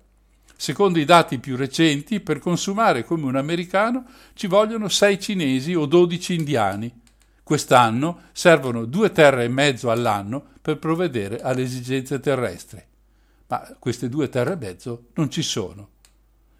Secondo 0.57 0.99
i 0.99 1.05
dati 1.05 1.39
più 1.39 1.55
recenti, 1.55 2.21
per 2.21 2.39
consumare 2.39 3.03
come 3.03 3.25
un 3.25 3.35
americano 3.35 4.05
ci 4.33 4.47
vogliono 4.47 4.87
6 4.87 5.19
cinesi 5.19 5.73
o 5.73 5.85
12 5.85 6.33
indiani. 6.33 7.01
Quest'anno 7.43 8.21
servono 8.31 8.85
due 8.85 9.11
terre 9.11 9.43
e 9.43 9.49
mezzo 9.49 9.91
all'anno 9.91 10.43
per 10.61 10.77
provvedere 10.77 11.41
alle 11.41 11.61
esigenze 11.61 12.19
terrestri. 12.19 12.81
Ma 13.47 13.75
queste 13.77 14.09
due 14.09 14.29
terre 14.29 14.53
e 14.53 14.57
mezzo 14.57 15.07
non 15.13 15.29
ci 15.29 15.43
sono. 15.43 15.89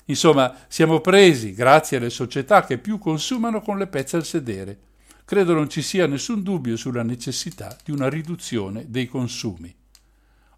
Insomma, 0.06 0.56
siamo 0.68 1.00
presi, 1.00 1.54
grazie 1.54 1.98
alle 1.98 2.12
società 2.12 2.64
che 2.64 2.78
più 2.78 3.00
consumano, 3.00 3.62
con 3.62 3.78
le 3.78 3.88
pezze 3.88 4.18
al 4.18 4.26
sedere. 4.26 4.78
Credo 5.26 5.54
non 5.54 5.70
ci 5.70 5.82
sia 5.82 6.06
nessun 6.06 6.44
dubbio 6.44 6.76
sulla 6.76 7.02
necessità 7.02 7.76
di 7.84 7.92
una 7.92 8.08
riduzione 8.08 8.86
dei 8.88 9.08
consumi. 9.08 9.74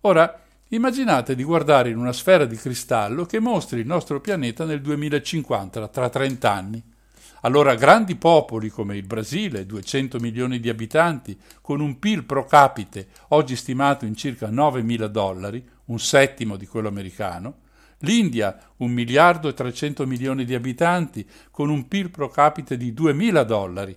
Ora, 0.01 0.41
Immaginate 0.72 1.34
di 1.34 1.45
guardare 1.45 1.91
in 1.91 1.97
una 1.97 2.11
sfera 2.11 2.43
di 2.43 2.57
cristallo 2.57 3.24
che 3.24 3.39
mostri 3.39 3.80
il 3.80 3.86
nostro 3.86 4.20
pianeta 4.20 4.65
nel 4.65 4.82
2050, 4.82 5.88
tra 5.88 6.09
30 6.09 6.51
anni. 6.51 6.84
Allora 7.43 7.74
grandi 7.76 8.18
popoli 8.18 8.68
come 8.68 8.97
il 8.97 9.05
Brasile, 9.05 9.65
200 9.65 10.20
milioni 10.20 10.59
di 10.59 10.68
abitanti, 10.68 11.39
con 11.61 11.80
un 11.80 11.99
PIL 11.99 12.26
pro 12.26 12.43
capite 12.43 13.07
oggi 13.30 13.55
stimato 13.55 14.03
in 14.03 14.18
circa 14.18 14.49
9 14.49 14.82
mila 14.82 15.07
dollari, 15.07 15.65
un 15.86 15.99
settimo 15.99 16.57
di 16.57 16.68
quello 16.68 16.89
americano, 16.89 17.59
l'India, 17.99 18.59
1 18.76 18.93
miliardo 18.93 19.47
e 19.47 19.53
300 19.53 20.05
milioni 20.05 20.43
di 20.43 20.53
abitanti, 20.53 21.26
con 21.49 21.70
un 21.70 21.88
PIL 21.88 22.09
pro 22.09 22.28
capite 22.28 22.76
di 22.76 22.93
2 22.93 23.13
mila 23.13 23.43
dollari, 23.43 23.95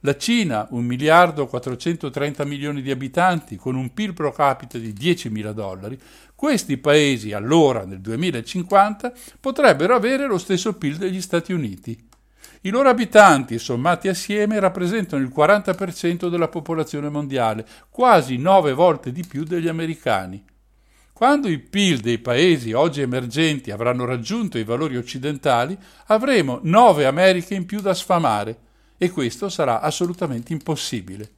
la 0.00 0.16
Cina, 0.16 0.66
1 0.70 0.80
miliardo 0.86 1.46
430 1.46 2.44
milioni 2.44 2.80
di 2.80 2.90
abitanti, 2.90 3.56
con 3.56 3.74
un 3.74 3.92
PIL 3.92 4.14
pro 4.14 4.32
capite 4.32 4.80
di 4.80 4.92
10 4.92 5.28
mila 5.28 5.52
dollari, 5.52 5.98
questi 6.34 6.78
paesi 6.78 7.32
allora, 7.32 7.84
nel 7.84 8.00
2050, 8.00 9.12
potrebbero 9.38 9.94
avere 9.94 10.26
lo 10.26 10.38
stesso 10.38 10.72
PIL 10.74 10.96
degli 10.96 11.20
Stati 11.20 11.52
Uniti. 11.52 12.08
I 12.62 12.70
loro 12.70 12.88
abitanti, 12.88 13.58
sommati 13.58 14.08
assieme, 14.08 14.58
rappresentano 14.58 15.22
il 15.22 15.32
40% 15.34 16.28
della 16.28 16.48
popolazione 16.48 17.10
mondiale, 17.10 17.66
quasi 17.90 18.38
nove 18.38 18.72
volte 18.72 19.12
di 19.12 19.24
più 19.26 19.44
degli 19.44 19.68
americani. 19.68 20.42
Quando 21.12 21.48
i 21.48 21.58
PIL 21.58 22.00
dei 22.00 22.18
paesi 22.18 22.72
oggi 22.72 23.02
emergenti 23.02 23.70
avranno 23.70 24.06
raggiunto 24.06 24.56
i 24.56 24.64
valori 24.64 24.96
occidentali, 24.96 25.76
avremo 26.06 26.60
nove 26.62 27.04
Americhe 27.04 27.54
in 27.54 27.66
più 27.66 27.80
da 27.80 27.92
sfamare 27.92 28.68
e 29.02 29.10
questo 29.10 29.48
sarà 29.48 29.80
assolutamente 29.80 30.52
impossibile. 30.52 31.30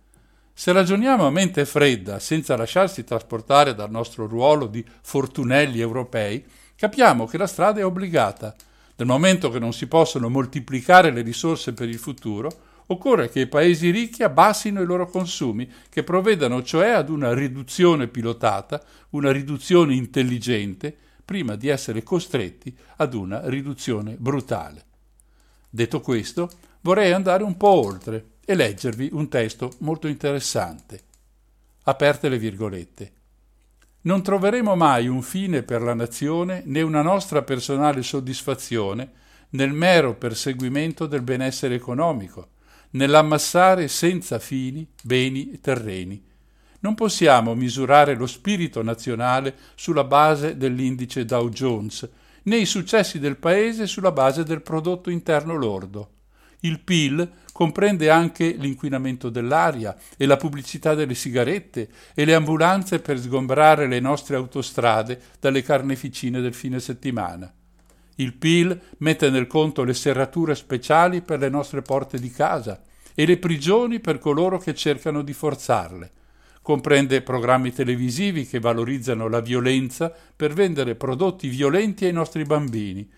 Se 0.52 0.72
ragioniamo 0.72 1.24
a 1.24 1.30
mente 1.30 1.64
fredda, 1.64 2.18
senza 2.18 2.56
lasciarsi 2.56 3.04
trasportare 3.04 3.76
dal 3.76 3.88
nostro 3.88 4.26
ruolo 4.26 4.66
di 4.66 4.84
fortunelli 5.00 5.78
europei, 5.78 6.44
capiamo 6.74 7.24
che 7.26 7.38
la 7.38 7.46
strada 7.46 7.78
è 7.78 7.84
obbligata. 7.84 8.52
Dal 8.96 9.06
momento 9.06 9.48
che 9.48 9.60
non 9.60 9.72
si 9.72 9.86
possono 9.86 10.28
moltiplicare 10.28 11.12
le 11.12 11.22
risorse 11.22 11.72
per 11.72 11.88
il 11.88 12.00
futuro, 12.00 12.50
Occorre 12.86 13.30
che 13.30 13.40
i 13.40 13.46
paesi 13.46 13.90
ricchi 13.90 14.24
abbassino 14.24 14.82
i 14.82 14.84
loro 14.84 15.08
consumi, 15.08 15.70
che 15.88 16.02
provvedano 16.02 16.64
cioè 16.64 16.88
ad 16.88 17.10
una 17.10 17.32
riduzione 17.32 18.08
pilotata, 18.08 18.82
una 19.10 19.30
riduzione 19.30 19.94
intelligente, 19.94 20.94
prima 21.24 21.54
di 21.54 21.68
essere 21.68 22.02
costretti 22.02 22.76
ad 22.96 23.14
una 23.14 23.48
riduzione 23.48 24.16
brutale. 24.18 24.84
Detto 25.70 26.00
questo, 26.00 26.50
vorrei 26.82 27.12
andare 27.12 27.42
un 27.42 27.56
po' 27.56 27.86
oltre 27.86 28.26
e 28.44 28.54
leggervi 28.54 29.10
un 29.12 29.28
testo 29.28 29.72
molto 29.78 30.08
interessante. 30.08 31.00
Aperte 31.84 32.28
le 32.28 32.38
virgolette. 32.38 33.12
Non 34.02 34.22
troveremo 34.22 34.74
mai 34.74 35.06
un 35.06 35.22
fine 35.22 35.62
per 35.62 35.80
la 35.80 35.94
nazione 35.94 36.62
né 36.66 36.82
una 36.82 37.02
nostra 37.02 37.42
personale 37.42 38.02
soddisfazione 38.02 39.10
nel 39.50 39.72
mero 39.72 40.14
perseguimento 40.14 41.06
del 41.06 41.22
benessere 41.22 41.74
economico, 41.74 42.48
nell'ammassare 42.90 43.86
senza 43.88 44.38
fini 44.38 44.88
beni 45.02 45.52
e 45.52 45.60
terreni. 45.60 46.24
Non 46.80 46.94
possiamo 46.94 47.54
misurare 47.54 48.14
lo 48.14 48.26
spirito 48.26 48.82
nazionale 48.82 49.54
sulla 49.76 50.04
base 50.04 50.56
dell'indice 50.56 51.24
Dow 51.24 51.48
Jones, 51.48 52.08
né 52.44 52.56
i 52.56 52.66
successi 52.66 53.20
del 53.20 53.36
paese 53.36 53.86
sulla 53.86 54.10
base 54.10 54.42
del 54.42 54.62
prodotto 54.62 55.10
interno 55.10 55.54
lordo. 55.54 56.10
Il 56.64 56.78
PIL 56.80 57.28
comprende 57.52 58.08
anche 58.08 58.54
l'inquinamento 58.56 59.30
dell'aria 59.30 59.96
e 60.16 60.26
la 60.26 60.36
pubblicità 60.36 60.94
delle 60.94 61.14
sigarette 61.14 61.88
e 62.14 62.24
le 62.24 62.34
ambulanze 62.34 63.00
per 63.00 63.18
sgombrare 63.18 63.88
le 63.88 63.98
nostre 63.98 64.36
autostrade 64.36 65.20
dalle 65.40 65.62
carneficine 65.62 66.40
del 66.40 66.54
fine 66.54 66.78
settimana. 66.78 67.52
Il 68.16 68.34
PIL 68.34 68.80
mette 68.98 69.28
nel 69.28 69.48
conto 69.48 69.82
le 69.82 69.94
serrature 69.94 70.54
speciali 70.54 71.20
per 71.20 71.40
le 71.40 71.48
nostre 71.48 71.82
porte 71.82 72.18
di 72.18 72.30
casa 72.30 72.80
e 73.14 73.26
le 73.26 73.38
prigioni 73.38 73.98
per 73.98 74.18
coloro 74.18 74.58
che 74.58 74.74
cercano 74.74 75.22
di 75.22 75.32
forzarle. 75.32 76.10
Comprende 76.62 77.22
programmi 77.22 77.72
televisivi 77.72 78.46
che 78.46 78.60
valorizzano 78.60 79.26
la 79.26 79.40
violenza 79.40 80.14
per 80.36 80.52
vendere 80.52 80.94
prodotti 80.94 81.48
violenti 81.48 82.04
ai 82.04 82.12
nostri 82.12 82.44
bambini, 82.44 83.10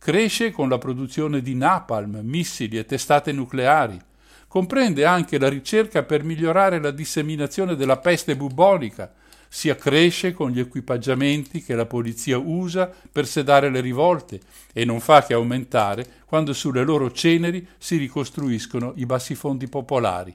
Cresce 0.00 0.52
con 0.52 0.68
la 0.68 0.78
produzione 0.78 1.42
di 1.42 1.56
napalm, 1.56 2.20
missili 2.22 2.78
e 2.78 2.84
testate 2.84 3.32
nucleari. 3.32 3.98
Comprende 4.46 5.04
anche 5.04 5.38
la 5.38 5.48
ricerca 5.48 6.04
per 6.04 6.22
migliorare 6.22 6.80
la 6.80 6.92
disseminazione 6.92 7.74
della 7.74 7.98
peste 7.98 8.36
bubonica. 8.36 9.12
Si 9.48 9.68
accresce 9.68 10.32
con 10.32 10.50
gli 10.50 10.60
equipaggiamenti 10.60 11.62
che 11.62 11.74
la 11.74 11.84
polizia 11.84 12.38
usa 12.38 12.90
per 13.10 13.26
sedare 13.26 13.70
le 13.70 13.80
rivolte 13.80 14.40
e 14.72 14.84
non 14.84 15.00
fa 15.00 15.24
che 15.24 15.34
aumentare 15.34 16.06
quando 16.24 16.52
sulle 16.52 16.84
loro 16.84 17.10
ceneri 17.10 17.66
si 17.76 17.96
ricostruiscono 17.96 18.92
i 18.96 19.04
bassifondi 19.04 19.66
popolari. 19.66 20.34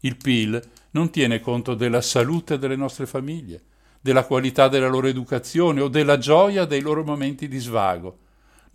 Il 0.00 0.16
PIL 0.16 0.60
non 0.92 1.10
tiene 1.10 1.40
conto 1.40 1.74
della 1.74 2.00
salute 2.00 2.58
delle 2.58 2.76
nostre 2.76 3.06
famiglie, 3.06 3.60
della 4.00 4.24
qualità 4.24 4.68
della 4.68 4.88
loro 4.88 5.06
educazione 5.06 5.82
o 5.82 5.88
della 5.88 6.16
gioia 6.16 6.64
dei 6.64 6.80
loro 6.80 7.04
momenti 7.04 7.46
di 7.46 7.58
svago 7.58 8.20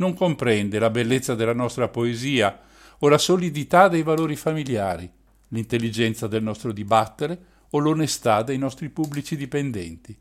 non 0.02 0.16
comprende 0.16 0.80
la 0.80 0.90
bellezza 0.90 1.36
della 1.36 1.54
nostra 1.54 1.88
poesia 1.88 2.60
o 2.98 3.08
la 3.08 3.20
solidità 3.20 3.88
dei 3.88 4.02
valori 4.02 4.36
familiari, 4.36 5.08
l'intelligenza 5.50 6.26
del 6.26 6.42
nostro 6.42 6.72
dibattere 6.72 7.40
o 7.70 7.78
l'onestà 7.78 8.42
dei 8.42 8.58
nostri 8.58 8.90
pubblici 8.90 9.36
dipendenti. 9.36 10.18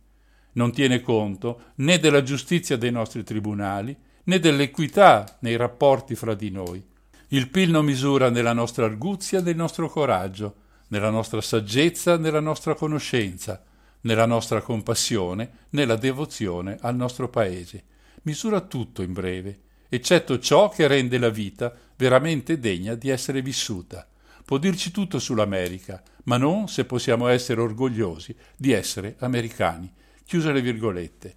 Non 0.53 0.71
tiene 0.71 1.01
conto 1.01 1.73
né 1.77 1.99
della 1.99 2.23
giustizia 2.23 2.77
dei 2.77 2.91
nostri 2.91 3.25
tribunali 3.25 3.97
né 4.25 4.39
dell'equità 4.39 5.39
nei 5.41 5.57
rapporti 5.57 6.15
fra 6.15 6.35
di 6.35 6.51
noi. 6.51 6.85
Il 7.29 7.49
PIL 7.49 7.71
non 7.71 7.87
misura 7.87 8.29
nella 8.29 8.53
nostra 8.53 8.85
arguzia 8.85 9.41
nel 9.41 9.57
nostro 9.57 9.89
coraggio, 9.89 10.57
nella 10.89 11.11
nostra 11.11 11.41
saggezza, 11.41 12.19
nella 12.19 12.41
nostra 12.41 12.75
conoscenza, 12.75 13.65
nella 14.03 14.27
nostra 14.27 14.61
compassione, 14.61 15.69
nella 15.71 15.97
devozione 15.97 16.77
al 16.83 16.97
nostro 16.97 17.31
Paese. 17.31 17.85
Misura 18.23 18.61
tutto 18.61 19.01
in 19.01 19.15
breve 19.15 19.69
eccetto 19.91 20.39
ciò 20.39 20.71
che 20.71 20.87
rende 20.87 21.19
la 21.19 21.29
vita 21.29 21.75
veramente 21.97 22.59
degna 22.59 22.95
di 22.95 23.11
essere 23.11 23.43
vissuta. 23.43 24.07
Può 24.45 24.57
dirci 24.57 24.91
tutto 24.91 25.19
sull'America, 25.19 26.03
ma 26.25 26.37
non 26.37 26.69
se 26.69 26.85
possiamo 26.85 27.27
essere 27.27 27.61
orgogliosi 27.61 28.35
di 28.57 28.73
essere 28.73 29.17
americani. 29.19 29.93
Chiuse 30.25 30.53
le 30.53 30.63
virgolette. 30.63 31.37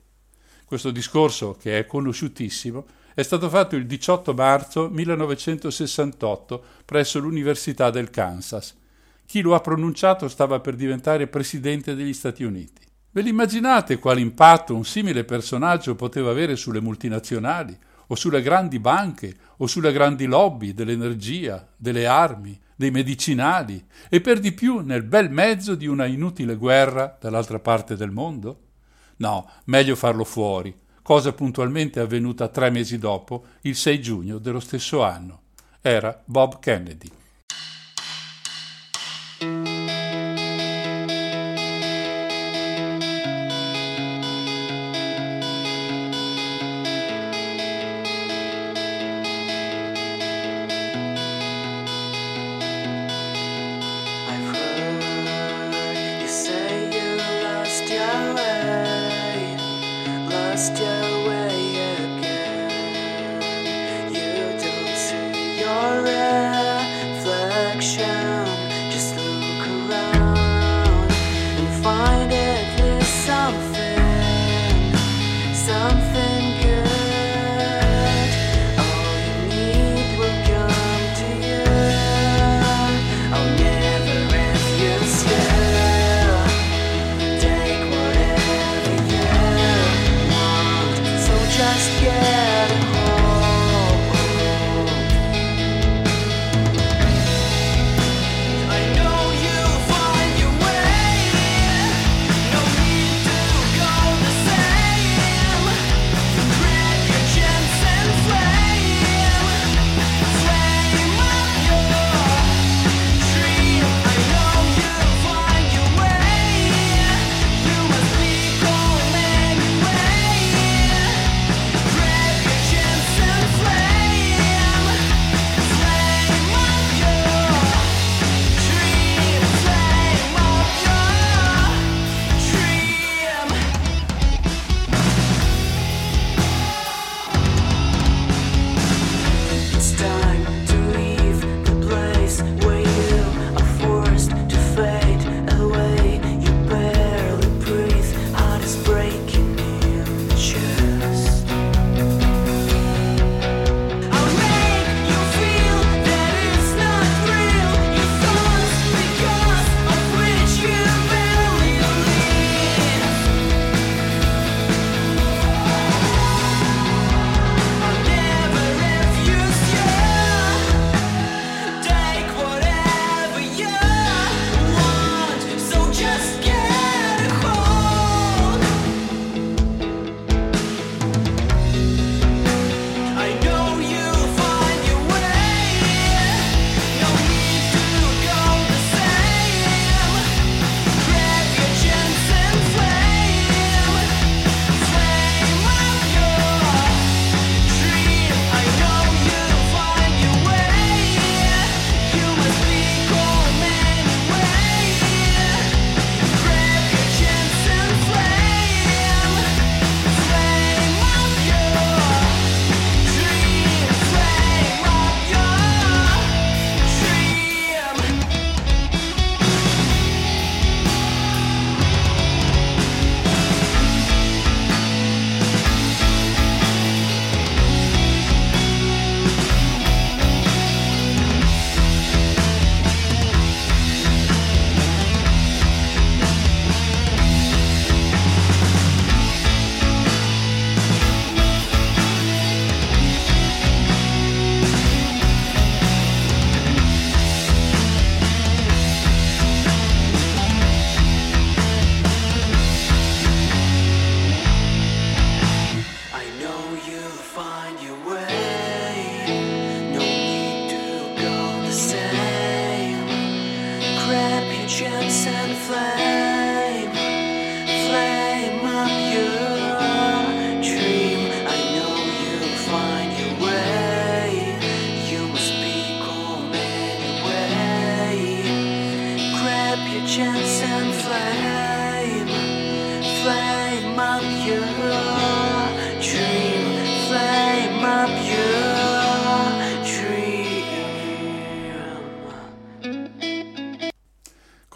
Questo 0.65 0.91
discorso, 0.91 1.57
che 1.59 1.79
è 1.79 1.85
conosciutissimo, 1.85 2.85
è 3.15 3.21
stato 3.23 3.49
fatto 3.49 3.75
il 3.75 3.85
18 3.85 4.33
marzo 4.33 4.87
1968 4.89 6.63
presso 6.85 7.19
l'Università 7.19 7.89
del 7.89 8.09
Kansas. 8.09 8.75
Chi 9.25 9.41
lo 9.41 9.55
ha 9.55 9.61
pronunciato 9.61 10.27
stava 10.27 10.59
per 10.59 10.75
diventare 10.75 11.27
presidente 11.27 11.95
degli 11.95 12.13
Stati 12.13 12.43
Uniti. 12.43 12.81
Ve 13.11 13.21
l'immaginate 13.21 13.99
quale 13.99 14.21
impatto 14.21 14.75
un 14.75 14.85
simile 14.85 15.23
personaggio 15.23 15.95
poteva 15.95 16.31
avere 16.31 16.55
sulle 16.55 16.81
multinazionali 16.81 17.77
o 18.07 18.15
sulle 18.15 18.41
grandi 18.41 18.79
banche 18.79 19.35
o 19.57 19.67
sulle 19.67 19.91
grandi 19.91 20.25
lobby 20.25 20.73
dell'energia, 20.73 21.67
delle 21.75 22.05
armi, 22.05 22.59
dei 22.75 22.91
medicinali 22.91 23.85
e 24.09 24.19
per 24.21 24.39
di 24.39 24.51
più 24.51 24.79
nel 24.79 25.03
bel 25.03 25.29
mezzo 25.29 25.75
di 25.75 25.87
una 25.87 26.05
inutile 26.05 26.55
guerra 26.55 27.17
dall'altra 27.19 27.59
parte 27.59 27.95
del 27.95 28.11
mondo? 28.11 28.59
No, 29.17 29.49
meglio 29.65 29.95
farlo 29.95 30.23
fuori, 30.23 30.75
cosa 31.01 31.33
puntualmente 31.33 31.99
avvenuta 31.99 32.47
tre 32.47 32.69
mesi 32.69 32.97
dopo, 32.97 33.45
il 33.61 33.75
6 33.75 34.01
giugno 34.01 34.37
dello 34.37 34.59
stesso 34.59 35.03
anno. 35.03 35.41
Era 35.81 36.21
Bob 36.25 36.59
Kennedy. 36.59 37.09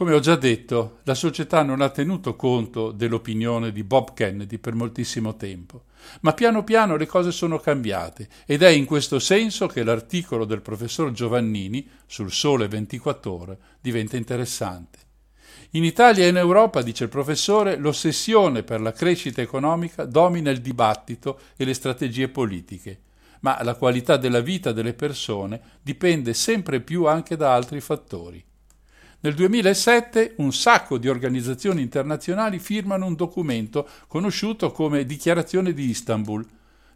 Come 0.07 0.19
ho 0.19 0.23
già 0.23 0.37
detto, 0.37 0.99
la 1.03 1.15
società 1.15 1.63
non 1.63 1.81
ha 1.81 1.89
tenuto 1.89 2.37
conto 2.37 2.91
dell'opinione 2.91 3.73
di 3.73 3.83
Bob 3.83 4.13
Kennedy 4.13 4.57
per 4.57 4.73
moltissimo 4.73 5.35
tempo, 5.35 5.83
ma 6.21 6.31
piano 6.31 6.63
piano 6.63 6.95
le 6.95 7.05
cose 7.05 7.33
sono 7.33 7.59
cambiate 7.59 8.29
ed 8.45 8.63
è 8.63 8.69
in 8.69 8.85
questo 8.85 9.19
senso 9.19 9.67
che 9.67 9.83
l'articolo 9.83 10.45
del 10.45 10.61
professor 10.61 11.11
Giovannini 11.11 11.85
sul 12.05 12.31
Sole 12.31 12.69
24 12.69 13.33
ore 13.33 13.57
diventa 13.81 14.15
interessante. 14.15 14.99
In 15.71 15.83
Italia 15.83 16.23
e 16.23 16.29
in 16.29 16.37
Europa, 16.37 16.81
dice 16.81 17.03
il 17.03 17.09
professore, 17.09 17.75
l'ossessione 17.75 18.63
per 18.63 18.79
la 18.79 18.93
crescita 18.93 19.41
economica 19.41 20.05
domina 20.05 20.49
il 20.51 20.61
dibattito 20.61 21.37
e 21.57 21.65
le 21.65 21.73
strategie 21.73 22.29
politiche, 22.29 23.01
ma 23.41 23.61
la 23.61 23.75
qualità 23.75 24.15
della 24.15 24.39
vita 24.39 24.71
delle 24.71 24.93
persone 24.93 25.59
dipende 25.81 26.33
sempre 26.33 26.79
più 26.79 27.07
anche 27.07 27.35
da 27.35 27.53
altri 27.53 27.81
fattori. 27.81 28.46
Nel 29.27 29.35
2007 29.35 30.35
un 30.37 30.53
sacco 30.53 30.97
di 30.97 31.09
organizzazioni 31.09 31.81
internazionali 31.81 32.59
firmano 32.59 33.05
un 33.05 33.15
documento 33.15 33.85
conosciuto 34.07 34.71
come 34.71 35.05
Dichiarazione 35.05 35.73
di 35.73 35.89
Istanbul. 35.89 36.45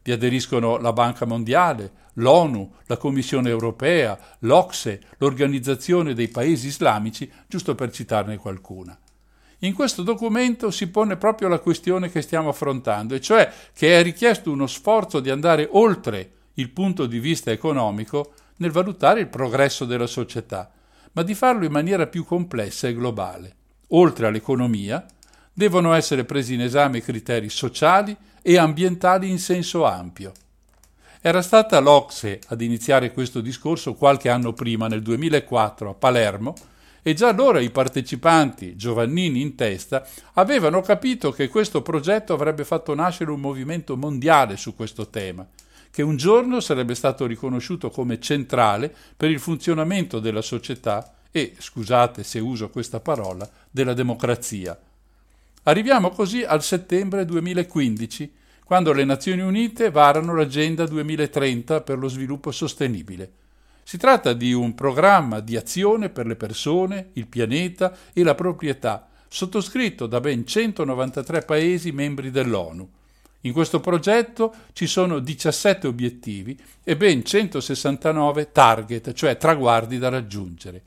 Vi 0.02 0.14
aderiscono 0.14 0.78
la 0.78 0.94
Banca 0.94 1.26
Mondiale, 1.26 1.92
l'ONU, 2.14 2.76
la 2.86 2.96
Commissione 2.96 3.50
Europea, 3.50 4.18
l'Ocse, 4.40 5.02
l'Organizzazione 5.18 6.14
dei 6.14 6.30
Paesi 6.30 6.68
Islamici, 6.68 7.30
giusto 7.48 7.76
per 7.76 7.92
citarne 7.92 8.38
qualcuna. 8.38 8.98
In 9.60 9.74
questo 9.74 10.02
documento 10.02 10.72
si 10.72 10.88
pone 10.88 11.18
proprio 11.18 11.50
la 11.50 11.60
questione 11.60 12.10
che 12.10 12.22
stiamo 12.22 12.48
affrontando, 12.48 13.14
e 13.14 13.20
cioè 13.20 13.52
che 13.74 14.00
è 14.00 14.02
richiesto 14.02 14.54
uno 14.54 14.68
sforzo 14.68 15.20
di 15.20 15.30
andare 15.30 15.68
oltre 15.70 16.32
il 16.54 16.70
punto 16.70 17.08
di 17.08 17.20
vista 17.20 17.52
economico 17.52 18.36
nel 18.60 18.72
valutare 18.72 19.20
il 19.20 19.28
progresso 19.28 19.84
della 19.84 20.08
società, 20.08 20.72
ma 21.14 21.24
di 21.24 21.34
farlo 21.36 21.66
in 21.66 21.72
maniera 21.72 22.08
più 22.08 22.26
complessa 22.26 22.88
e 22.88 22.94
globale. 22.94 23.56
Oltre 23.90 24.28
all'economia, 24.28 25.06
devono 25.54 25.94
essere 25.94 26.24
presi 26.24 26.54
in 26.54 26.62
esame 26.62 27.02
criteri 27.02 27.50
sociali 27.50 28.16
e 28.42 28.58
ambientali 28.58 29.30
in 29.30 29.40
senso 29.40 29.86
ampio. 29.86 30.32
Era 31.22 31.42
stata 31.42 31.80
l'Ocse 31.80 32.40
ad 32.48 32.62
iniziare 32.62 33.12
questo 33.12 33.42
discorso 33.42 33.94
qualche 33.94 34.30
anno 34.30 34.54
prima, 34.54 34.88
nel 34.88 35.02
2004, 35.04 35.90
a 35.90 35.94
Palermo, 35.94 36.56
e 37.04 37.14
già 37.14 37.30
allora 37.30 37.60
i 37.60 37.70
partecipanti, 37.70 38.76
Giovannini 38.76 39.42
in 39.42 39.56
testa, 39.56 40.08
avevano 40.34 40.82
capito 40.82 41.32
che 41.32 41.48
questo 41.48 41.82
progetto 41.82 42.34
avrebbe 42.34 42.64
fatto 42.64 42.94
nascere 42.96 43.32
un 43.32 43.40
movimento 43.40 43.98
mondiale 43.98 44.58
su 44.58 44.76
questo 44.76 45.10
tema, 45.10 45.48
che 45.92 46.02
un 46.02 46.16
giorno 46.16 46.60
sarebbe 46.62 46.96
stato 46.96 47.26
riconosciuto 47.28 47.90
come 47.90 48.20
centrale 48.20 48.94
per 49.16 49.30
il 49.30 49.40
funzionamento 49.40 50.20
della 50.20 50.42
società 50.42 51.14
e, 51.30 51.54
scusate 51.58 52.24
se 52.24 52.40
uso 52.40 52.70
questa 52.70 53.00
parola, 53.00 53.48
della 53.70 53.94
democrazia. 53.94 54.78
Arriviamo 55.64 56.10
così 56.10 56.44
al 56.44 56.64
settembre 56.64 57.26
2015, 57.26 58.34
quando 58.64 58.94
le 58.94 59.04
Nazioni 59.04 59.42
Unite 59.42 59.92
varano 59.92 60.34
l'Agenda 60.34 60.86
2030 60.86 61.82
per 61.82 61.98
lo 61.98 62.08
sviluppo 62.08 62.52
sostenibile. 62.52 63.34
Si 63.84 63.98
tratta 63.98 64.34
di 64.34 64.54
un 64.54 64.74
programma 64.74 65.42
di 65.42 65.58
azione 65.58 66.10
per 66.10 66.26
le 66.26 66.36
persone, 66.36 67.10
il 67.14 67.28
pianeta 67.28 67.96
e 68.14 68.24
la 68.24 68.36
proprietà, 68.36 69.10
sottoscritto 69.28 70.08
da 70.08 70.20
ben 70.20 70.46
193 70.48 71.42
Paesi 71.42 71.92
membri 71.92 72.32
dell'ONU. 72.32 72.90
In 73.42 73.54
questo 73.54 73.80
progetto 73.80 74.54
ci 74.74 74.86
sono 74.86 75.20
17 75.20 75.88
obiettivi 75.88 76.60
e 76.84 76.96
ben 76.96 77.26
169 77.26 78.52
target, 78.52 79.14
cioè 79.14 79.38
traguardi 79.38 79.98
da 79.98 80.10
raggiungere. 80.10 80.84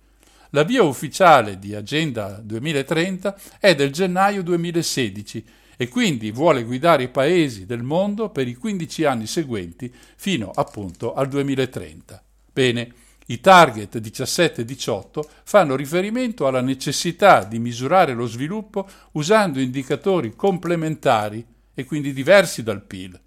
La 0.50 0.62
via 0.62 0.84
ufficiale 0.84 1.58
di 1.58 1.74
Agenda 1.74 2.40
2030 2.40 3.36
è 3.58 3.74
del 3.74 3.90
gennaio 3.90 4.42
2016 4.44 5.44
e 5.76 5.88
quindi 5.88 6.30
vuole 6.30 6.62
guidare 6.62 7.02
i 7.02 7.08
paesi 7.08 7.66
del 7.66 7.82
mondo 7.82 8.30
per 8.30 8.46
i 8.46 8.54
15 8.54 9.04
anni 9.04 9.26
seguenti 9.26 9.92
fino 10.14 10.52
appunto 10.54 11.12
al 11.12 11.26
2030. 11.26 12.22
Bene, 12.52 12.92
i 13.26 13.40
target 13.40 13.98
17 13.98 14.60
e 14.60 14.64
18 14.64 15.28
fanno 15.42 15.74
riferimento 15.74 16.46
alla 16.46 16.60
necessità 16.60 17.42
di 17.42 17.58
misurare 17.58 18.12
lo 18.12 18.26
sviluppo 18.26 18.86
usando 19.12 19.58
indicatori 19.58 20.36
complementari 20.36 21.44
e 21.74 21.84
quindi 21.84 22.12
diversi 22.12 22.62
dal 22.62 22.82
PIL. 22.82 23.20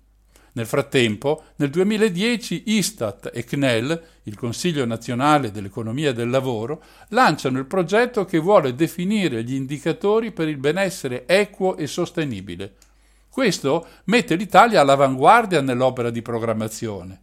Nel 0.54 0.66
frattempo, 0.66 1.44
nel 1.58 1.70
2010 1.70 2.64
Istat 2.66 3.30
e 3.32 3.44
CNEL, 3.44 4.04
il 4.24 4.36
Consiglio 4.36 4.86
nazionale 4.86 5.52
dell'economia 5.52 6.10
e 6.10 6.14
del 6.14 6.32
lavoro, 6.32 6.82
lanciano 7.10 7.60
il 7.60 7.66
progetto 7.66 8.26
che 8.26 8.40
vuole 8.40 8.74
definire 8.74 9.44
gli 9.44 9.54
indicatori 9.54 10.32
per 10.32 10.48
il 10.48 10.58
benessere 10.58 11.28
equo 11.28 11.78
e 11.78 11.86
sostenibile. 11.86 12.74
Questo 13.30 13.86
mette 14.06 14.34
l'Italia 14.34 14.82
all'avanguardia 14.82 15.62
nell'opera 15.62 16.10
di 16.10 16.24
programmazione. 16.24 17.22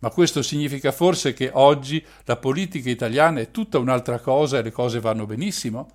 Ma 0.00 0.10
questo 0.10 0.42
significa 0.42 0.92
forse 0.92 1.32
che 1.32 1.50
oggi 1.54 2.04
la 2.24 2.36
politica 2.36 2.90
italiana 2.90 3.40
è 3.40 3.50
tutta 3.50 3.78
un'altra 3.78 4.18
cosa 4.18 4.58
e 4.58 4.62
le 4.62 4.70
cose 4.70 5.00
vanno 5.00 5.24
benissimo? 5.24 5.90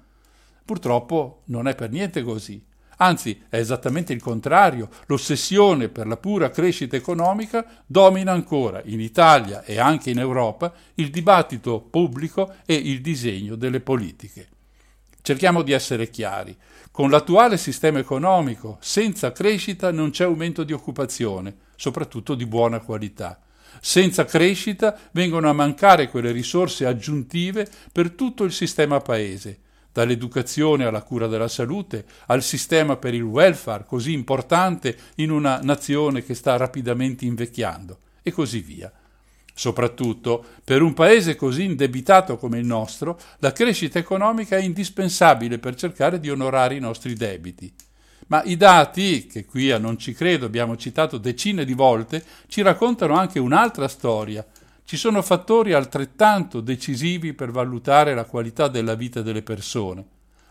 Purtroppo 0.65 1.43
non 1.45 1.68
è 1.68 1.76
per 1.76 1.91
niente 1.91 2.23
così. 2.23 2.69
Anzi, 3.02 3.41
è 3.49 3.57
esattamente 3.57 4.14
il 4.14 4.22
contrario. 4.22 4.90
L'ossessione 5.07 5.90
per 5.90 6.06
la 6.06 6.18
pura 6.18 6.52
crescita 6.52 6.95
economica 6.95 7.65
domina 7.86 8.32
ancora 8.32 8.80
in 8.86 8.99
Italia 8.99 9.64
e 9.64 9.80
anche 9.80 10.11
in 10.11 10.19
Europa 10.19 10.72
il 10.95 11.10
dibattito 11.10 11.82
pubblico 11.82 12.53
e 12.64 12.76
il 12.76 13.02
disegno 13.02 13.56
delle 13.56 13.80
politiche. 13.80 14.49
Cerchiamo 15.23 15.64
di 15.64 15.72
essere 15.72 16.11
chiari. 16.11 16.56
Con 16.91 17.10
l'attuale 17.10 17.57
sistema 17.57 17.98
economico, 17.98 18.78
senza 18.82 19.32
crescita 19.32 19.91
non 19.91 20.11
c'è 20.11 20.26
aumento 20.26 20.64
di 20.64 20.73
occupazione, 20.73 21.56
soprattutto 21.76 22.36
di 22.36 22.45
buona 22.45 22.80
qualità. 22.80 23.40
Senza 23.80 24.26
crescita 24.26 24.95
vengono 25.11 25.49
a 25.49 25.53
mancare 25.53 26.07
quelle 26.07 26.32
risorse 26.32 26.86
aggiuntive 26.86 27.68
per 27.91 28.11
tutto 28.11 28.44
il 28.44 28.52
sistema 28.52 28.99
paese, 28.99 29.60
dall'educazione 29.91 30.85
alla 30.85 31.01
cura 31.01 31.27
della 31.27 31.47
salute, 31.47 32.05
al 32.27 32.43
sistema 32.43 32.95
per 32.95 33.13
il 33.13 33.23
welfare, 33.23 33.85
così 33.85 34.13
importante 34.13 34.97
in 35.15 35.31
una 35.31 35.59
nazione 35.61 36.23
che 36.23 36.34
sta 36.34 36.57
rapidamente 36.57 37.26
invecchiando, 37.26 37.97
e 38.22 38.31
così 38.31 38.59
via. 38.61 38.91
Soprattutto, 39.53 40.43
per 40.63 40.81
un 40.81 40.93
paese 40.93 41.35
così 41.35 41.65
indebitato 41.65 42.38
come 42.38 42.57
il 42.57 42.65
nostro, 42.65 43.19
la 43.39 43.51
crescita 43.51 43.99
economica 43.99 44.57
è 44.57 44.61
indispensabile 44.61 45.59
per 45.59 45.76
cercare 45.76 46.19
di 46.19 46.30
onorare 46.30 46.76
i 46.76 46.80
nostri 46.80 47.13
debiti. 47.13 47.72
Ma 48.27 48.41
i 48.43 48.55
dati, 48.55 49.27
che 49.27 49.45
qui 49.45 49.72
a 49.72 49.77
Non 49.77 49.97
ci 49.97 50.13
credo 50.13 50.45
abbiamo 50.45 50.77
citato 50.77 51.18
decine 51.18 51.65
di 51.65 51.73
volte, 51.73 52.23
ci 52.47 52.61
raccontano 52.61 53.15
anche 53.15 53.39
un'altra 53.39 53.89
storia. 53.89 54.45
Ci 54.91 54.97
sono 54.97 55.22
fattori 55.22 55.72
altrettanto 55.72 56.59
decisivi 56.59 57.31
per 57.31 57.49
valutare 57.49 58.13
la 58.13 58.26
qualità 58.26 58.68
della 58.68 58.93
vita 58.93 59.22
delle 59.22 59.41
persone, 59.41 60.05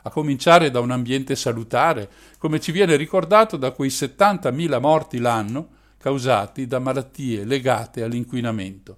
a 0.04 0.08
cominciare 0.08 0.70
da 0.70 0.80
un 0.80 0.90
ambiente 0.90 1.36
salutare, 1.36 2.08
come 2.38 2.58
ci 2.58 2.72
viene 2.72 2.96
ricordato 2.96 3.58
da 3.58 3.72
quei 3.72 3.90
70.000 3.90 4.80
morti 4.80 5.18
l'anno 5.18 5.68
causati 5.98 6.66
da 6.66 6.78
malattie 6.78 7.44
legate 7.44 8.02
all'inquinamento. 8.02 8.96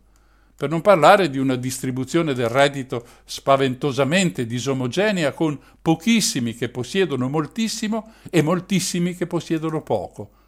Per 0.54 0.70
non 0.70 0.80
parlare 0.80 1.28
di 1.28 1.38
una 1.38 1.56
distribuzione 1.56 2.34
del 2.34 2.48
reddito 2.48 3.04
spaventosamente 3.24 4.46
disomogenea 4.46 5.32
con 5.32 5.58
pochissimi 5.82 6.54
che 6.54 6.68
possiedono 6.68 7.28
moltissimo 7.28 8.12
e 8.30 8.42
moltissimi 8.42 9.16
che 9.16 9.26
possiedono 9.26 9.82
poco 9.82 10.41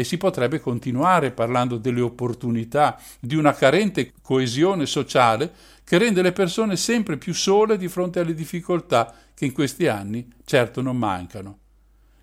e 0.00 0.04
si 0.04 0.16
potrebbe 0.16 0.60
continuare 0.60 1.30
parlando 1.30 1.76
delle 1.76 2.00
opportunità 2.00 2.98
di 3.20 3.34
una 3.34 3.52
carente 3.52 4.14
coesione 4.22 4.86
sociale 4.86 5.52
che 5.84 5.98
rende 5.98 6.22
le 6.22 6.32
persone 6.32 6.78
sempre 6.78 7.18
più 7.18 7.34
sole 7.34 7.76
di 7.76 7.86
fronte 7.86 8.18
alle 8.18 8.32
difficoltà 8.32 9.14
che 9.34 9.44
in 9.44 9.52
questi 9.52 9.88
anni 9.88 10.26
certo 10.46 10.80
non 10.80 10.96
mancano. 10.96 11.58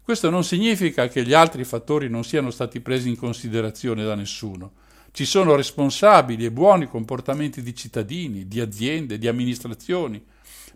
Questo 0.01 0.31
non 0.31 0.43
significa 0.43 1.07
che 1.07 1.23
gli 1.23 1.33
altri 1.33 1.63
fattori 1.65 2.09
non 2.09 2.23
siano 2.23 2.49
stati 2.49 2.79
presi 2.79 3.09
in 3.09 3.15
considerazione 3.15 4.03
da 4.03 4.15
nessuno. 4.15 4.71
Ci 5.11 5.25
sono 5.25 5.53
responsabili 5.53 6.45
e 6.45 6.51
buoni 6.51 6.87
comportamenti 6.87 7.61
di 7.61 7.75
cittadini, 7.75 8.47
di 8.47 8.59
aziende, 8.59 9.19
di 9.19 9.27
amministrazioni, 9.27 10.19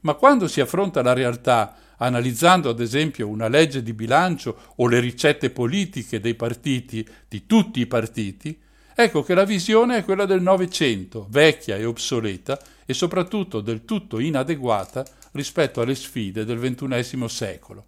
ma 0.02 0.14
quando 0.14 0.48
si 0.48 0.62
affronta 0.62 1.02
la 1.02 1.14
realtà 1.14 1.76
analizzando 2.02 2.70
ad 2.70 2.80
esempio 2.80 3.28
una 3.28 3.48
legge 3.48 3.84
di 3.84 3.94
bilancio 3.94 4.58
o 4.78 4.88
le 4.88 5.00
ricette 5.00 5.52
politiche 5.52 6.20
dei 6.20 6.34
partiti, 6.34 7.08
di 7.28 7.46
tutti 7.46 7.80
i 7.80 7.86
partiti, 7.86 8.60
ecco 8.96 9.24
che 9.24 9.36
la 9.36 9.46
visione 9.46 9.98
è 9.98 10.04
quella 10.04 10.26
del 10.26 10.42
Novecento, 10.42 11.28
vecchia 11.30 11.78
e 11.78 11.86
obsoleta 11.86 12.60
e 12.86 12.94
soprattutto 12.94 13.62
del 13.62 13.86
tutto 13.86 14.20
inadeguata 14.20 15.06
rispetto 15.34 15.82
alle 15.82 15.96
sfide 15.96 16.44
del 16.44 16.60
XXI 16.60 17.30
secolo. 17.30 17.86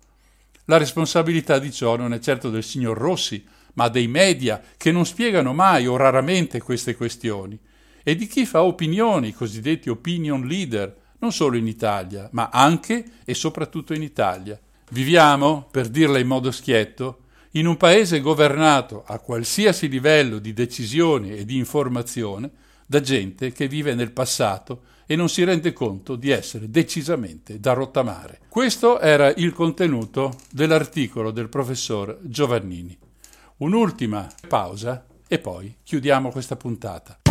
La 0.66 0.78
responsabilità 0.78 1.58
di 1.58 1.72
ciò 1.72 1.98
non 1.98 2.14
è 2.14 2.20
certo 2.20 2.50
del 2.50 2.64
signor 2.64 2.98
Rossi, 2.98 3.44
ma 3.74 3.90
dei 3.90 4.08
media 4.08 4.62
che 4.78 4.92
non 4.92 5.06
spiegano 5.06 5.54
mai 5.54 5.88
o 5.88 5.98
raramente 5.98 6.62
queste 6.62 6.96
questioni, 6.96 7.58
e 8.04 8.16
di 8.16 8.28
chi 8.28 8.46
fa 8.46 8.62
opinioni, 8.62 9.30
i 9.30 9.34
cosiddetti 9.34 9.90
opinion 9.90 10.46
leader, 10.46 11.02
non 11.24 11.32
solo 11.32 11.56
in 11.56 11.68
Italia, 11.68 12.28
ma 12.34 12.50
anche 12.52 13.06
e 13.24 13.34
soprattutto 13.34 13.94
in 13.94 14.02
Italia. 14.02 14.60
Viviamo, 14.90 15.66
per 15.72 15.88
dirla 15.88 16.20
in 16.20 16.28
modo 16.28 16.52
schietto, 16.52 17.20
in 17.52 17.66
un 17.66 17.78
paese 17.78 18.20
governato 18.20 19.04
a 19.08 19.20
qualsiasi 19.20 19.88
livello 19.88 20.40
di 20.40 20.52
decisione 20.52 21.38
e 21.38 21.46
di 21.46 21.56
informazione 21.56 22.52
da 22.86 23.00
gente 23.00 23.54
che 23.54 23.70
vive 23.70 23.96
nel 23.96 24.12
passato 24.12 24.82
e 25.06 25.16
non 25.16 25.30
si 25.30 25.46
rende 25.46 25.72
conto 25.72 26.18
di 26.18 26.30
essere 26.30 26.70
decisamente 26.70 27.58
da 27.58 27.72
rottamare. 27.72 28.42
Questo 28.50 29.00
era 29.00 29.34
il 29.34 29.54
contenuto 29.54 30.36
dell'articolo 30.52 31.32
del 31.32 31.48
professor 31.48 32.20
Giovannini. 32.22 32.98
Un'ultima 33.58 34.28
pausa 34.46 35.06
e 35.26 35.40
poi 35.40 35.74
chiudiamo 35.84 36.32
questa 36.32 36.58
puntata. 36.58 37.23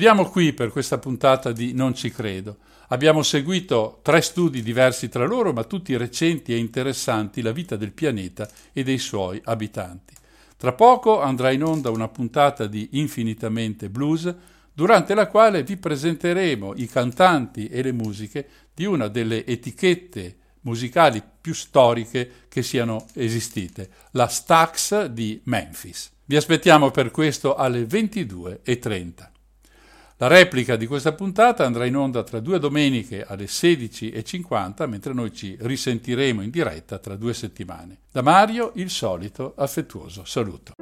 Chiudiamo 0.00 0.30
qui 0.30 0.54
per 0.54 0.70
questa 0.70 0.96
puntata 0.96 1.52
di 1.52 1.74
Non 1.74 1.94
ci 1.94 2.10
credo. 2.10 2.56
Abbiamo 2.88 3.22
seguito 3.22 4.00
tre 4.00 4.22
studi 4.22 4.62
diversi 4.62 5.10
tra 5.10 5.26
loro, 5.26 5.52
ma 5.52 5.64
tutti 5.64 5.94
recenti 5.94 6.54
e 6.54 6.56
interessanti, 6.56 7.42
la 7.42 7.52
vita 7.52 7.76
del 7.76 7.92
pianeta 7.92 8.48
e 8.72 8.82
dei 8.82 8.96
suoi 8.96 9.38
abitanti. 9.44 10.14
Tra 10.56 10.72
poco 10.72 11.20
andrà 11.20 11.50
in 11.50 11.62
onda 11.64 11.90
una 11.90 12.08
puntata 12.08 12.66
di 12.66 12.88
Infinitamente 12.92 13.90
Blues, 13.90 14.34
durante 14.72 15.12
la 15.12 15.26
quale 15.26 15.64
vi 15.64 15.76
presenteremo 15.76 16.72
i 16.76 16.86
cantanti 16.86 17.68
e 17.68 17.82
le 17.82 17.92
musiche 17.92 18.48
di 18.72 18.86
una 18.86 19.06
delle 19.06 19.44
etichette 19.44 20.36
musicali 20.60 21.22
più 21.42 21.52
storiche 21.52 22.46
che 22.48 22.62
siano 22.62 23.04
esistite, 23.12 23.90
la 24.12 24.28
Stax 24.28 25.08
di 25.08 25.42
Memphis. 25.44 26.10
Vi 26.24 26.36
aspettiamo 26.36 26.90
per 26.90 27.10
questo 27.10 27.54
alle 27.54 27.82
22.30. 27.82 29.29
La 30.20 30.26
replica 30.26 30.76
di 30.76 30.86
questa 30.86 31.14
puntata 31.14 31.64
andrà 31.64 31.86
in 31.86 31.96
onda 31.96 32.22
tra 32.22 32.40
due 32.40 32.58
domeniche 32.58 33.24
alle 33.24 33.46
16.50, 33.46 34.86
mentre 34.86 35.14
noi 35.14 35.32
ci 35.32 35.56
risentiremo 35.58 36.42
in 36.42 36.50
diretta 36.50 36.98
tra 36.98 37.16
due 37.16 37.32
settimane. 37.32 38.00
Da 38.12 38.20
Mario 38.20 38.72
il 38.74 38.90
solito 38.90 39.54
affettuoso 39.56 40.26
saluto. 40.26 40.74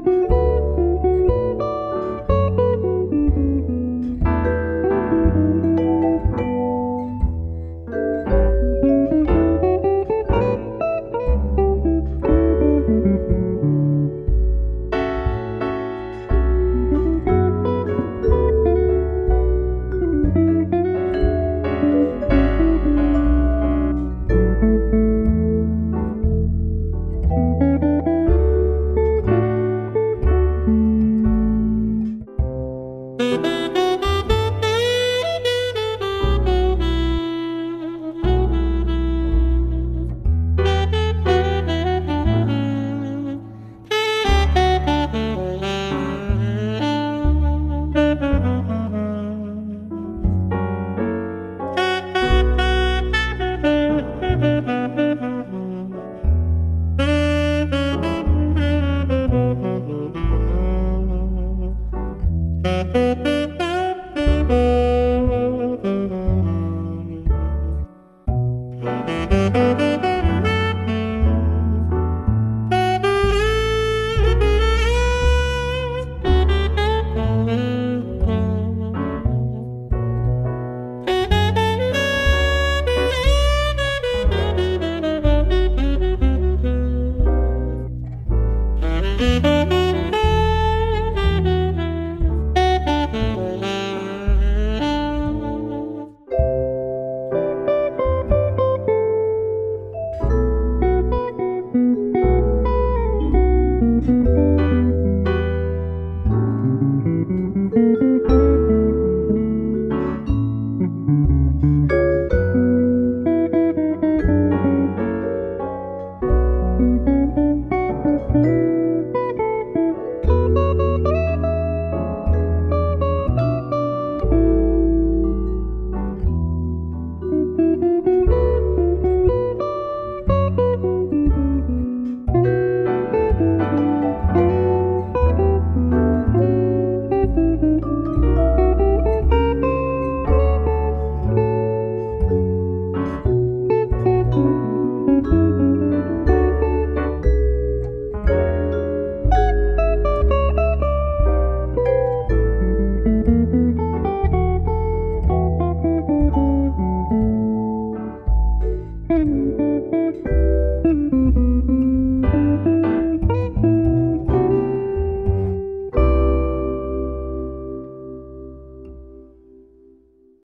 Música 0.00 0.77